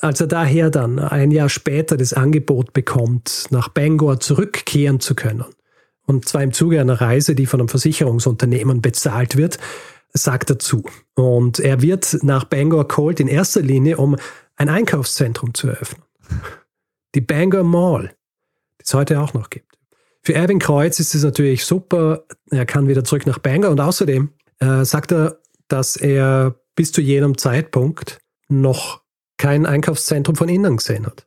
Als 0.00 0.20
er 0.20 0.26
daher 0.26 0.68
dann 0.68 0.98
ein 0.98 1.30
Jahr 1.30 1.48
später 1.48 1.96
das 1.96 2.12
Angebot 2.12 2.74
bekommt, 2.74 3.46
nach 3.48 3.68
Bangor 3.68 4.20
zurückkehren 4.20 5.00
zu 5.00 5.14
können, 5.14 5.46
und 6.06 6.28
zwar 6.28 6.42
im 6.42 6.52
Zuge 6.52 6.80
einer 6.80 7.00
Reise, 7.00 7.34
die 7.34 7.46
von 7.46 7.60
einem 7.60 7.68
Versicherungsunternehmen 7.68 8.82
bezahlt 8.82 9.36
wird, 9.36 9.58
sagt 10.12 10.50
er 10.50 10.58
zu. 10.58 10.84
Und 11.14 11.58
er 11.58 11.82
wird 11.82 12.18
nach 12.22 12.44
Bangor 12.44 12.86
geholt 12.88 13.20
in 13.20 13.28
erster 13.28 13.62
Linie, 13.62 13.96
um 13.96 14.16
ein 14.56 14.68
Einkaufszentrum 14.68 15.54
zu 15.54 15.68
eröffnen. 15.68 16.02
Die 17.14 17.20
Bangor 17.20 17.64
Mall, 17.64 18.14
die 18.80 18.84
es 18.84 18.94
heute 18.94 19.20
auch 19.20 19.34
noch 19.34 19.50
gibt. 19.50 19.72
Für 20.22 20.34
Erwin 20.34 20.58
Kreuz 20.58 21.00
ist 21.00 21.14
es 21.14 21.22
natürlich 21.22 21.64
super. 21.64 22.24
Er 22.50 22.64
kann 22.64 22.88
wieder 22.88 23.04
zurück 23.04 23.26
nach 23.26 23.38
Bangor 23.38 23.70
und 23.70 23.80
außerdem 23.80 24.30
äh, 24.60 24.84
sagt 24.84 25.12
er, 25.12 25.38
dass 25.68 25.96
er 25.96 26.54
bis 26.74 26.92
zu 26.92 27.00
jenem 27.00 27.36
Zeitpunkt 27.36 28.18
noch 28.48 29.02
kein 29.36 29.66
Einkaufszentrum 29.66 30.36
von 30.36 30.48
innen 30.48 30.76
gesehen 30.76 31.06
hat. 31.06 31.26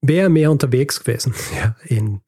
Wäre 0.00 0.28
mehr 0.28 0.50
unterwegs 0.50 1.00
gewesen 1.00 1.34
ja, 1.56 1.76
in, 1.84 2.20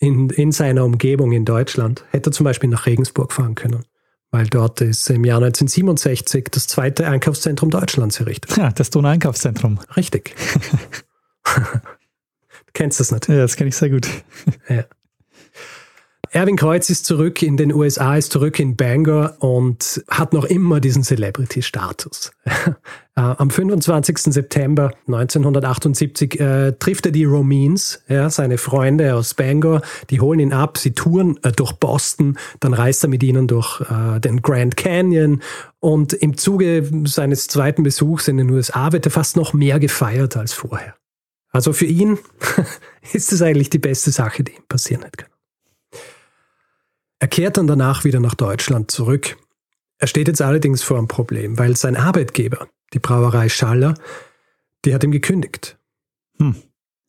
in, 0.00 0.30
in 0.30 0.50
seiner 0.50 0.84
Umgebung 0.84 1.30
in 1.30 1.44
Deutschland, 1.44 2.04
hätte 2.10 2.30
er 2.30 2.32
zum 2.32 2.44
Beispiel 2.44 2.68
nach 2.68 2.86
Regensburg 2.86 3.32
fahren 3.32 3.54
können 3.54 3.84
weil 4.30 4.46
dort 4.46 4.80
ist 4.80 5.10
im 5.10 5.24
Jahr 5.24 5.38
1967 5.38 6.48
das 6.50 6.66
zweite 6.68 7.06
Einkaufszentrum 7.08 7.70
Deutschlands 7.70 8.20
errichtet. 8.20 8.56
Ja, 8.56 8.70
das 8.70 8.90
Donau-Einkaufszentrum. 8.90 9.80
Richtig. 9.96 10.34
du 11.56 12.72
kennst 12.72 13.00
das 13.00 13.10
natürlich. 13.10 13.38
Ja, 13.38 13.44
das 13.44 13.56
kenne 13.56 13.68
ich 13.68 13.76
sehr 13.76 13.90
gut. 13.90 14.08
Ja. 14.68 14.84
Erwin 16.32 16.54
Kreuz 16.54 16.88
ist 16.90 17.06
zurück 17.06 17.42
in 17.42 17.56
den 17.56 17.74
USA, 17.74 18.14
ist 18.16 18.30
zurück 18.30 18.60
in 18.60 18.76
Bangor 18.76 19.34
und 19.40 20.00
hat 20.08 20.32
noch 20.32 20.44
immer 20.44 20.78
diesen 20.80 21.02
Celebrity-Status. 21.02 22.32
Äh, 23.16 23.22
am 23.22 23.50
25. 23.50 24.32
September 24.32 24.92
1978 25.08 26.38
äh, 26.38 26.72
trifft 26.78 27.06
er 27.06 27.12
die 27.12 27.24
Romines, 27.24 28.04
ja, 28.06 28.30
seine 28.30 28.56
Freunde 28.56 29.16
aus 29.16 29.34
Bangor, 29.34 29.82
die 30.10 30.20
holen 30.20 30.38
ihn 30.38 30.52
ab, 30.52 30.78
sie 30.78 30.92
touren 30.92 31.36
äh, 31.42 31.50
durch 31.50 31.72
Boston, 31.72 32.38
dann 32.60 32.72
reist 32.72 33.02
er 33.02 33.08
mit 33.08 33.24
ihnen 33.24 33.48
durch 33.48 33.80
äh, 33.80 34.20
den 34.20 34.42
Grand 34.42 34.76
Canyon 34.76 35.42
und 35.80 36.12
im 36.12 36.36
Zuge 36.36 36.88
seines 37.04 37.48
zweiten 37.48 37.82
Besuchs 37.82 38.28
in 38.28 38.36
den 38.36 38.48
USA 38.48 38.92
wird 38.92 39.06
er 39.06 39.10
fast 39.10 39.36
noch 39.36 39.54
mehr 39.54 39.80
gefeiert 39.80 40.36
als 40.36 40.52
vorher. 40.52 40.94
Also 41.50 41.72
für 41.72 41.86
ihn 41.86 42.16
ist 43.12 43.32
es 43.32 43.42
eigentlich 43.42 43.70
die 43.70 43.80
beste 43.80 44.12
Sache, 44.12 44.44
die 44.44 44.52
ihm 44.52 44.62
passieren 44.68 45.02
hätte 45.02 45.24
können. 45.24 45.29
Er 47.20 47.28
kehrt 47.28 47.58
dann 47.58 47.66
danach 47.66 48.04
wieder 48.04 48.18
nach 48.18 48.34
Deutschland 48.34 48.90
zurück. 48.90 49.36
Er 49.98 50.06
steht 50.06 50.28
jetzt 50.28 50.42
allerdings 50.42 50.82
vor 50.82 50.98
einem 50.98 51.08
Problem, 51.08 51.58
weil 51.58 51.76
sein 51.76 51.96
Arbeitgeber, 51.96 52.68
die 52.94 52.98
Brauerei 52.98 53.48
Schaller, 53.48 53.94
die 54.84 54.94
hat 54.94 55.04
ihm 55.04 55.12
gekündigt. 55.12 55.78
Hm. 56.38 56.56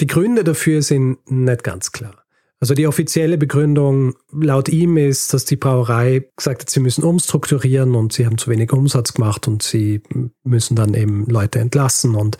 Die 0.02 0.08
Gründe 0.08 0.43
dafür 0.43 0.82
sind 0.82 1.19
nicht 1.32 1.63
ganz 1.63 1.91
klar. 1.93 2.26
Also 2.60 2.76
die 2.76 2.86
offizielle 2.86 3.39
Begründung 3.39 4.15
laut 4.32 4.69
ihm 4.69 4.97
ist, 4.97 5.34
dass 5.34 5.45
die 5.45 5.56
Brauerei 5.56 6.28
gesagt 6.36 6.62
hat, 6.62 6.69
sie 6.69 6.80
müssen 6.80 7.04
umstrukturieren 7.04 7.95
und 7.95 8.13
sie 8.13 8.26
haben 8.26 8.38
zu 8.38 8.52
wenig 8.52 8.71
Umsatz 8.71 9.13
gemacht 9.13 9.47
und 9.47 9.63
sie 9.63 10.02
müssen 10.43 10.76
dann 10.76 10.93
eben 10.93 11.26
Leute 11.26 11.60
entlassen. 11.60 12.13
Und 12.13 12.38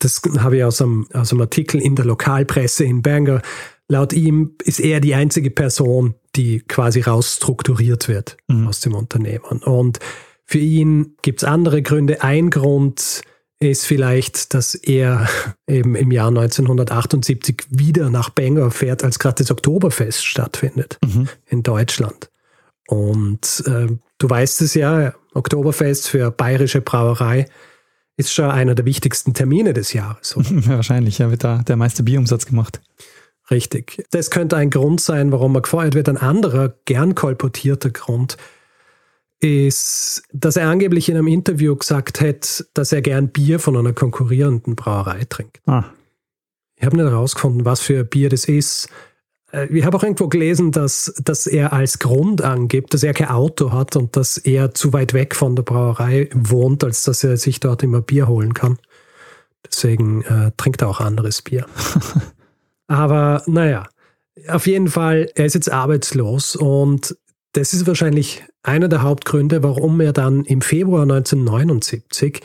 das 0.00 0.22
habe 0.38 0.56
ich 0.56 0.64
aus 0.64 0.82
einem, 0.82 1.06
aus 1.12 1.30
einem 1.30 1.42
Artikel 1.42 1.80
in 1.80 1.94
der 1.94 2.04
Lokalpresse 2.04 2.84
in 2.84 3.02
Bangor. 3.02 3.42
Laut 3.88 4.12
ihm 4.12 4.56
ist 4.64 4.80
er 4.80 5.00
die 5.00 5.14
einzige 5.14 5.50
Person, 5.50 6.14
die 6.36 6.60
quasi 6.60 7.00
rausstrukturiert 7.00 8.08
wird 8.08 8.36
mhm. 8.48 8.66
aus 8.66 8.80
dem 8.80 8.94
Unternehmen. 8.94 9.62
Und 9.62 10.00
für 10.46 10.58
ihn 10.58 11.16
gibt 11.22 11.42
es 11.42 11.48
andere 11.48 11.82
Gründe. 11.82 12.22
Ein 12.22 12.50
Grund 12.50 13.22
ist 13.60 13.86
vielleicht, 13.86 14.54
dass 14.54 14.74
er 14.74 15.28
eben 15.66 15.94
im 15.94 16.10
Jahr 16.10 16.28
1978 16.28 17.66
wieder 17.70 18.10
nach 18.10 18.30
Bangor 18.30 18.70
fährt, 18.70 19.04
als 19.04 19.18
gerade 19.18 19.42
das 19.42 19.50
Oktoberfest 19.50 20.24
stattfindet 20.24 20.98
mhm. 21.04 21.28
in 21.46 21.62
Deutschland. 21.62 22.30
Und 22.86 23.64
äh, 23.66 23.86
du 24.18 24.30
weißt 24.30 24.62
es 24.62 24.74
ja, 24.74 25.14
Oktoberfest 25.32 26.08
für 26.08 26.30
bayerische 26.30 26.80
Brauerei 26.80 27.46
ist 28.16 28.32
schon 28.32 28.50
einer 28.50 28.74
der 28.74 28.84
wichtigsten 28.84 29.34
Termine 29.34 29.72
des 29.72 29.92
Jahres. 29.92 30.36
Oder? 30.36 30.48
Wahrscheinlich, 30.66 31.18
ja, 31.18 31.30
wird 31.30 31.44
da 31.44 31.58
der 31.58 31.76
meiste 31.76 32.02
Bierumsatz 32.02 32.46
gemacht. 32.46 32.80
Richtig. 33.50 34.06
Das 34.10 34.30
könnte 34.30 34.56
ein 34.56 34.70
Grund 34.70 35.00
sein, 35.00 35.32
warum 35.32 35.54
er 35.54 35.62
gefeuert 35.62 35.94
wird. 35.94 36.08
Ein 36.08 36.16
anderer, 36.16 36.74
gern 36.86 37.14
kolportierter 37.14 37.90
Grund 37.90 38.36
ist, 39.40 40.22
dass 40.32 40.56
er 40.56 40.68
angeblich 40.68 41.08
in 41.08 41.16
einem 41.16 41.26
Interview 41.26 41.76
gesagt 41.76 42.20
hat, 42.20 42.64
dass 42.72 42.92
er 42.92 43.02
gern 43.02 43.28
Bier 43.28 43.58
von 43.58 43.76
einer 43.76 43.92
konkurrierenden 43.92 44.74
Brauerei 44.74 45.24
trinkt. 45.28 45.60
Ah. 45.66 45.84
Ich 46.76 46.84
habe 46.84 46.96
nicht 46.96 47.06
herausgefunden, 47.06 47.64
was 47.64 47.80
für 47.80 48.04
Bier 48.04 48.30
das 48.30 48.46
ist. 48.46 48.88
Äh, 49.52 49.66
ich 49.66 49.84
habe 49.84 49.96
auch 49.96 50.02
irgendwo 50.02 50.28
gelesen, 50.28 50.72
dass, 50.72 51.14
dass 51.22 51.46
er 51.46 51.72
als 51.72 51.98
Grund 51.98 52.42
angibt, 52.42 52.94
dass 52.94 53.02
er 53.02 53.12
kein 53.12 53.28
Auto 53.28 53.72
hat 53.72 53.96
und 53.96 54.16
dass 54.16 54.38
er 54.38 54.74
zu 54.74 54.92
weit 54.92 55.12
weg 55.12 55.34
von 55.34 55.54
der 55.54 55.62
Brauerei 55.62 56.30
wohnt, 56.32 56.82
als 56.82 57.02
dass 57.02 57.22
er 57.22 57.36
sich 57.36 57.60
dort 57.60 57.82
immer 57.82 58.00
Bier 58.00 58.26
holen 58.26 58.54
kann. 58.54 58.78
Deswegen 59.66 60.22
äh, 60.22 60.52
trinkt 60.56 60.82
er 60.82 60.88
auch 60.88 61.00
anderes 61.00 61.42
Bier. 61.42 61.66
Aber 62.86 63.42
naja, 63.46 63.88
auf 64.48 64.66
jeden 64.66 64.88
Fall, 64.88 65.30
er 65.34 65.46
ist 65.46 65.54
jetzt 65.54 65.70
arbeitslos 65.70 66.56
und 66.56 67.16
das 67.52 67.72
ist 67.72 67.86
wahrscheinlich 67.86 68.42
einer 68.62 68.88
der 68.88 69.02
Hauptgründe, 69.02 69.62
warum 69.62 70.00
er 70.00 70.12
dann 70.12 70.44
im 70.44 70.60
Februar 70.60 71.02
1979 71.02 72.40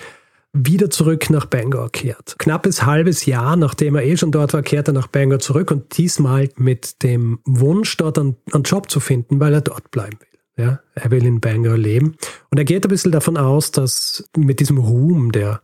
wieder 0.54 0.90
zurück 0.90 1.30
nach 1.30 1.46
Bangor 1.46 1.92
kehrt. 1.92 2.36
Knappes 2.40 2.86
halbes 2.86 3.26
Jahr, 3.26 3.56
nachdem 3.56 3.96
er 3.96 4.04
eh 4.04 4.18
schon 4.18 4.32
dort 4.32 4.54
war, 4.54 4.62
kehrt 4.62 4.88
er 4.88 4.94
nach 4.94 5.08
Bangor 5.08 5.40
zurück 5.40 5.72
und 5.72 5.98
diesmal 5.98 6.50
mit 6.58 7.04
dem 7.04 7.40
Wunsch, 7.46 7.98
dort 7.98 8.18
einen, 8.18 8.36
einen 8.52 8.64
Job 8.64 8.90
zu 8.90 9.00
finden, 9.00 9.40
weil 9.40 9.54
er 9.54 9.62
dort 9.62 9.92
bleiben 9.92 10.18
will. 10.20 10.66
Ja, 10.66 10.80
er 10.94 11.12
will 11.12 11.26
in 11.26 11.40
Bangor 11.40 11.78
leben. 11.78 12.18
Und 12.50 12.58
er 12.58 12.66
geht 12.66 12.86
ein 12.86 12.90
bisschen 12.90 13.12
davon 13.12 13.38
aus, 13.38 13.72
dass 13.72 14.30
mit 14.36 14.60
diesem 14.60 14.78
Ruhm, 14.78 15.32
der 15.32 15.62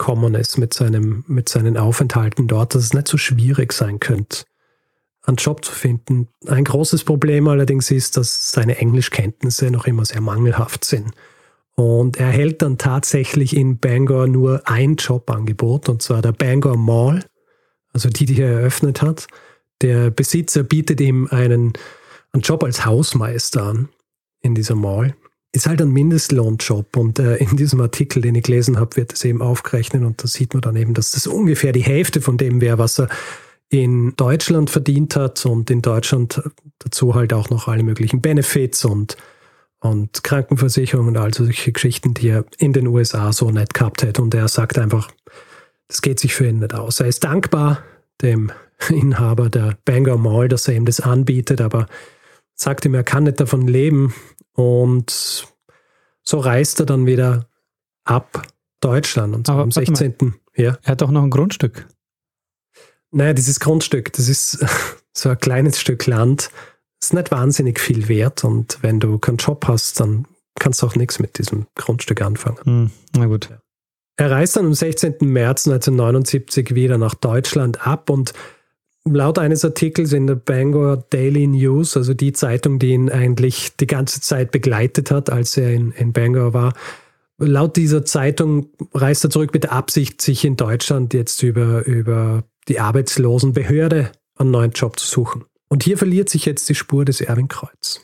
kommen 0.00 0.34
ist, 0.34 0.56
mit, 0.56 0.72
seinem, 0.72 1.24
mit 1.28 1.50
seinen 1.50 1.76
Aufenthalten 1.76 2.48
dort, 2.48 2.74
dass 2.74 2.84
es 2.84 2.94
nicht 2.94 3.06
so 3.06 3.18
schwierig 3.18 3.74
sein 3.74 4.00
könnte, 4.00 4.44
einen 5.24 5.36
Job 5.36 5.62
zu 5.62 5.72
finden. 5.72 6.28
Ein 6.46 6.64
großes 6.64 7.04
Problem 7.04 7.46
allerdings 7.48 7.90
ist, 7.90 8.16
dass 8.16 8.50
seine 8.50 8.78
Englischkenntnisse 8.78 9.70
noch 9.70 9.86
immer 9.86 10.06
sehr 10.06 10.22
mangelhaft 10.22 10.86
sind. 10.86 11.12
Und 11.76 12.16
er 12.16 12.28
erhält 12.28 12.62
dann 12.62 12.78
tatsächlich 12.78 13.54
in 13.54 13.78
Bangor 13.78 14.26
nur 14.26 14.62
ein 14.64 14.96
Jobangebot, 14.96 15.90
und 15.90 16.00
zwar 16.00 16.22
der 16.22 16.32
Bangor 16.32 16.78
Mall, 16.78 17.22
also 17.92 18.08
die, 18.08 18.24
die 18.24 18.40
er 18.40 18.60
eröffnet 18.60 19.02
hat. 19.02 19.26
Der 19.82 20.10
Besitzer 20.10 20.62
bietet 20.62 21.02
ihm 21.02 21.28
einen, 21.30 21.74
einen 22.32 22.42
Job 22.42 22.64
als 22.64 22.86
Hausmeister 22.86 23.64
an 23.64 23.90
in 24.40 24.54
dieser 24.54 24.76
Mall. 24.76 25.14
Ist 25.52 25.66
halt 25.66 25.82
ein 25.82 25.90
Mindestlohnjob 25.90 26.96
und 26.96 27.18
äh, 27.18 27.36
in 27.36 27.56
diesem 27.56 27.80
Artikel, 27.80 28.22
den 28.22 28.36
ich 28.36 28.44
gelesen 28.44 28.78
habe, 28.78 28.96
wird 28.96 29.12
es 29.12 29.24
eben 29.24 29.42
aufgerechnet 29.42 30.04
und 30.04 30.22
da 30.22 30.28
sieht 30.28 30.54
man 30.54 30.60
dann 30.60 30.76
eben, 30.76 30.94
dass 30.94 31.10
das 31.10 31.26
ungefähr 31.26 31.72
die 31.72 31.82
Hälfte 31.82 32.20
von 32.20 32.36
dem 32.36 32.60
wäre, 32.60 32.78
was 32.78 33.00
er 33.00 33.08
in 33.70 34.14
Deutschland 34.16 34.68
verdient 34.68 35.16
hat 35.16 35.46
und 35.46 35.70
in 35.70 35.80
Deutschland 35.80 36.42
dazu 36.80 37.14
halt 37.14 37.32
auch 37.32 37.50
noch 37.50 37.68
alle 37.68 37.84
möglichen 37.84 38.20
Benefits 38.20 38.84
und, 38.84 39.16
und 39.78 40.22
Krankenversicherung 40.24 41.06
und 41.06 41.16
all 41.16 41.32
solche 41.32 41.72
Geschichten, 41.72 42.12
die 42.12 42.28
er 42.28 42.44
in 42.58 42.72
den 42.72 42.88
USA 42.88 43.32
so 43.32 43.50
nicht 43.50 43.72
gehabt 43.72 44.02
hätte. 44.02 44.22
Und 44.22 44.34
er 44.34 44.48
sagt 44.48 44.76
einfach, 44.76 45.10
das 45.86 46.02
geht 46.02 46.18
sich 46.18 46.34
für 46.34 46.48
ihn 46.48 46.58
nicht 46.58 46.74
aus. 46.74 46.98
Er 46.98 47.06
ist 47.06 47.22
dankbar 47.22 47.82
dem 48.22 48.50
Inhaber 48.88 49.48
der 49.48 49.78
Bangor 49.84 50.18
Mall, 50.18 50.48
dass 50.48 50.66
er 50.66 50.74
ihm 50.74 50.84
das 50.84 51.00
anbietet, 51.00 51.60
aber 51.60 51.86
sagt 52.54 52.84
ihm, 52.84 52.94
er 52.94 53.04
kann 53.04 53.24
nicht 53.24 53.40
davon 53.40 53.68
leben. 53.68 54.12
Und 54.54 55.46
so 56.22 56.38
reist 56.38 56.80
er 56.80 56.86
dann 56.86 57.06
wieder 57.06 57.46
ab 58.04 58.42
Deutschland 58.80 59.34
und 59.34 59.46
zwar 59.46 59.58
am 59.58 59.70
16. 59.70 60.34
Ja. 60.56 60.78
Er 60.82 60.92
hat 60.92 61.02
auch 61.02 61.10
noch 61.10 61.22
ein 61.22 61.30
Grundstück. 61.30 61.86
Naja, 63.12 63.32
dieses 63.32 63.60
Grundstück, 63.60 64.12
das 64.12 64.28
ist 64.28 64.64
so 65.12 65.28
ein 65.28 65.38
kleines 65.38 65.80
Stück 65.80 66.06
Land, 66.06 66.50
ist 67.00 67.14
nicht 67.14 67.30
wahnsinnig 67.30 67.80
viel 67.80 68.08
wert 68.08 68.44
und 68.44 68.78
wenn 68.82 69.00
du 69.00 69.18
keinen 69.18 69.38
Job 69.38 69.66
hast, 69.66 70.00
dann 70.00 70.26
kannst 70.58 70.82
du 70.82 70.86
auch 70.86 70.96
nichts 70.96 71.18
mit 71.18 71.38
diesem 71.38 71.66
Grundstück 71.74 72.22
anfangen. 72.22 72.58
Hm, 72.64 72.90
na 73.16 73.26
gut. 73.26 73.50
Er 74.16 74.30
reist 74.30 74.56
dann 74.56 74.66
am 74.66 74.74
16. 74.74 75.16
März 75.20 75.66
1979 75.66 76.74
wieder 76.74 76.98
nach 76.98 77.14
Deutschland 77.14 77.86
ab 77.86 78.10
und 78.10 78.34
laut 79.04 79.38
eines 79.38 79.64
Artikels 79.64 80.12
in 80.12 80.26
der 80.26 80.34
Bangor 80.34 81.04
Daily 81.10 81.46
News, 81.46 81.96
also 81.96 82.14
die 82.14 82.32
Zeitung, 82.32 82.78
die 82.78 82.90
ihn 82.90 83.10
eigentlich 83.10 83.76
die 83.76 83.86
ganze 83.86 84.20
Zeit 84.20 84.50
begleitet 84.50 85.10
hat, 85.10 85.30
als 85.30 85.56
er 85.56 85.72
in, 85.72 85.92
in 85.92 86.12
Bangor 86.12 86.52
war, 86.52 86.74
laut 87.38 87.76
dieser 87.76 88.04
Zeitung 88.04 88.68
reist 88.92 89.24
er 89.24 89.30
zurück 89.30 89.52
mit 89.52 89.64
der 89.64 89.72
Absicht, 89.72 90.20
sich 90.20 90.44
in 90.44 90.56
Deutschland 90.56 91.14
jetzt 91.14 91.42
über, 91.42 91.86
über 91.86 92.44
die 92.68 92.80
Arbeitslosenbehörde 92.80 94.12
einen 94.36 94.50
neuen 94.50 94.72
Job 94.72 94.98
zu 94.98 95.06
suchen. 95.06 95.44
Und 95.68 95.82
hier 95.84 95.96
verliert 95.96 96.28
sich 96.28 96.44
jetzt 96.44 96.68
die 96.68 96.74
Spur 96.74 97.04
des 97.04 97.20
Erwin 97.20 97.48
Kreuz. 97.48 98.00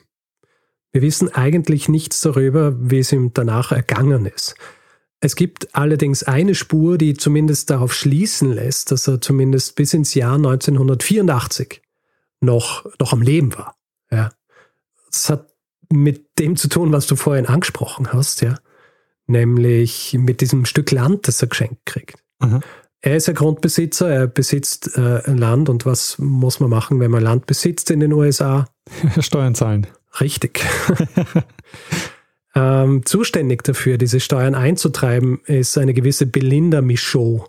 Wir 0.92 1.02
wissen 1.02 1.34
eigentlich 1.34 1.88
nichts 1.88 2.20
darüber, 2.20 2.74
wie 2.78 3.00
es 3.00 3.12
ihm 3.12 3.32
danach 3.34 3.72
ergangen 3.72 4.24
ist. 4.24 4.54
Es 5.20 5.34
gibt 5.34 5.74
allerdings 5.74 6.22
eine 6.22 6.54
Spur, 6.54 6.98
die 6.98 7.14
zumindest 7.14 7.70
darauf 7.70 7.94
schließen 7.94 8.52
lässt, 8.52 8.90
dass 8.90 9.08
er 9.08 9.20
zumindest 9.20 9.74
bis 9.74 9.94
ins 9.94 10.14
Jahr 10.14 10.34
1984 10.34 11.82
noch, 12.40 12.84
noch 13.00 13.12
am 13.12 13.22
Leben 13.22 13.54
war. 13.56 13.76
Ja. 14.10 14.30
Das 15.10 15.30
hat 15.30 15.48
mit 15.90 16.38
dem 16.38 16.56
zu 16.56 16.68
tun, 16.68 16.92
was 16.92 17.06
du 17.06 17.16
vorhin 17.16 17.46
angesprochen 17.46 18.12
hast, 18.12 18.42
ja. 18.42 18.56
Nämlich 19.26 20.16
mit 20.18 20.40
diesem 20.40 20.66
Stück 20.66 20.90
Land, 20.90 21.26
das 21.26 21.42
er 21.42 21.48
geschenkt 21.48 21.84
kriegt. 21.86 22.22
Mhm. 22.40 22.60
Er 23.00 23.16
ist 23.16 23.28
ein 23.28 23.34
Grundbesitzer, 23.34 24.08
er 24.08 24.26
besitzt 24.26 24.96
äh, 24.96 25.30
Land 25.30 25.68
und 25.68 25.86
was 25.86 26.18
muss 26.18 26.60
man 26.60 26.70
machen, 26.70 27.00
wenn 27.00 27.10
man 27.10 27.22
Land 27.22 27.46
besitzt 27.46 27.90
in 27.90 28.00
den 28.00 28.12
USA? 28.12 28.66
Steuern 29.20 29.54
zahlen. 29.54 29.86
Richtig. 30.20 30.64
ähm, 32.56 33.04
zuständig 33.04 33.62
dafür, 33.64 33.98
diese 33.98 34.18
Steuern 34.18 34.54
einzutreiben, 34.54 35.40
ist 35.44 35.76
eine 35.76 35.92
gewisse 35.92 36.24
Belinda 36.24 36.80
Michaud, 36.80 37.42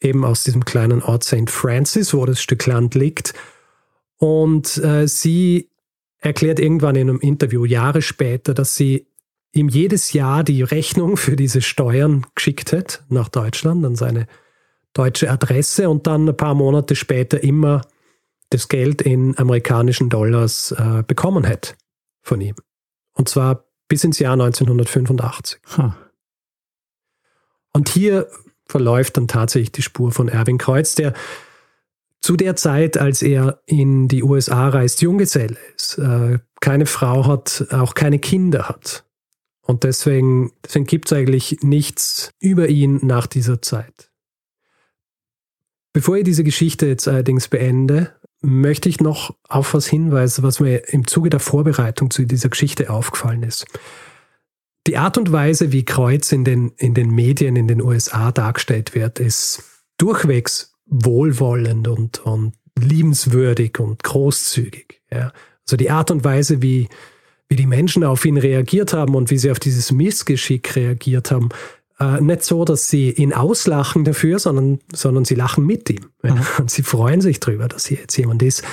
eben 0.00 0.24
aus 0.24 0.42
diesem 0.42 0.64
kleinen 0.64 1.02
Ort 1.02 1.22
St. 1.22 1.48
Francis, 1.48 2.12
wo 2.12 2.26
das 2.26 2.42
Stück 2.42 2.66
Land 2.66 2.96
liegt. 2.96 3.32
Und 4.18 4.76
äh, 4.78 5.06
sie 5.06 5.70
erklärt 6.18 6.58
irgendwann 6.58 6.96
in 6.96 7.08
einem 7.08 7.20
Interview 7.20 7.64
Jahre 7.64 8.02
später, 8.02 8.52
dass 8.52 8.74
sie 8.74 9.06
ihm 9.52 9.68
jedes 9.68 10.12
Jahr 10.12 10.42
die 10.42 10.62
Rechnung 10.62 11.16
für 11.16 11.36
diese 11.36 11.62
Steuern 11.62 12.26
geschickt 12.34 12.72
hat 12.72 13.04
nach 13.08 13.28
Deutschland 13.28 13.84
an 13.86 13.94
seine 13.94 14.26
deutsche 14.94 15.30
Adresse 15.30 15.88
und 15.88 16.08
dann 16.08 16.28
ein 16.28 16.36
paar 16.36 16.54
Monate 16.54 16.96
später 16.96 17.42
immer 17.42 17.82
das 18.50 18.68
Geld 18.68 19.00
in 19.00 19.38
amerikanischen 19.38 20.08
Dollars 20.08 20.72
äh, 20.72 21.04
bekommen 21.06 21.44
hätte 21.44 21.74
von 22.20 22.40
ihm. 22.40 22.56
Und 23.12 23.28
zwar 23.28 23.69
bis 23.90 24.04
ins 24.04 24.20
Jahr 24.20 24.32
1985. 24.32 25.60
Huh. 25.76 25.92
Und 27.72 27.88
hier 27.90 28.28
verläuft 28.66 29.16
dann 29.16 29.28
tatsächlich 29.28 29.72
die 29.72 29.82
Spur 29.82 30.12
von 30.12 30.28
Erwin 30.28 30.58
Kreuz, 30.58 30.94
der 30.94 31.12
zu 32.22 32.36
der 32.36 32.54
Zeit, 32.54 32.96
als 32.96 33.20
er 33.20 33.60
in 33.66 34.06
die 34.06 34.22
USA 34.22 34.68
reist, 34.68 35.02
Junggeselle 35.02 35.56
ist, 35.76 35.98
äh, 35.98 36.38
keine 36.60 36.86
Frau 36.86 37.26
hat, 37.26 37.66
auch 37.70 37.94
keine 37.94 38.18
Kinder 38.18 38.68
hat. 38.68 39.04
Und 39.62 39.84
deswegen, 39.84 40.52
deswegen 40.64 40.86
gibt 40.86 41.10
es 41.10 41.12
eigentlich 41.16 41.58
nichts 41.62 42.32
über 42.38 42.68
ihn 42.68 43.00
nach 43.02 43.26
dieser 43.26 43.60
Zeit. 43.60 44.10
Bevor 45.92 46.16
ich 46.16 46.24
diese 46.24 46.44
Geschichte 46.44 46.86
jetzt 46.86 47.08
allerdings 47.08 47.48
beende, 47.48 48.12
möchte 48.42 48.88
ich 48.88 49.00
noch 49.00 49.34
auf 49.48 49.74
was 49.74 49.86
hinweisen, 49.86 50.42
was 50.42 50.60
mir 50.60 50.88
im 50.92 51.06
Zuge 51.06 51.30
der 51.30 51.40
Vorbereitung 51.40 52.10
zu 52.10 52.24
dieser 52.24 52.48
Geschichte 52.48 52.90
aufgefallen 52.90 53.42
ist. 53.42 53.66
die 54.86 54.96
Art 54.96 55.18
und 55.18 55.30
Weise, 55.30 55.72
wie 55.72 55.84
Kreuz 55.84 56.32
in 56.32 56.44
den, 56.44 56.72
in 56.76 56.94
den 56.94 57.10
Medien 57.10 57.54
in 57.54 57.68
den 57.68 57.82
USA 57.82 58.32
dargestellt 58.32 58.94
wird, 58.94 59.20
ist 59.20 59.62
durchwegs 59.98 60.72
wohlwollend 60.86 61.86
und, 61.86 62.18
und 62.20 62.54
liebenswürdig 62.78 63.78
und 63.78 64.02
großzügig. 64.02 65.02
Ja. 65.12 65.32
Also 65.66 65.76
die 65.76 65.90
Art 65.90 66.10
und 66.10 66.24
Weise, 66.24 66.62
wie, 66.62 66.88
wie 67.48 67.56
die 67.56 67.66
Menschen 67.66 68.04
auf 68.04 68.24
ihn 68.24 68.38
reagiert 68.38 68.92
haben 68.92 69.14
und 69.14 69.30
wie 69.30 69.38
sie 69.38 69.50
auf 69.50 69.60
dieses 69.60 69.92
Missgeschick 69.92 70.74
reagiert 70.74 71.30
haben, 71.30 71.50
äh, 72.00 72.20
nicht 72.20 72.42
so, 72.42 72.64
dass 72.64 72.88
sie 72.88 73.10
ihn 73.10 73.32
auslachen 73.32 74.04
dafür, 74.04 74.38
sondern, 74.38 74.80
sondern 74.92 75.24
sie 75.24 75.34
lachen 75.34 75.66
mit 75.66 75.90
ihm. 75.90 76.06
Ja. 76.22 76.36
Und 76.58 76.70
sie 76.70 76.82
freuen 76.82 77.20
sich 77.20 77.40
darüber, 77.40 77.68
dass 77.68 77.86
hier 77.86 77.98
jetzt 77.98 78.16
jemand 78.16 78.42
ist, 78.42 78.64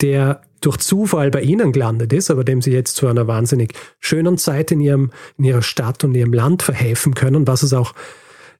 der 0.00 0.42
durch 0.60 0.78
Zufall 0.78 1.30
bei 1.30 1.42
ihnen 1.42 1.72
gelandet 1.72 2.12
ist, 2.12 2.30
aber 2.30 2.44
dem 2.44 2.62
sie 2.62 2.72
jetzt 2.72 2.96
zu 2.96 3.06
einer 3.06 3.26
wahnsinnig 3.26 3.74
schönen 4.00 4.38
Zeit 4.38 4.70
in, 4.70 4.80
ihrem, 4.80 5.12
in 5.38 5.44
ihrer 5.44 5.62
Stadt 5.62 6.04
und 6.04 6.14
ihrem 6.14 6.32
Land 6.32 6.62
verhelfen 6.62 7.14
können, 7.14 7.46
was 7.46 7.62
es 7.62 7.72
auch 7.72 7.94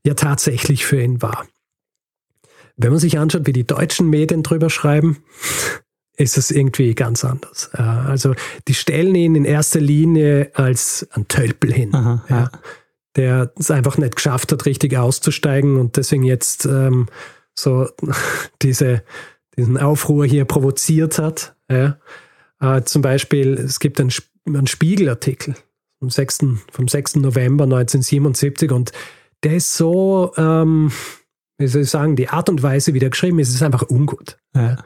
ja 0.04 0.14
tatsächlich 0.14 0.86
für 0.86 1.00
ihn 1.00 1.20
war. 1.22 1.46
Wenn 2.76 2.90
man 2.90 3.00
sich 3.00 3.18
anschaut, 3.18 3.46
wie 3.46 3.52
die 3.52 3.66
deutschen 3.66 4.08
Medien 4.08 4.42
drüber 4.42 4.70
schreiben, 4.70 5.18
ist 6.16 6.38
es 6.38 6.50
irgendwie 6.50 6.94
ganz 6.94 7.24
anders. 7.24 7.70
Äh, 7.74 7.82
also 7.82 8.34
die 8.68 8.74
stellen 8.74 9.14
ihn 9.14 9.34
in 9.34 9.44
erster 9.44 9.80
Linie 9.80 10.50
als 10.54 11.06
ein 11.12 11.28
Tölpel 11.28 11.72
hin, 11.72 11.94
Aha, 11.94 12.24
ja. 12.28 12.50
Der 13.18 13.52
es 13.58 13.70
einfach 13.70 13.98
nicht 13.98 14.16
geschafft 14.16 14.52
hat, 14.52 14.64
richtig 14.64 14.96
auszusteigen 14.96 15.76
und 15.76 15.96
deswegen 15.96 16.22
jetzt 16.22 16.64
ähm, 16.64 17.08
so 17.54 17.88
diese, 18.62 19.02
diesen 19.56 19.76
Aufruhr 19.76 20.24
hier 20.24 20.44
provoziert 20.44 21.18
hat. 21.18 21.56
Ja. 21.68 21.98
Äh, 22.60 22.82
zum 22.84 23.02
Beispiel, 23.02 23.54
es 23.54 23.80
gibt 23.80 24.00
einen, 24.00 24.12
einen 24.46 24.68
Spiegelartikel 24.68 25.56
vom 25.98 26.10
6. 26.10 26.38
vom 26.70 26.86
6. 26.86 27.16
November 27.16 27.64
1977 27.64 28.70
und 28.70 28.92
der 29.42 29.56
ist 29.56 29.76
so, 29.76 30.32
ähm, 30.36 30.92
wie 31.58 31.66
soll 31.66 31.82
ich 31.82 31.90
sagen, 31.90 32.14
die 32.14 32.28
Art 32.28 32.48
und 32.48 32.62
Weise, 32.62 32.94
wie 32.94 33.00
der 33.00 33.10
geschrieben 33.10 33.40
ist, 33.40 33.52
ist 33.52 33.62
einfach 33.62 33.88
ungut. 33.90 34.38
Ja. 34.54 34.76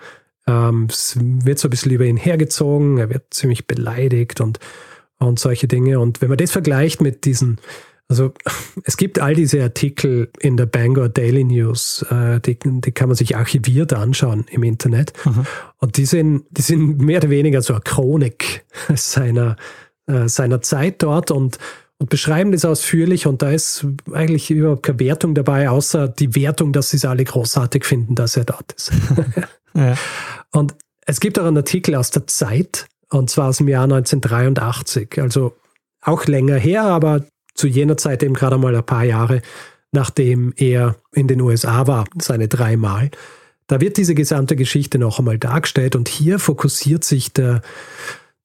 Ähm, 0.47 0.89
es 0.91 1.19
wird 1.21 1.59
so 1.59 1.69
ein 1.69 1.71
bisschen 1.71 1.93
über 1.93 2.07
ihn 2.07 2.17
hergezogen, 2.17 2.97
er 2.97 3.11
wird 3.11 3.35
ziemlich 3.35 3.67
beleidigt 3.67 4.41
und, 4.41 4.59
und 5.19 5.39
solche 5.39 5.69
Dinge. 5.69 6.01
Und 6.01 6.23
wenn 6.23 6.31
man 6.31 6.39
das 6.39 6.51
vergleicht 6.51 7.03
mit 7.03 7.27
diesen, 7.27 7.59
also 8.13 8.35
es 8.85 8.99
gibt 8.99 9.21
all 9.21 9.35
diese 9.35 9.63
Artikel 9.63 10.29
in 10.39 10.59
der 10.59 10.67
Bangor 10.67 11.09
Daily 11.09 11.45
News, 11.45 12.05
äh, 12.11 12.41
die, 12.41 12.59
die 12.63 12.93
kann 12.93 13.09
man 13.09 13.17
sich 13.17 13.37
archiviert 13.37 13.95
anschauen 13.95 14.45
im 14.51 14.63
Internet. 14.65 15.15
Mhm. 15.25 15.47
Und 15.79 15.97
die 15.97 16.05
sind, 16.05 16.45
die 16.51 16.61
sind 16.61 17.01
mehr 17.01 17.21
oder 17.21 17.31
weniger 17.31 17.63
so 17.63 17.73
eine 17.73 17.81
Chronik 17.81 18.67
seiner, 18.95 19.57
äh, 20.07 20.29
seiner 20.29 20.61
Zeit 20.61 21.03
dort 21.03 21.31
und 21.31 21.59
und 21.99 22.11
beschreiben 22.11 22.51
das 22.51 22.65
ausführlich 22.65 23.29
und 23.29 23.43
da 23.43 23.53
ist 23.53 23.87
eigentlich 24.13 24.51
überhaupt 24.51 24.83
keine 24.83 24.99
Wertung 24.99 25.37
dabei, 25.37 25.71
außer 25.71 26.09
die 26.09 26.35
Wertung, 26.35 26.73
dass 26.73 26.91
sie 26.91 26.97
es 26.97 27.05
alle 27.05 27.23
großartig 27.23 27.85
finden, 27.85 28.17
dass 28.17 28.37
er 28.37 28.45
dort 28.45 28.73
ist. 28.73 28.91
ja. 29.75 29.95
Und 30.51 30.75
es 31.07 31.21
gibt 31.21 31.39
auch 31.39 31.45
einen 31.45 31.59
Artikel 31.59 31.95
aus 31.95 32.11
der 32.11 32.27
Zeit, 32.27 32.89
und 33.11 33.31
zwar 33.31 33.51
aus 33.51 33.59
dem 33.59 33.69
Jahr 33.69 33.85
1983, 33.85 35.23
also 35.23 35.55
auch 36.01 36.27
länger 36.27 36.57
her, 36.57 36.83
aber 36.83 37.25
zu 37.55 37.67
jener 37.67 37.97
Zeit 37.97 38.23
eben 38.23 38.35
gerade 38.35 38.59
mal 38.59 38.75
ein 38.75 38.85
paar 38.85 39.05
Jahre, 39.05 39.43
nachdem 39.93 40.53
er 40.57 40.97
in 41.13 41.29
den 41.29 41.41
USA 41.41 41.87
war, 41.87 42.07
seine 42.21 42.49
dreimal. 42.49 43.11
Da 43.67 43.81
wird 43.81 43.97
diese 43.97 44.15
gesamte 44.15 44.57
Geschichte 44.57 44.99
noch 44.99 45.19
einmal 45.19 45.39
dargestellt 45.39 45.97
und 45.97 46.09
hier 46.09 46.39
fokussiert 46.39 47.05
sich 47.05 47.33
der 47.33 47.63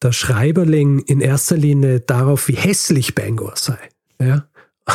der 0.01 0.11
Schreiberling 0.11 0.99
in 0.99 1.21
erster 1.21 1.57
Linie 1.57 1.99
darauf, 1.99 2.47
wie 2.47 2.55
hässlich 2.55 3.15
Bangor 3.15 3.53
sei. 3.55 3.79
Ja? 4.21 4.47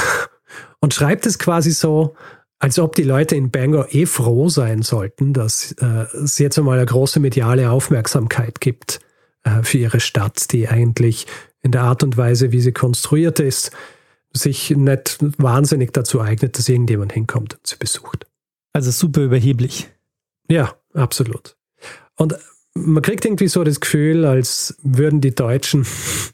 Und 0.80 0.94
schreibt 0.94 1.26
es 1.26 1.38
quasi 1.38 1.70
so, 1.70 2.14
als 2.58 2.78
ob 2.78 2.94
die 2.94 3.02
Leute 3.02 3.34
in 3.34 3.50
Bangor 3.50 3.88
eh 3.90 4.06
froh 4.06 4.48
sein 4.48 4.82
sollten, 4.82 5.32
dass 5.32 5.72
äh, 5.80 6.06
es 6.22 6.38
jetzt 6.38 6.58
einmal 6.58 6.78
eine 6.78 6.86
große 6.86 7.18
mediale 7.18 7.70
Aufmerksamkeit 7.70 8.60
gibt 8.60 9.00
äh, 9.44 9.62
für 9.62 9.78
ihre 9.78 10.00
Stadt, 10.00 10.52
die 10.52 10.68
eigentlich 10.68 11.26
in 11.62 11.72
der 11.72 11.82
Art 11.82 12.02
und 12.02 12.16
Weise, 12.16 12.52
wie 12.52 12.60
sie 12.60 12.72
konstruiert 12.72 13.40
ist, 13.40 13.72
sich 14.32 14.70
nicht 14.70 15.18
wahnsinnig 15.38 15.92
dazu 15.92 16.20
eignet, 16.20 16.58
dass 16.58 16.68
irgendjemand 16.68 17.12
hinkommt 17.12 17.54
und 17.54 17.66
sie 17.66 17.76
besucht. 17.76 18.26
Also 18.72 18.90
super 18.90 19.22
überheblich. 19.22 19.88
Ja, 20.48 20.74
absolut. 20.94 21.56
Und 22.16 22.36
man 22.74 23.02
kriegt 23.02 23.24
irgendwie 23.24 23.48
so 23.48 23.64
das 23.64 23.80
Gefühl, 23.80 24.24
als 24.24 24.76
würden 24.82 25.20
die 25.20 25.34
Deutschen 25.34 25.86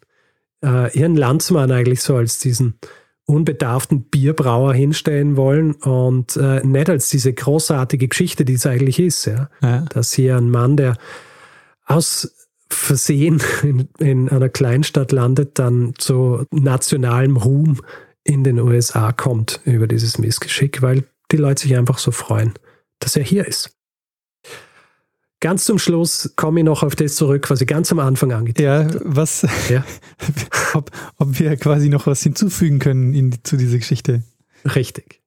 äh, 0.64 0.96
ihren 0.96 1.16
Landsmann 1.16 1.70
eigentlich 1.70 2.02
so 2.02 2.16
als 2.16 2.38
diesen 2.38 2.78
unbedarften 3.24 4.04
Bierbrauer 4.04 4.72
hinstellen 4.72 5.37
wollen 5.37 5.74
und 5.74 6.37
äh, 6.37 6.64
nicht 6.64 6.88
als 6.88 7.11
diese 7.11 7.32
großartige 7.34 8.08
Geschichte, 8.08 8.44
die 8.44 8.54
es 8.54 8.64
eigentlich 8.64 8.98
ist. 8.98 9.26
Ja? 9.26 9.50
ja. 9.62 9.80
Dass 9.90 10.12
hier 10.12 10.37
ein 10.37 10.50
Mann, 10.50 10.76
der 10.76 10.96
aus 11.84 12.38
Versehen 12.70 13.40
in, 13.62 13.88
in 13.98 14.28
einer 14.28 14.48
Kleinstadt 14.48 15.12
landet, 15.12 15.59
dann 15.59 15.94
zu 15.96 16.44
nationalem 16.50 17.37
Ruhm 17.37 17.81
in 18.24 18.44
den 18.44 18.59
USA 18.61 19.12
kommt 19.12 19.61
über 19.64 19.87
dieses 19.87 20.18
Missgeschick, 20.18 20.83
weil 20.83 21.04
die 21.33 21.37
Leute 21.37 21.62
sich 21.62 21.76
einfach 21.76 21.98
so 21.98 22.11
freuen, 22.11 22.52
dass 22.98 23.16
er 23.16 23.22
hier 23.22 23.46
ist. 23.46 23.70
Ganz 25.40 25.64
zum 25.64 25.78
Schluss 25.78 26.33
komme 26.35 26.61
ich 26.61 26.64
noch 26.64 26.83
auf 26.83 26.96
das 26.96 27.14
zurück, 27.14 27.48
was 27.48 27.61
ich 27.61 27.68
ganz 27.68 27.92
am 27.92 28.00
Anfang 28.00 28.33
angeteasert 28.33 28.94
habe. 28.94 29.04
Ja, 29.04 29.14
was, 29.16 29.46
ja. 29.68 29.85
ob, 30.74 30.90
ob 31.16 31.38
wir 31.38 31.57
quasi 31.57 31.88
noch 31.88 32.07
was 32.07 32.22
hinzufügen 32.22 32.81
können 32.81 33.14
in, 33.14 33.38
zu 33.44 33.57
dieser 33.57 33.78
Geschichte. 33.78 34.24
Richtig. 34.64 35.22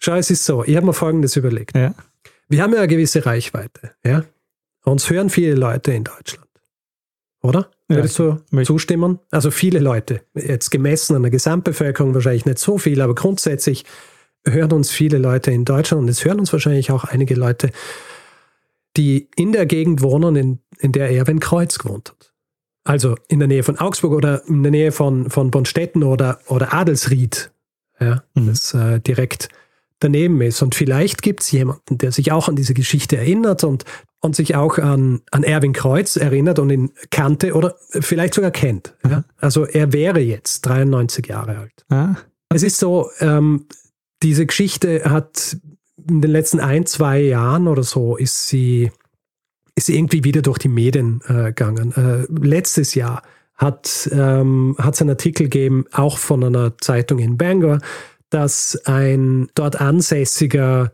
Schau, 0.00 0.14
es 0.16 0.30
ist 0.30 0.44
so, 0.44 0.64
ich 0.64 0.74
habe 0.74 0.86
mir 0.86 0.92
Folgendes 0.92 1.36
überlegt. 1.36 1.76
Ja. 1.76 1.94
Wir 2.48 2.62
haben 2.62 2.72
ja 2.72 2.78
eine 2.78 2.88
gewisse 2.88 3.24
Reichweite, 3.24 3.92
ja. 4.04 4.24
Uns 4.84 5.08
hören 5.08 5.30
viele 5.30 5.54
Leute 5.54 5.92
in 5.92 6.02
Deutschland. 6.02 6.48
Oder? 7.42 7.70
Würdest 7.88 8.18
ja, 8.18 8.38
du 8.50 8.62
zustimmen? 8.62 9.18
Also 9.30 9.50
viele 9.50 9.80
Leute. 9.80 10.22
Jetzt 10.34 10.70
gemessen 10.70 11.16
an 11.16 11.22
der 11.22 11.30
Gesamtbevölkerung 11.30 12.14
wahrscheinlich 12.14 12.46
nicht 12.46 12.58
so 12.58 12.78
viel, 12.78 13.00
aber 13.00 13.14
grundsätzlich 13.14 13.84
hören 14.46 14.72
uns 14.72 14.90
viele 14.90 15.18
Leute 15.18 15.50
in 15.50 15.64
Deutschland 15.64 16.02
und 16.02 16.08
es 16.08 16.24
hören 16.24 16.40
uns 16.40 16.52
wahrscheinlich 16.52 16.90
auch 16.90 17.04
einige 17.04 17.34
Leute 17.34 17.70
die 18.96 19.28
in 19.36 19.52
der 19.52 19.66
Gegend 19.66 20.02
wohnen, 20.02 20.36
in, 20.36 20.58
in 20.78 20.92
der 20.92 21.10
Erwin 21.10 21.40
Kreuz 21.40 21.78
gewohnt 21.78 22.10
hat. 22.10 22.32
Also 22.84 23.14
in 23.28 23.38
der 23.38 23.48
Nähe 23.48 23.62
von 23.62 23.78
Augsburg 23.78 24.12
oder 24.12 24.46
in 24.46 24.62
der 24.62 24.72
Nähe 24.72 24.92
von, 24.92 25.30
von 25.30 25.50
Bonstetten 25.50 26.02
oder, 26.02 26.40
oder 26.48 26.74
Adelsried, 26.74 27.52
ja, 28.00 28.24
mhm. 28.34 28.46
das 28.48 28.74
äh, 28.74 29.00
direkt 29.00 29.48
daneben 30.00 30.40
ist. 30.40 30.62
Und 30.62 30.74
vielleicht 30.74 31.22
gibt 31.22 31.42
es 31.42 31.52
jemanden, 31.52 31.98
der 31.98 32.10
sich 32.10 32.32
auch 32.32 32.48
an 32.48 32.56
diese 32.56 32.74
Geschichte 32.74 33.16
erinnert 33.16 33.64
und, 33.64 33.84
und 34.22 34.36
sich 34.36 34.54
auch 34.54 34.78
an, 34.78 35.20
an 35.32 35.42
Erwin 35.42 35.72
Kreuz 35.72 36.16
erinnert 36.16 36.58
und 36.60 36.70
ihn 36.70 36.92
kannte 37.10 37.54
oder 37.54 37.74
vielleicht 37.88 38.34
sogar 38.34 38.52
kennt. 38.52 38.94
Ja? 39.04 39.24
Also 39.38 39.66
er 39.66 39.92
wäre 39.92 40.20
jetzt 40.20 40.62
93 40.62 41.26
Jahre 41.26 41.58
alt. 41.58 41.84
Ah. 41.90 42.14
Es 42.48 42.62
ist 42.62 42.78
so, 42.78 43.10
ähm, 43.18 43.66
diese 44.22 44.46
Geschichte 44.46 45.10
hat 45.10 45.56
in 46.08 46.22
den 46.22 46.30
letzten 46.30 46.60
ein, 46.60 46.86
zwei 46.86 47.20
Jahren 47.20 47.66
oder 47.66 47.82
so 47.82 48.16
ist 48.16 48.46
sie, 48.46 48.92
ist 49.74 49.86
sie 49.86 49.96
irgendwie 49.96 50.22
wieder 50.22 50.40
durch 50.40 50.58
die 50.58 50.68
Medien 50.68 51.20
äh, 51.26 51.52
gegangen. 51.52 51.92
Äh, 51.92 52.32
letztes 52.46 52.94
Jahr 52.94 53.22
hat 53.56 54.08
ähm, 54.12 54.76
es 54.78 55.00
einen 55.00 55.10
Artikel 55.10 55.44
gegeben, 55.44 55.84
auch 55.92 56.18
von 56.18 56.44
einer 56.44 56.78
Zeitung 56.78 57.18
in 57.18 57.36
Bangor, 57.36 57.78
dass 58.30 58.80
ein 58.86 59.48
dort 59.54 59.80
ansässiger 59.80 60.92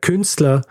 Künstler 0.00 0.62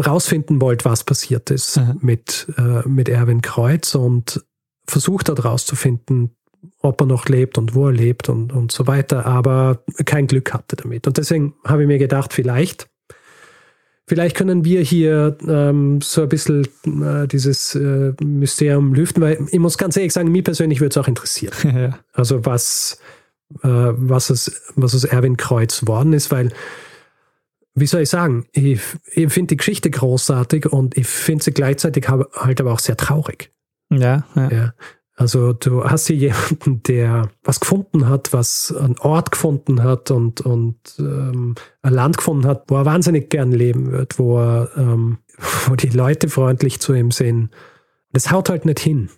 rausfinden 0.00 0.60
wollte, 0.60 0.84
was 0.84 1.04
passiert 1.04 1.50
ist 1.50 1.78
mhm. 1.78 1.98
mit, 2.00 2.46
äh, 2.56 2.88
mit 2.88 3.08
Erwin 3.08 3.42
Kreuz 3.42 3.94
und 3.94 4.44
versucht 4.86 5.28
hat 5.28 5.44
rauszufinden, 5.44 6.36
ob 6.80 7.00
er 7.00 7.06
noch 7.06 7.26
lebt 7.26 7.58
und 7.58 7.74
wo 7.74 7.86
er 7.86 7.92
lebt 7.92 8.28
und, 8.28 8.52
und 8.52 8.72
so 8.72 8.86
weiter, 8.86 9.26
aber 9.26 9.84
kein 10.04 10.26
Glück 10.26 10.52
hatte 10.52 10.76
damit. 10.76 11.06
Und 11.06 11.16
deswegen 11.16 11.54
habe 11.64 11.82
ich 11.82 11.88
mir 11.88 11.98
gedacht, 11.98 12.32
vielleicht 12.32 12.88
Vielleicht 14.10 14.36
können 14.36 14.64
wir 14.64 14.80
hier 14.80 15.38
ähm, 15.46 16.00
so 16.00 16.22
ein 16.22 16.28
bisschen 16.28 16.66
äh, 16.84 17.28
dieses 17.28 17.76
äh, 17.76 18.12
Mysterium 18.20 18.92
lüften, 18.92 19.22
weil 19.22 19.46
ich 19.52 19.60
muss 19.60 19.78
ganz 19.78 19.96
ehrlich 19.96 20.12
sagen, 20.12 20.32
mir 20.32 20.42
persönlich 20.42 20.80
würde 20.80 20.90
es 20.90 20.96
auch 20.96 21.06
interessieren. 21.06 21.54
ja. 21.62 21.98
Also 22.12 22.44
was, 22.44 22.98
äh, 23.62 23.68
was, 23.68 24.30
es, 24.30 24.72
was 24.74 24.96
aus 24.96 25.04
Erwin 25.04 25.36
Kreuz 25.36 25.86
worden 25.86 26.12
ist, 26.12 26.32
weil, 26.32 26.48
wie 27.74 27.86
soll 27.86 28.02
ich 28.02 28.10
sagen, 28.10 28.46
ich, 28.52 28.80
ich 29.12 29.32
finde 29.32 29.48
die 29.48 29.56
Geschichte 29.56 29.90
großartig 29.90 30.66
und 30.66 30.96
ich 30.96 31.06
finde 31.06 31.44
sie 31.44 31.52
gleichzeitig 31.52 32.08
halt 32.08 32.60
aber 32.60 32.72
auch 32.72 32.78
sehr 32.78 32.96
traurig. 32.96 33.52
Ja, 33.90 34.24
ja. 34.34 34.50
ja. 34.50 34.74
Also 35.20 35.52
du 35.52 35.84
hast 35.84 36.06
hier 36.06 36.16
jemanden, 36.16 36.82
der 36.84 37.28
was 37.44 37.60
gefunden 37.60 38.08
hat, 38.08 38.32
was 38.32 38.74
einen 38.74 38.98
Ort 39.00 39.32
gefunden 39.32 39.82
hat 39.82 40.10
und, 40.10 40.40
und 40.40 40.78
ähm, 40.98 41.56
ein 41.82 41.92
Land 41.92 42.16
gefunden 42.16 42.46
hat, 42.46 42.64
wo 42.68 42.76
er 42.76 42.86
wahnsinnig 42.86 43.28
gern 43.28 43.52
leben 43.52 43.92
wird, 43.92 44.18
wo, 44.18 44.38
er, 44.38 44.70
ähm, 44.78 45.18
wo 45.66 45.76
die 45.76 45.90
Leute 45.90 46.30
freundlich 46.30 46.80
zu 46.80 46.94
ihm 46.94 47.10
sind. 47.10 47.50
Das 48.12 48.30
haut 48.30 48.48
halt 48.48 48.64
nicht 48.64 48.80
hin. 48.80 49.10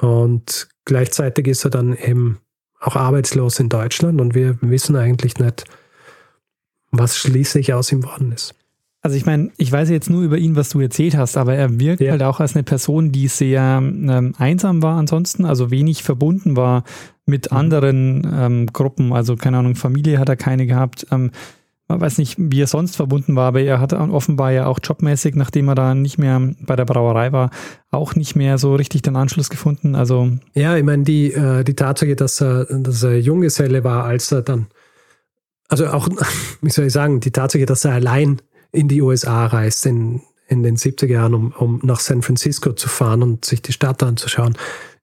Und 0.00 0.68
gleichzeitig 0.86 1.46
ist 1.48 1.64
er 1.64 1.70
dann 1.70 1.94
eben 1.94 2.38
auch 2.80 2.96
arbeitslos 2.96 3.60
in 3.60 3.68
Deutschland 3.68 4.20
und 4.22 4.34
wir 4.34 4.58
wissen 4.62 4.96
eigentlich 4.96 5.38
nicht, 5.38 5.64
was 6.90 7.16
schließlich 7.16 7.74
aus 7.74 7.92
ihm 7.92 8.04
worden 8.04 8.32
ist. 8.32 8.54
Also 9.02 9.16
ich 9.16 9.24
meine, 9.24 9.52
ich 9.56 9.70
weiß 9.70 9.88
jetzt 9.90 10.10
nur 10.10 10.22
über 10.22 10.36
ihn, 10.36 10.56
was 10.56 10.70
du 10.70 10.80
erzählt 10.80 11.16
hast, 11.16 11.36
aber 11.36 11.54
er 11.54 11.78
wirkt 11.78 12.00
ja. 12.00 12.10
halt 12.10 12.24
auch 12.24 12.40
als 12.40 12.56
eine 12.56 12.64
Person, 12.64 13.12
die 13.12 13.28
sehr 13.28 13.78
ähm, 13.80 14.34
einsam 14.36 14.82
war 14.82 14.98
ansonsten, 14.98 15.44
also 15.44 15.70
wenig 15.70 16.02
verbunden 16.02 16.56
war 16.56 16.82
mit 17.24 17.52
mhm. 17.52 17.56
anderen 17.56 18.28
ähm, 18.34 18.66
Gruppen. 18.72 19.12
Also 19.12 19.36
keine 19.36 19.58
Ahnung, 19.58 19.76
Familie 19.76 20.18
hat 20.18 20.28
er 20.28 20.34
keine 20.34 20.66
gehabt. 20.66 21.06
Ähm, 21.12 21.30
man 21.88 22.00
weiß 22.00 22.18
nicht, 22.18 22.34
wie 22.36 22.60
er 22.60 22.66
sonst 22.66 22.96
verbunden 22.96 23.36
war, 23.36 23.46
aber 23.46 23.60
er 23.60 23.80
hat 23.80 23.92
offenbar 23.92 24.50
ja 24.50 24.66
auch 24.66 24.80
jobmäßig, 24.82 25.36
nachdem 25.36 25.68
er 25.68 25.76
da 25.76 25.94
nicht 25.94 26.18
mehr 26.18 26.40
bei 26.60 26.74
der 26.74 26.84
Brauerei 26.84 27.30
war, 27.30 27.50
auch 27.92 28.16
nicht 28.16 28.34
mehr 28.34 28.58
so 28.58 28.74
richtig 28.74 29.02
den 29.02 29.14
Anschluss 29.14 29.50
gefunden. 29.50 29.94
Also 29.94 30.32
ja, 30.54 30.76
ich 30.76 30.82
meine, 30.82 31.04
die, 31.04 31.32
äh, 31.32 31.62
die 31.62 31.74
Tatsache, 31.76 32.16
dass 32.16 32.40
er, 32.40 32.64
dass 32.64 33.04
er 33.04 33.20
Junggeselle 33.20 33.84
war, 33.84 34.04
als 34.04 34.32
er 34.32 34.42
dann, 34.42 34.66
also 35.68 35.86
auch, 35.88 36.08
wie 36.60 36.70
soll 36.70 36.86
ich 36.86 36.92
sagen, 36.92 37.20
die 37.20 37.30
Tatsache, 37.30 37.66
dass 37.66 37.84
er 37.84 37.92
allein 37.92 38.40
in 38.72 38.88
die 38.88 39.02
USA 39.02 39.46
reist 39.46 39.86
in, 39.86 40.22
in 40.48 40.62
den 40.62 40.76
70er 40.76 41.06
Jahren, 41.06 41.34
um, 41.34 41.52
um 41.52 41.80
nach 41.82 42.00
San 42.00 42.22
Francisco 42.22 42.72
zu 42.72 42.88
fahren 42.88 43.22
und 43.22 43.44
sich 43.44 43.62
die 43.62 43.72
Stadt 43.72 44.02
anzuschauen, 44.02 44.56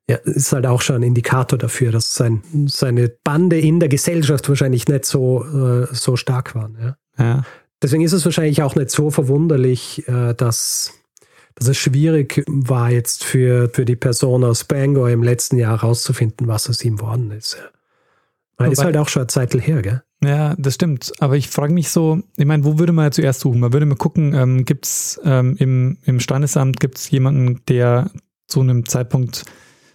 ja, 0.07 0.17
ist 0.17 0.51
halt 0.51 0.65
auch 0.65 0.81
schon 0.81 0.97
ein 0.97 1.03
Indikator 1.03 1.57
dafür, 1.57 1.91
dass 1.91 2.13
sein, 2.13 2.43
seine 2.67 3.09
Bande 3.23 3.59
in 3.59 3.79
der 3.79 3.89
Gesellschaft 3.89 4.49
wahrscheinlich 4.49 4.87
nicht 4.87 5.05
so, 5.05 5.43
äh, 5.45 5.87
so 5.91 6.17
stark 6.17 6.55
waren. 6.55 6.77
Ja. 6.79 7.23
ja. 7.23 7.43
Deswegen 7.81 8.03
ist 8.03 8.13
es 8.13 8.25
wahrscheinlich 8.25 8.61
auch 8.61 8.75
nicht 8.75 8.89
so 8.89 9.11
verwunderlich, 9.11 10.05
äh, 10.07 10.33
dass, 10.33 10.93
dass 11.55 11.69
es 11.69 11.77
schwierig 11.77 12.43
war, 12.47 12.91
jetzt 12.91 13.23
für, 13.23 13.69
für 13.69 13.85
die 13.85 13.95
Person 13.95 14.43
aus 14.43 14.65
Bangor 14.65 15.09
im 15.09 15.23
letzten 15.23 15.57
Jahr 15.57 15.81
herauszufinden, 15.81 16.47
was 16.47 16.69
aus 16.69 16.83
ihm 16.83 16.99
worden 16.99 17.31
ist. 17.31 17.57
Ja. 17.57 17.69
Weil 18.57 18.71
ist 18.71 18.83
halt 18.83 18.97
auch 18.97 19.09
schon 19.09 19.21
eine 19.21 19.27
Zeit 19.27 19.53
her, 19.53 19.81
gell? 19.81 20.03
Ja, 20.25 20.55
das 20.57 20.75
stimmt. 20.75 21.11
Aber 21.19 21.35
ich 21.35 21.49
frage 21.49 21.73
mich 21.73 21.89
so, 21.89 22.21
ich 22.37 22.45
meine, 22.45 22.63
wo 22.63 22.79
würde 22.79 22.93
man 22.93 23.11
zuerst 23.11 23.41
suchen? 23.41 23.59
Man 23.59 23.73
würde 23.73 23.85
mal 23.85 23.95
gucken, 23.95 24.33
ähm, 24.33 24.65
gibt 24.65 24.85
es 24.85 25.19
ähm, 25.23 25.55
im, 25.59 25.97
im 26.05 26.19
Standesamt 26.19 26.79
gibt's 26.79 27.09
jemanden, 27.09 27.61
der 27.67 28.09
zu 28.47 28.61
einem 28.61 28.85
Zeitpunkt, 28.85 29.45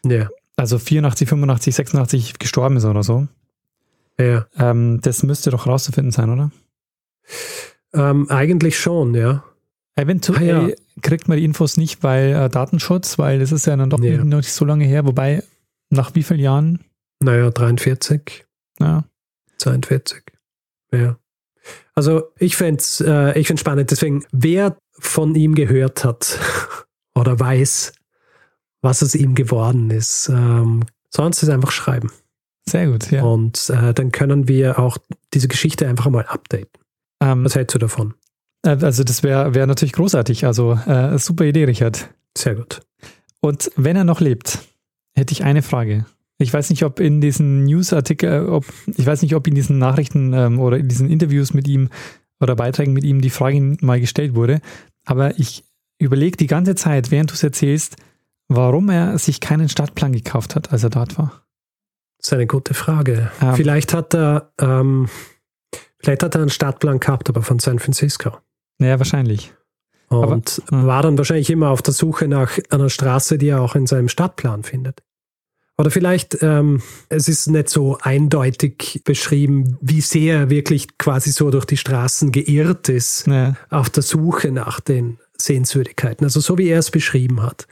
ja. 0.05 0.29
also 0.57 0.79
84, 0.79 1.29
85, 1.29 1.75
86 1.75 2.39
gestorben 2.39 2.77
ist 2.77 2.85
oder 2.85 3.03
so? 3.03 3.27
Ja. 4.19 4.47
Ähm, 4.59 5.01
das 5.03 5.23
müsste 5.23 5.51
doch 5.51 5.67
rauszufinden 5.67 6.13
sein, 6.13 6.31
oder? 6.31 6.51
Ähm, 7.95 8.29
eigentlich 8.29 8.79
schon, 8.79 9.15
ja. 9.15 9.45
Eventuell 9.95 10.57
ah, 10.57 10.69
ja. 10.69 10.75
kriegt 11.03 11.29
man 11.29 11.39
die 11.39 11.45
Infos 11.45 11.77
nicht, 11.77 12.03
weil 12.03 12.33
äh, 12.33 12.49
Datenschutz, 12.49 13.19
weil 13.19 13.41
das 13.41 13.53
ist 13.53 13.67
ja 13.67 13.77
dann 13.77 13.91
doch 13.91 14.01
ja. 14.01 14.23
noch 14.25 14.39
nicht 14.39 14.53
so 14.53 14.65
lange 14.65 14.85
her. 14.85 15.05
Wobei, 15.07 15.43
nach 15.91 16.15
wie 16.15 16.23
vielen 16.23 16.41
Jahren? 16.41 16.85
Naja, 17.21 17.51
43. 17.51 18.47
Ja. 18.79 19.05
42. 19.59 20.23
Ja. 20.93 21.19
Also 21.95 22.31
ich 22.39 22.57
fände 22.57 22.81
es 22.81 23.01
äh, 23.01 23.39
ich 23.39 23.49
spannend. 23.59 23.91
Deswegen, 23.91 24.25
wer 24.33 24.77
von 24.99 25.35
ihm 25.35 25.55
gehört 25.55 26.05
hat 26.05 26.39
oder 27.15 27.39
weiß, 27.39 27.93
was 28.81 29.03
es 29.03 29.15
ihm 29.15 29.35
geworden 29.35 29.91
ist, 29.91 30.29
ähm, 30.29 30.85
sonst 31.11 31.43
es 31.43 31.49
einfach 31.49 31.73
schreiben. 31.73 32.11
Sehr 32.69 32.87
gut, 32.87 33.11
ja. 33.11 33.23
Und 33.23 33.71
äh, 33.71 33.95
dann 33.95 34.13
können 34.13 34.47
wir 34.47 34.79
auch 34.79 34.99
diese 35.33 35.49
Geschichte 35.49 35.89
einfach 35.89 36.09
mal 36.11 36.27
updaten. 36.27 36.69
Ähm, 37.21 37.45
was 37.45 37.55
hältst 37.55 37.75
du 37.75 37.79
davon? 37.79 38.15
Äh, 38.63 38.77
also 38.83 39.05
das 39.05 39.23
wäre 39.23 39.55
wär 39.55 39.67
natürlich 39.67 39.93
großartig. 39.93 40.45
Also 40.45 40.73
äh, 40.73 41.19
super 41.19 41.45
Idee, 41.45 41.65
Richard. 41.65 42.11
Sehr 42.37 42.55
gut. 42.55 42.81
Und 43.41 43.71
wenn 43.77 43.97
er 43.97 44.05
noch 44.05 44.21
lebt, 44.21 44.59
hätte 45.17 45.33
ich 45.33 45.45
eine 45.45 45.63
Frage. 45.63 46.05
Ich 46.39 46.53
weiß 46.53 46.71
nicht, 46.71 46.85
ob 46.85 47.01
in 47.01 47.21
diesen 47.21 47.65
Newsartikel, 47.65 48.33
äh, 48.33 48.49
ob, 48.49 48.65
ich 48.87 49.05
weiß 49.05 49.23
nicht, 49.23 49.35
ob 49.35 49.47
in 49.47 49.55
diesen 49.55 49.79
Nachrichten 49.79 50.33
ähm, 50.33 50.61
oder 50.61 50.79
in 50.79 50.89
diesen 50.89 51.11
Interviews 51.11 51.53
mit 51.53 51.67
ihm 51.67 51.91
oder 52.41 52.55
Beiträgen 52.55 52.93
mit 52.93 53.05
ihm 53.05 53.21
die 53.21 53.31
Frage 53.31 53.77
mal 53.81 54.01
gestellt 54.01 54.35
wurde. 54.35 54.61
Aber 55.05 55.39
ich 55.39 55.65
überlege 55.99 56.37
die 56.37 56.47
ganze 56.47 56.77
Zeit, 56.77 57.11
während 57.11 57.31
du 57.31 57.35
es 57.35 57.43
erzählst, 57.43 57.97
warum 58.49 58.89
er 58.89 59.19
sich 59.19 59.41
keinen 59.41 59.69
Stadtplan 59.69 60.13
gekauft 60.13 60.55
hat, 60.55 60.73
als 60.73 60.85
er 60.85 60.91
dort 60.91 61.19
war. 61.19 61.45
Das 62.19 62.29
ist 62.29 62.33
eine 62.33 62.47
gute 62.47 62.75
Frage. 62.75 63.31
Ähm, 63.41 63.55
vielleicht 63.55 63.93
hat 63.93 64.15
er, 64.15 64.53
ähm, 64.61 65.09
vielleicht 65.99 66.23
hat 66.23 66.35
er 66.37 66.43
einen 66.43 66.51
Stadtplan 66.51 67.01
gehabt, 67.01 67.29
aber 67.29 67.43
von 67.43 67.59
San 67.59 67.79
Francisco. 67.79 68.39
Naja, 68.79 68.99
wahrscheinlich. 68.99 69.53
Und 70.09 70.63
aber, 70.69 70.87
war 70.87 71.03
dann 71.03 71.19
wahrscheinlich 71.19 71.51
immer 71.51 71.71
auf 71.71 71.83
der 71.83 71.95
Suche 71.95 72.29
nach 72.29 72.59
einer 72.71 72.89
Straße, 72.89 73.39
die 73.39 73.49
er 73.49 73.61
auch 73.61 73.75
in 73.75 73.87
seinem 73.87 74.09
Stadtplan 74.09 74.63
findet. 74.63 75.03
Oder 75.81 75.93
vielleicht, 75.93 76.43
ähm, 76.43 76.83
es 77.09 77.29
ist 77.29 77.47
nicht 77.47 77.69
so 77.69 77.99
eindeutig 78.01 79.01
beschrieben, 79.05 79.79
wie 79.81 80.01
sehr 80.01 80.41
er 80.41 80.51
wirklich 80.51 80.99
quasi 80.99 81.31
so 81.31 81.51
durch 81.51 81.67
die 81.67 81.77
Straßen 81.77 82.33
geirrt 82.33 82.89
ist, 82.89 83.29
ja. 83.29 83.55
auf 83.71 83.89
der 83.89 84.03
Suche 84.03 84.51
nach 84.51 84.81
den 84.81 85.19
Sehenswürdigkeiten. 85.37 86.25
Also 86.25 86.41
so 86.41 86.59
wie 86.59 86.69
er 86.69 86.81
es 86.81 86.91
beschrieben 86.91 87.43
hat, 87.43 87.69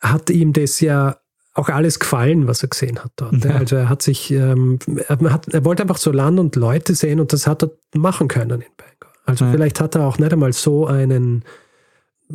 hat 0.00 0.30
ihm 0.30 0.52
das 0.52 0.78
ja 0.78 1.18
auch 1.54 1.68
alles 1.68 1.98
gefallen, 1.98 2.46
was 2.46 2.62
er 2.62 2.68
gesehen 2.68 3.00
hat 3.02 3.10
dort. 3.16 3.44
Ja. 3.44 3.56
Also 3.56 3.74
er 3.74 3.88
hat 3.88 4.00
sich, 4.00 4.30
ähm, 4.30 4.78
er, 5.08 5.18
hat, 5.32 5.48
er 5.48 5.64
wollte 5.64 5.82
einfach 5.82 5.96
so 5.96 6.12
Land 6.12 6.38
und 6.38 6.54
Leute 6.54 6.94
sehen 6.94 7.18
und 7.18 7.32
das 7.32 7.48
hat 7.48 7.64
er 7.64 7.72
machen 7.94 8.28
können 8.28 8.60
in 8.60 8.70
Bangor. 8.76 9.12
Also 9.24 9.44
ja. 9.44 9.50
vielleicht 9.50 9.80
hat 9.80 9.96
er 9.96 10.06
auch 10.06 10.18
nicht 10.18 10.32
einmal 10.32 10.52
so 10.52 10.86
einen, 10.86 11.44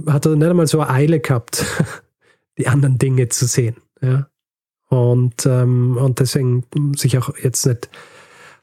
hat 0.08 0.26
er 0.26 0.36
nicht 0.36 0.50
einmal 0.50 0.68
so 0.68 0.82
eine 0.82 0.90
Eile 0.90 1.22
gehabt, 1.22 1.64
die 2.58 2.68
anderen 2.68 2.98
Dinge 2.98 3.30
zu 3.30 3.46
sehen. 3.46 3.78
Ja. 4.02 4.28
Und, 4.94 5.46
ähm, 5.46 5.98
und 5.98 6.20
deswegen 6.20 6.66
sich 6.96 7.18
auch 7.18 7.36
jetzt 7.42 7.66
nicht 7.66 7.90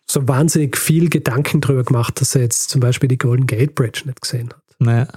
so 0.06 0.26
wahnsinnig 0.26 0.76
viel 0.76 1.08
Gedanken 1.08 1.60
drüber 1.60 1.84
gemacht, 1.84 2.20
dass 2.20 2.34
er 2.34 2.42
jetzt 2.42 2.70
zum 2.70 2.80
Beispiel 2.80 3.08
die 3.08 3.18
Golden 3.18 3.46
Gate 3.46 3.74
Bridge 3.74 4.02
nicht 4.06 4.20
gesehen 4.20 4.50
hat. 4.50 4.62
Naja. 4.78 5.08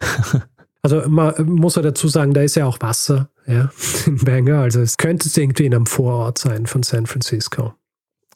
also 0.82 1.02
man 1.08 1.34
muss 1.46 1.76
ja 1.76 1.82
dazu 1.82 2.08
sagen, 2.08 2.34
da 2.34 2.42
ist 2.42 2.56
ja 2.56 2.66
auch 2.66 2.78
Wasser 2.80 3.30
ja, 3.46 3.70
in 4.06 4.18
Bangor. 4.18 4.58
Also 4.58 4.80
es 4.80 4.96
könnte 4.96 5.28
es 5.28 5.36
irgendwie 5.36 5.66
in 5.66 5.74
einem 5.74 5.86
Vorort 5.86 6.38
sein 6.38 6.66
von 6.66 6.82
San 6.82 7.06
Francisco. 7.06 7.74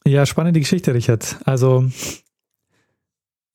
Ja, 0.07 0.25
spannende 0.27 0.61
Geschichte, 0.61 0.95
Richard. 0.95 1.37
Also 1.45 1.89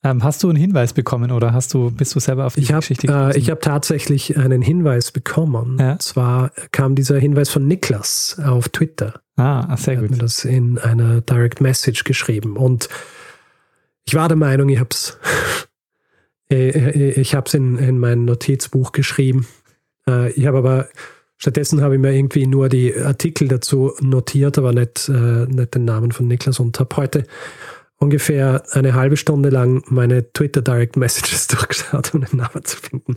ähm, 0.04 0.24
hast 0.24 0.44
du 0.44 0.50
einen 0.50 0.58
Hinweis 0.58 0.94
bekommen 0.94 1.32
oder 1.32 1.54
hast 1.54 1.74
du, 1.74 1.92
bist 1.92 2.14
du 2.16 2.20
selber 2.20 2.46
auf 2.46 2.56
die 2.56 2.62
ich 2.62 2.74
hab, 2.74 2.82
Geschichte 2.82 3.08
gekommen? 3.08 3.32
Äh, 3.32 3.38
ich 3.38 3.50
habe 3.50 3.62
tatsächlich 3.62 4.38
einen 4.38 4.62
Hinweis 4.62 5.12
bekommen. 5.12 5.78
Ja? 5.80 5.94
Und 5.94 6.02
zwar 6.02 6.52
kam 6.72 6.96
dieser 6.96 7.18
Hinweis 7.18 7.50
von 7.50 7.68
Niklas 7.68 8.40
auf 8.44 8.70
Twitter. 8.70 9.22
Ah, 9.38 9.76
sehr 9.78 9.96
gut. 9.96 10.04
Er 10.04 10.06
hat 10.06 10.12
mir 10.12 10.18
das 10.18 10.46
in 10.46 10.78
einer 10.78 11.22
Direct 11.22 11.62
Message 11.62 12.04
geschrieben. 12.04 12.58
Und 12.58 12.90
ich 14.06 14.16
war 14.16 14.28
der 14.28 14.38
Meinung, 14.38 14.70
ich 14.70 14.80
habe 14.80 14.90
es 14.92 15.18
äh, 16.52 16.70
äh, 16.70 17.12
ich 17.20 17.34
hab's 17.34 17.54
in, 17.54 17.78
in 17.78 18.00
mein 18.00 18.26
Notizbuch 18.26 18.92
geschrieben. 18.92 19.48
Äh, 20.08 20.32
ich 20.34 20.46
habe 20.46 20.58
aber 20.58 20.90
stattdessen 21.38 21.82
habe 21.82 21.96
ich 21.96 22.02
mir 22.02 22.14
irgendwie 22.14 22.46
nur 22.46 22.70
die 22.70 22.96
Artikel 22.96 23.48
dazu 23.48 23.94
notiert, 24.00 24.58
aber 24.58 24.72
nicht, 24.72 25.10
nicht 25.10 25.76
den 25.76 25.84
Namen 25.84 26.14
von 26.14 26.28
Niklas 26.28 26.60
und 26.60 26.80
habe 26.80 26.96
heute 26.96 27.26
ungefähr 28.04 28.64
eine 28.72 28.94
halbe 28.94 29.18
Stunde 29.18 29.50
lang 29.50 29.84
meine 29.88 30.32
Twitter 30.34 30.62
Direct 30.62 30.98
Messages 30.98 31.48
durchgeschaut, 31.48 32.14
um 32.14 32.22
den 32.22 32.38
Namen 32.38 32.64
zu 32.64 32.78
finden, 32.78 33.16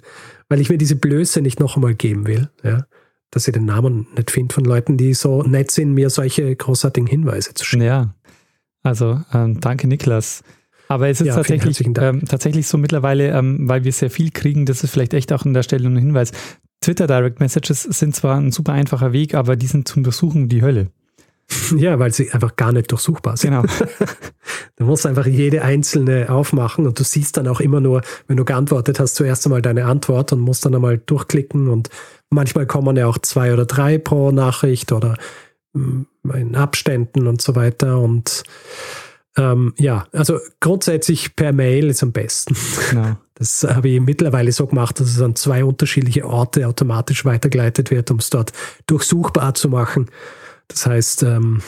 weil 0.48 0.60
ich 0.60 0.70
mir 0.70 0.78
diese 0.78 0.96
Blöße 0.96 1.42
nicht 1.42 1.60
noch 1.60 1.76
einmal 1.76 1.94
geben 1.94 2.26
will, 2.26 2.48
ja, 2.62 2.86
dass 3.30 3.48
ich 3.48 3.52
den 3.52 3.64
Namen 3.64 4.06
nicht 4.16 4.30
finde 4.30 4.54
von 4.54 4.64
Leuten, 4.64 4.96
die 4.96 5.12
so 5.12 5.42
nett 5.42 5.70
sind, 5.70 5.92
mir 5.92 6.08
solche 6.08 6.54
großartigen 6.54 7.08
Hinweise 7.08 7.52
zu 7.54 7.64
schicken. 7.64 7.82
Ja, 7.82 8.14
also 8.82 9.20
ähm, 9.34 9.60
danke 9.60 9.88
Niklas. 9.88 10.44
Aber 10.88 11.08
es 11.08 11.20
ist 11.20 11.26
ja, 11.26 11.34
tatsächlich, 11.34 11.84
ähm, 11.84 12.24
tatsächlich 12.26 12.68
so 12.68 12.78
mittlerweile, 12.78 13.30
ähm, 13.36 13.68
weil 13.68 13.82
wir 13.82 13.90
sehr 13.92 14.10
viel 14.10 14.30
kriegen, 14.30 14.66
das 14.66 14.84
ist 14.84 14.92
vielleicht 14.92 15.14
echt 15.14 15.32
auch 15.32 15.44
an 15.44 15.52
der 15.52 15.64
Stelle 15.64 15.88
ein 15.88 15.96
Hinweis. 15.96 16.30
Twitter 16.80 17.08
Direct 17.08 17.40
Messages 17.40 17.82
sind 17.82 18.14
zwar 18.14 18.36
ein 18.36 18.52
super 18.52 18.72
einfacher 18.72 19.12
Weg, 19.12 19.34
aber 19.34 19.56
die 19.56 19.66
sind 19.66 19.88
zum 19.88 20.04
Durchsuchen 20.04 20.48
die 20.48 20.62
Hölle. 20.62 20.92
Ja, 21.76 21.98
weil 21.98 22.12
sie 22.12 22.30
einfach 22.30 22.56
gar 22.56 22.72
nicht 22.72 22.90
durchsuchbar 22.92 23.36
sind. 23.36 23.50
Genau. 23.50 23.62
du 24.76 24.84
musst 24.84 25.06
einfach 25.06 25.26
jede 25.26 25.62
einzelne 25.62 26.30
aufmachen 26.30 26.86
und 26.86 26.98
du 26.98 27.04
siehst 27.04 27.36
dann 27.36 27.48
auch 27.48 27.60
immer 27.60 27.80
nur, 27.80 28.02
wenn 28.26 28.36
du 28.36 28.44
geantwortet 28.44 29.00
hast, 29.00 29.14
zuerst 29.14 29.46
einmal 29.46 29.62
deine 29.62 29.86
Antwort 29.86 30.32
und 30.32 30.40
musst 30.40 30.64
dann 30.64 30.74
einmal 30.74 30.98
durchklicken 30.98 31.68
und 31.68 31.90
manchmal 32.30 32.66
kommen 32.66 32.96
ja 32.96 33.06
auch 33.06 33.18
zwei 33.18 33.52
oder 33.52 33.64
drei 33.64 33.98
pro 33.98 34.30
Nachricht 34.30 34.92
oder 34.92 35.16
mm, 35.72 36.02
in 36.34 36.56
Abständen 36.56 37.26
und 37.26 37.42
so 37.42 37.54
weiter 37.54 38.00
und 38.00 38.44
ähm, 39.38 39.74
ja, 39.76 40.06
also 40.12 40.38
grundsätzlich 40.60 41.36
per 41.36 41.52
Mail 41.52 41.90
ist 41.90 42.02
am 42.02 42.12
besten. 42.12 42.56
Genau. 42.90 43.16
Das 43.38 43.64
habe 43.68 43.90
ich 43.90 44.00
mittlerweile 44.00 44.50
so 44.50 44.66
gemacht, 44.66 44.98
dass 44.98 45.08
es 45.08 45.20
an 45.20 45.36
zwei 45.36 45.62
unterschiedliche 45.62 46.24
Orte 46.24 46.66
automatisch 46.66 47.26
weitergeleitet 47.26 47.90
wird, 47.90 48.10
um 48.10 48.16
es 48.16 48.30
dort 48.30 48.54
durchsuchbar 48.86 49.52
zu 49.52 49.68
machen. 49.68 50.06
Das 50.68 50.86
heißt, 50.86 51.22
ähm, 51.22 51.62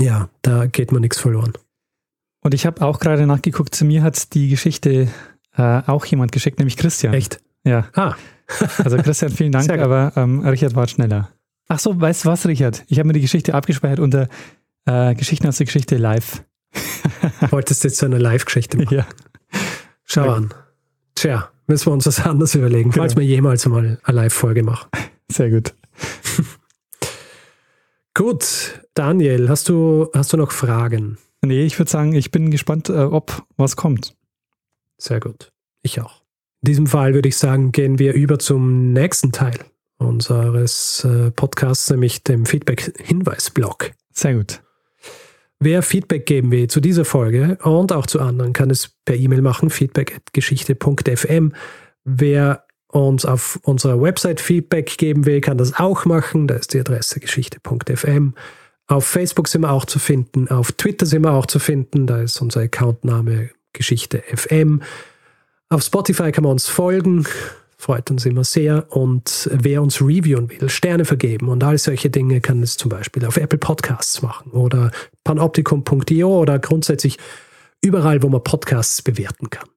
ja, 0.00 0.28
da 0.42 0.66
geht 0.66 0.92
mir 0.92 1.00
nichts 1.00 1.18
verloren. 1.18 1.52
Und 2.40 2.54
ich 2.54 2.66
habe 2.66 2.82
auch 2.84 3.00
gerade 3.00 3.26
nachgeguckt, 3.26 3.74
zu 3.74 3.84
mir 3.84 4.02
hat 4.02 4.34
die 4.34 4.48
Geschichte 4.48 5.08
äh, 5.56 5.82
auch 5.86 6.04
jemand 6.06 6.32
geschickt, 6.32 6.58
nämlich 6.58 6.76
Christian. 6.76 7.14
Echt? 7.14 7.40
Ja. 7.64 7.88
Ah. 7.94 8.14
also 8.78 8.96
Christian, 8.98 9.32
vielen 9.32 9.52
Dank, 9.52 9.68
aber 9.70 10.12
ähm, 10.16 10.40
Richard 10.46 10.74
war 10.76 10.86
schneller. 10.86 11.30
Ach 11.68 11.80
so, 11.80 12.00
weißt 12.00 12.24
du 12.24 12.28
was, 12.28 12.46
Richard? 12.46 12.84
Ich 12.86 12.98
habe 12.98 13.08
mir 13.08 13.12
die 13.14 13.20
Geschichte 13.20 13.54
abgespeichert 13.54 13.98
unter 14.00 14.28
Äh, 14.88 15.16
Geschichten 15.16 15.48
aus 15.48 15.56
der 15.56 15.66
Geschichte 15.66 15.96
live. 15.96 16.44
Wolltest 17.50 17.82
du 17.82 17.88
jetzt 17.88 17.98
so 17.98 18.06
eine 18.06 18.18
Live-Geschichte 18.18 18.76
machen? 18.76 18.98
Ja. 18.98 19.06
Schau 20.04 20.26
Ja. 20.26 20.34
an. 20.34 20.54
Tja, 21.16 21.50
müssen 21.66 21.86
wir 21.86 21.92
uns 21.92 22.06
was 22.06 22.20
anderes 22.24 22.54
überlegen, 22.54 22.92
falls 22.92 23.14
Genau. 23.14 23.22
wir 23.26 23.34
jemals 23.34 23.66
mal 23.66 23.98
eine 24.04 24.16
Live-Folge 24.16 24.62
machen. 24.62 24.88
Sehr 25.28 25.50
gut. 25.50 25.74
Gut, 28.16 28.80
Daniel, 28.94 29.50
hast 29.50 29.68
du, 29.68 30.08
hast 30.14 30.32
du 30.32 30.38
noch 30.38 30.50
Fragen? 30.50 31.18
Nee, 31.44 31.66
ich 31.66 31.78
würde 31.78 31.90
sagen, 31.90 32.14
ich 32.14 32.30
bin 32.30 32.50
gespannt, 32.50 32.88
äh, 32.88 32.94
ob 32.94 33.42
was 33.58 33.76
kommt. 33.76 34.16
Sehr 34.96 35.20
gut. 35.20 35.52
Ich 35.82 36.00
auch. 36.00 36.22
In 36.62 36.68
diesem 36.68 36.86
Fall 36.86 37.12
würde 37.12 37.28
ich 37.28 37.36
sagen, 37.36 37.72
gehen 37.72 37.98
wir 37.98 38.14
über 38.14 38.38
zum 38.38 38.94
nächsten 38.94 39.32
Teil 39.32 39.58
unseres 39.98 41.04
äh, 41.04 41.30
Podcasts, 41.30 41.90
nämlich 41.90 42.24
dem 42.24 42.46
Feedback-Hinweis-Blog. 42.46 43.90
Sehr 44.14 44.36
gut. 44.36 44.62
Wer 45.58 45.82
Feedback 45.82 46.24
geben 46.24 46.50
will 46.50 46.68
zu 46.68 46.80
dieser 46.80 47.04
Folge 47.04 47.58
und 47.64 47.92
auch 47.92 48.06
zu 48.06 48.20
anderen, 48.20 48.54
kann 48.54 48.70
es 48.70 48.96
per 49.04 49.16
E-Mail 49.16 49.42
machen, 49.42 49.68
feedback.geschichte.fm. 49.68 51.52
Wer 52.04 52.65
uns 53.00 53.24
auf 53.24 53.58
unserer 53.62 54.00
Website 54.00 54.40
Feedback 54.40 54.98
geben 54.98 55.26
will, 55.26 55.40
kann 55.40 55.58
das 55.58 55.78
auch 55.78 56.04
machen. 56.04 56.46
Da 56.46 56.54
ist 56.54 56.74
die 56.74 56.80
Adresse 56.80 57.20
geschichte.fm. 57.20 58.34
Auf 58.88 59.04
Facebook 59.04 59.48
sind 59.48 59.62
wir 59.62 59.72
auch 59.72 59.84
zu 59.84 59.98
finden, 59.98 60.48
auf 60.48 60.70
Twitter 60.72 61.06
sind 61.06 61.22
wir 61.24 61.32
auch 61.32 61.46
zu 61.46 61.58
finden, 61.58 62.06
da 62.06 62.20
ist 62.20 62.40
unser 62.40 62.60
Accountname 62.60 63.50
Geschichte 63.72 64.22
FM. 64.32 64.80
Auf 65.68 65.82
Spotify 65.82 66.30
kann 66.30 66.44
man 66.44 66.52
uns 66.52 66.68
folgen, 66.68 67.26
freut 67.76 68.10
uns 68.12 68.24
immer 68.26 68.44
sehr. 68.44 68.86
Und 68.90 69.50
wer 69.52 69.82
uns 69.82 70.00
reviewen 70.00 70.48
will, 70.50 70.68
Sterne 70.68 71.04
vergeben 71.04 71.48
und 71.48 71.64
all 71.64 71.78
solche 71.78 72.10
Dinge, 72.10 72.40
kann 72.40 72.62
es 72.62 72.76
zum 72.76 72.88
Beispiel 72.88 73.24
auf 73.24 73.36
Apple 73.36 73.58
Podcasts 73.58 74.22
machen 74.22 74.52
oder 74.52 74.92
panoptikum.io 75.24 76.40
oder 76.40 76.60
grundsätzlich 76.60 77.18
überall, 77.82 78.22
wo 78.22 78.28
man 78.28 78.44
Podcasts 78.44 79.02
bewerten 79.02 79.50
kann. 79.50 79.68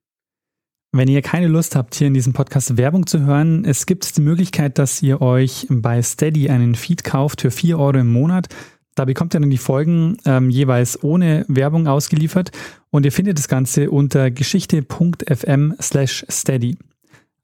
Wenn 0.92 1.06
ihr 1.06 1.22
keine 1.22 1.46
Lust 1.46 1.76
habt, 1.76 1.94
hier 1.94 2.08
in 2.08 2.14
diesem 2.14 2.32
Podcast 2.32 2.76
Werbung 2.76 3.06
zu 3.06 3.20
hören, 3.20 3.64
es 3.64 3.86
gibt 3.86 4.16
die 4.16 4.22
Möglichkeit, 4.22 4.76
dass 4.76 5.00
ihr 5.02 5.22
euch 5.22 5.68
bei 5.70 6.02
Steady 6.02 6.50
einen 6.50 6.74
Feed 6.74 7.04
kauft 7.04 7.42
für 7.42 7.52
4 7.52 7.78
Euro 7.78 7.98
im 7.98 8.12
Monat. 8.12 8.48
Da 8.96 9.04
bekommt 9.04 9.32
ihr 9.32 9.40
dann 9.40 9.50
die 9.50 9.56
Folgen 9.56 10.16
ähm, 10.24 10.50
jeweils 10.50 11.00
ohne 11.04 11.44
Werbung 11.46 11.86
ausgeliefert 11.86 12.50
und 12.90 13.04
ihr 13.04 13.12
findet 13.12 13.38
das 13.38 13.46
Ganze 13.46 13.88
unter 13.88 14.32
geschichte.fm 14.32 15.76
slash 15.80 16.26
steady. 16.28 16.76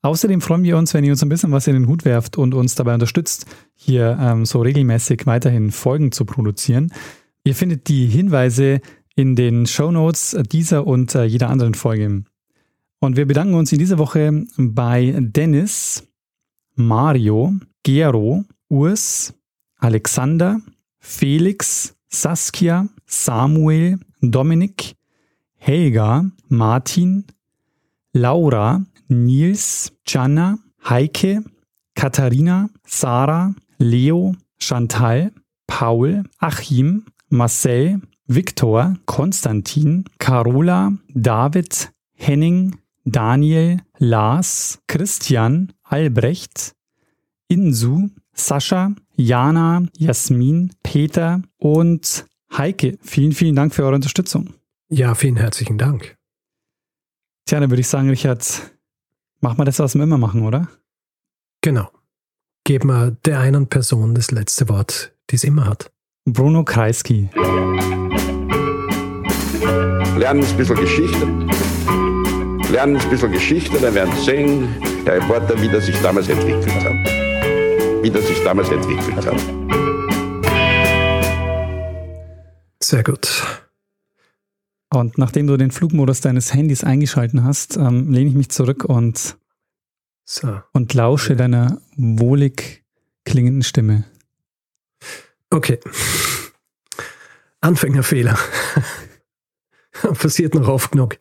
Außerdem 0.03 0.41
freuen 0.41 0.65
wir 0.65 0.77
uns, 0.77 0.93
wenn 0.93 1.05
ihr 1.05 1.13
uns 1.13 1.23
ein 1.23 1.29
bisschen 1.29 1.53
was 1.53 1.69
in 1.69 1.75
den 1.75 1.87
Hut 1.87 2.05
werft 2.05 2.37
und 2.37 2.53
uns 2.53 2.75
dabei 2.75 2.95
unterstützt, 2.95 3.47
hier 3.77 4.19
ähm, 4.21 4.45
so 4.45 4.61
regelmäßig 4.61 5.25
weiterhin 5.25 5.71
Folgen 5.71 6.11
zu 6.11 6.25
produzieren. 6.25 6.93
Ihr 7.45 7.55
findet 7.55 7.87
die 7.87 8.07
Hinweise 8.07 8.81
in 9.15 9.37
den 9.37 9.67
Show 9.67 9.93
Notes 9.93 10.37
dieser 10.51 10.85
und 10.85 11.15
äh, 11.15 11.25
jeder 11.25 11.49
anderen 11.49 11.75
Folge. 11.75 12.25
Und 12.99 13.17
wir 13.17 13.27
bedanken 13.27 13.55
uns 13.55 13.73
in 13.73 13.79
dieser 13.79 13.99
Woche 13.99 14.45
bei 14.57 15.15
Dennis, 15.19 16.07
Mario, 16.75 17.55
Gero, 17.83 18.45
Urs, 18.69 19.35
Alexander, 19.79 20.61
Felix, 20.99 21.95
Saskia, 22.09 22.89
Samuel, 23.07 23.99
Dominik, 24.21 24.97
Helga, 25.57 26.31
Martin, 26.49 27.25
Laura, 28.13 28.85
Nils, 29.09 29.93
Gianna, 30.05 30.59
Heike, 30.89 31.43
Katharina, 31.95 32.71
Sarah, 32.87 33.55
Leo, 33.79 34.35
Chantal, 34.59 35.33
Paul, 35.67 36.25
Achim, 36.39 37.07
Marcel, 37.29 38.01
Viktor, 38.27 38.97
Konstantin, 39.07 40.05
Carola, 40.19 40.93
David, 41.15 41.91
Henning, 42.15 42.77
Daniel, 43.07 43.79
Lars, 43.99 44.81
Christian, 44.89 45.73
Albrecht, 45.85 46.75
Insu, 47.49 48.09
Sascha, 48.35 48.95
Jana, 49.17 49.85
Jasmin, 49.97 50.75
Peter 50.83 51.41
und 51.57 52.27
Heike. 52.53 52.99
Vielen, 53.01 53.33
vielen 53.33 53.55
Dank 53.55 53.73
für 53.75 53.85
eure 53.85 53.95
Unterstützung. 53.95 54.55
Ja, 54.89 55.15
vielen 55.15 55.37
herzlichen 55.37 55.79
Dank. 55.79 56.17
Tja, 57.47 57.61
dann 57.61 57.71
würde 57.71 57.81
ich 57.81 57.89
sagen, 57.89 58.11
Richard, 58.11 58.73
mach 59.41 59.57
mal 59.57 59.65
das, 59.65 59.79
was 59.79 59.95
wir 59.95 60.03
immer 60.03 60.19
machen, 60.19 60.43
oder? 60.43 60.69
Genau. 61.63 61.89
Geben 62.65 62.89
wir 62.89 63.13
der 63.25 63.39
einen 63.39 63.69
Person 63.69 64.17
das 64.17 64.33
letzte 64.33 64.69
Wort, 64.69 65.15
die 65.31 65.37
es 65.37 65.45
immer 65.45 65.67
hat. 65.67 65.93
Bruno 66.25 66.65
Kreisky. 66.65 67.31
Lernen 70.17 70.45
ein 70.45 70.57
bisschen 70.57 70.77
Geschichte. 70.77 71.66
Lernen 72.71 72.97
ein 72.97 73.11
bisschen 73.11 73.31
Geschichte, 73.31 73.79
dann 73.79 73.95
werden 73.95 74.13
Sie 74.17 74.25
sehen, 74.25 74.69
der 75.07 75.17
Reporter, 75.17 75.61
wie 75.63 75.69
das 75.69 75.87
sich 75.87 76.01
damals 76.03 76.29
entwickelt 76.29 76.67
hat. 76.85 78.03
Wie 78.03 78.11
das 78.11 78.27
sich 78.27 78.43
damals 78.43 78.69
entwickelt 78.71 79.25
hat. 79.25 79.41
Sehr 82.83 83.05
gut. 83.05 83.45
Und 84.93 85.17
nachdem 85.19 85.47
du 85.47 85.57
den 85.57 85.71
Flugmodus 85.71 86.21
deines 86.21 86.53
Handys 86.55 86.83
eingeschalten 86.83 87.45
hast, 87.45 87.77
ähm, 87.77 88.11
lehne 88.13 88.31
ich 88.31 88.37
mich 88.37 88.49
zurück 88.49 88.85
und, 88.85 89.37
So. 90.25 90.61
und 90.73 90.93
lausche 90.95 91.37
deiner 91.37 91.81
wohlig 91.97 92.85
klingenden 93.25 93.63
Stimme. 93.63 94.05
Okay. 95.51 95.79
Anfängerfehler. 97.61 98.37
Passiert 100.19 100.55
noch 100.55 100.69
oft 100.69 100.93
genug. 100.93 101.15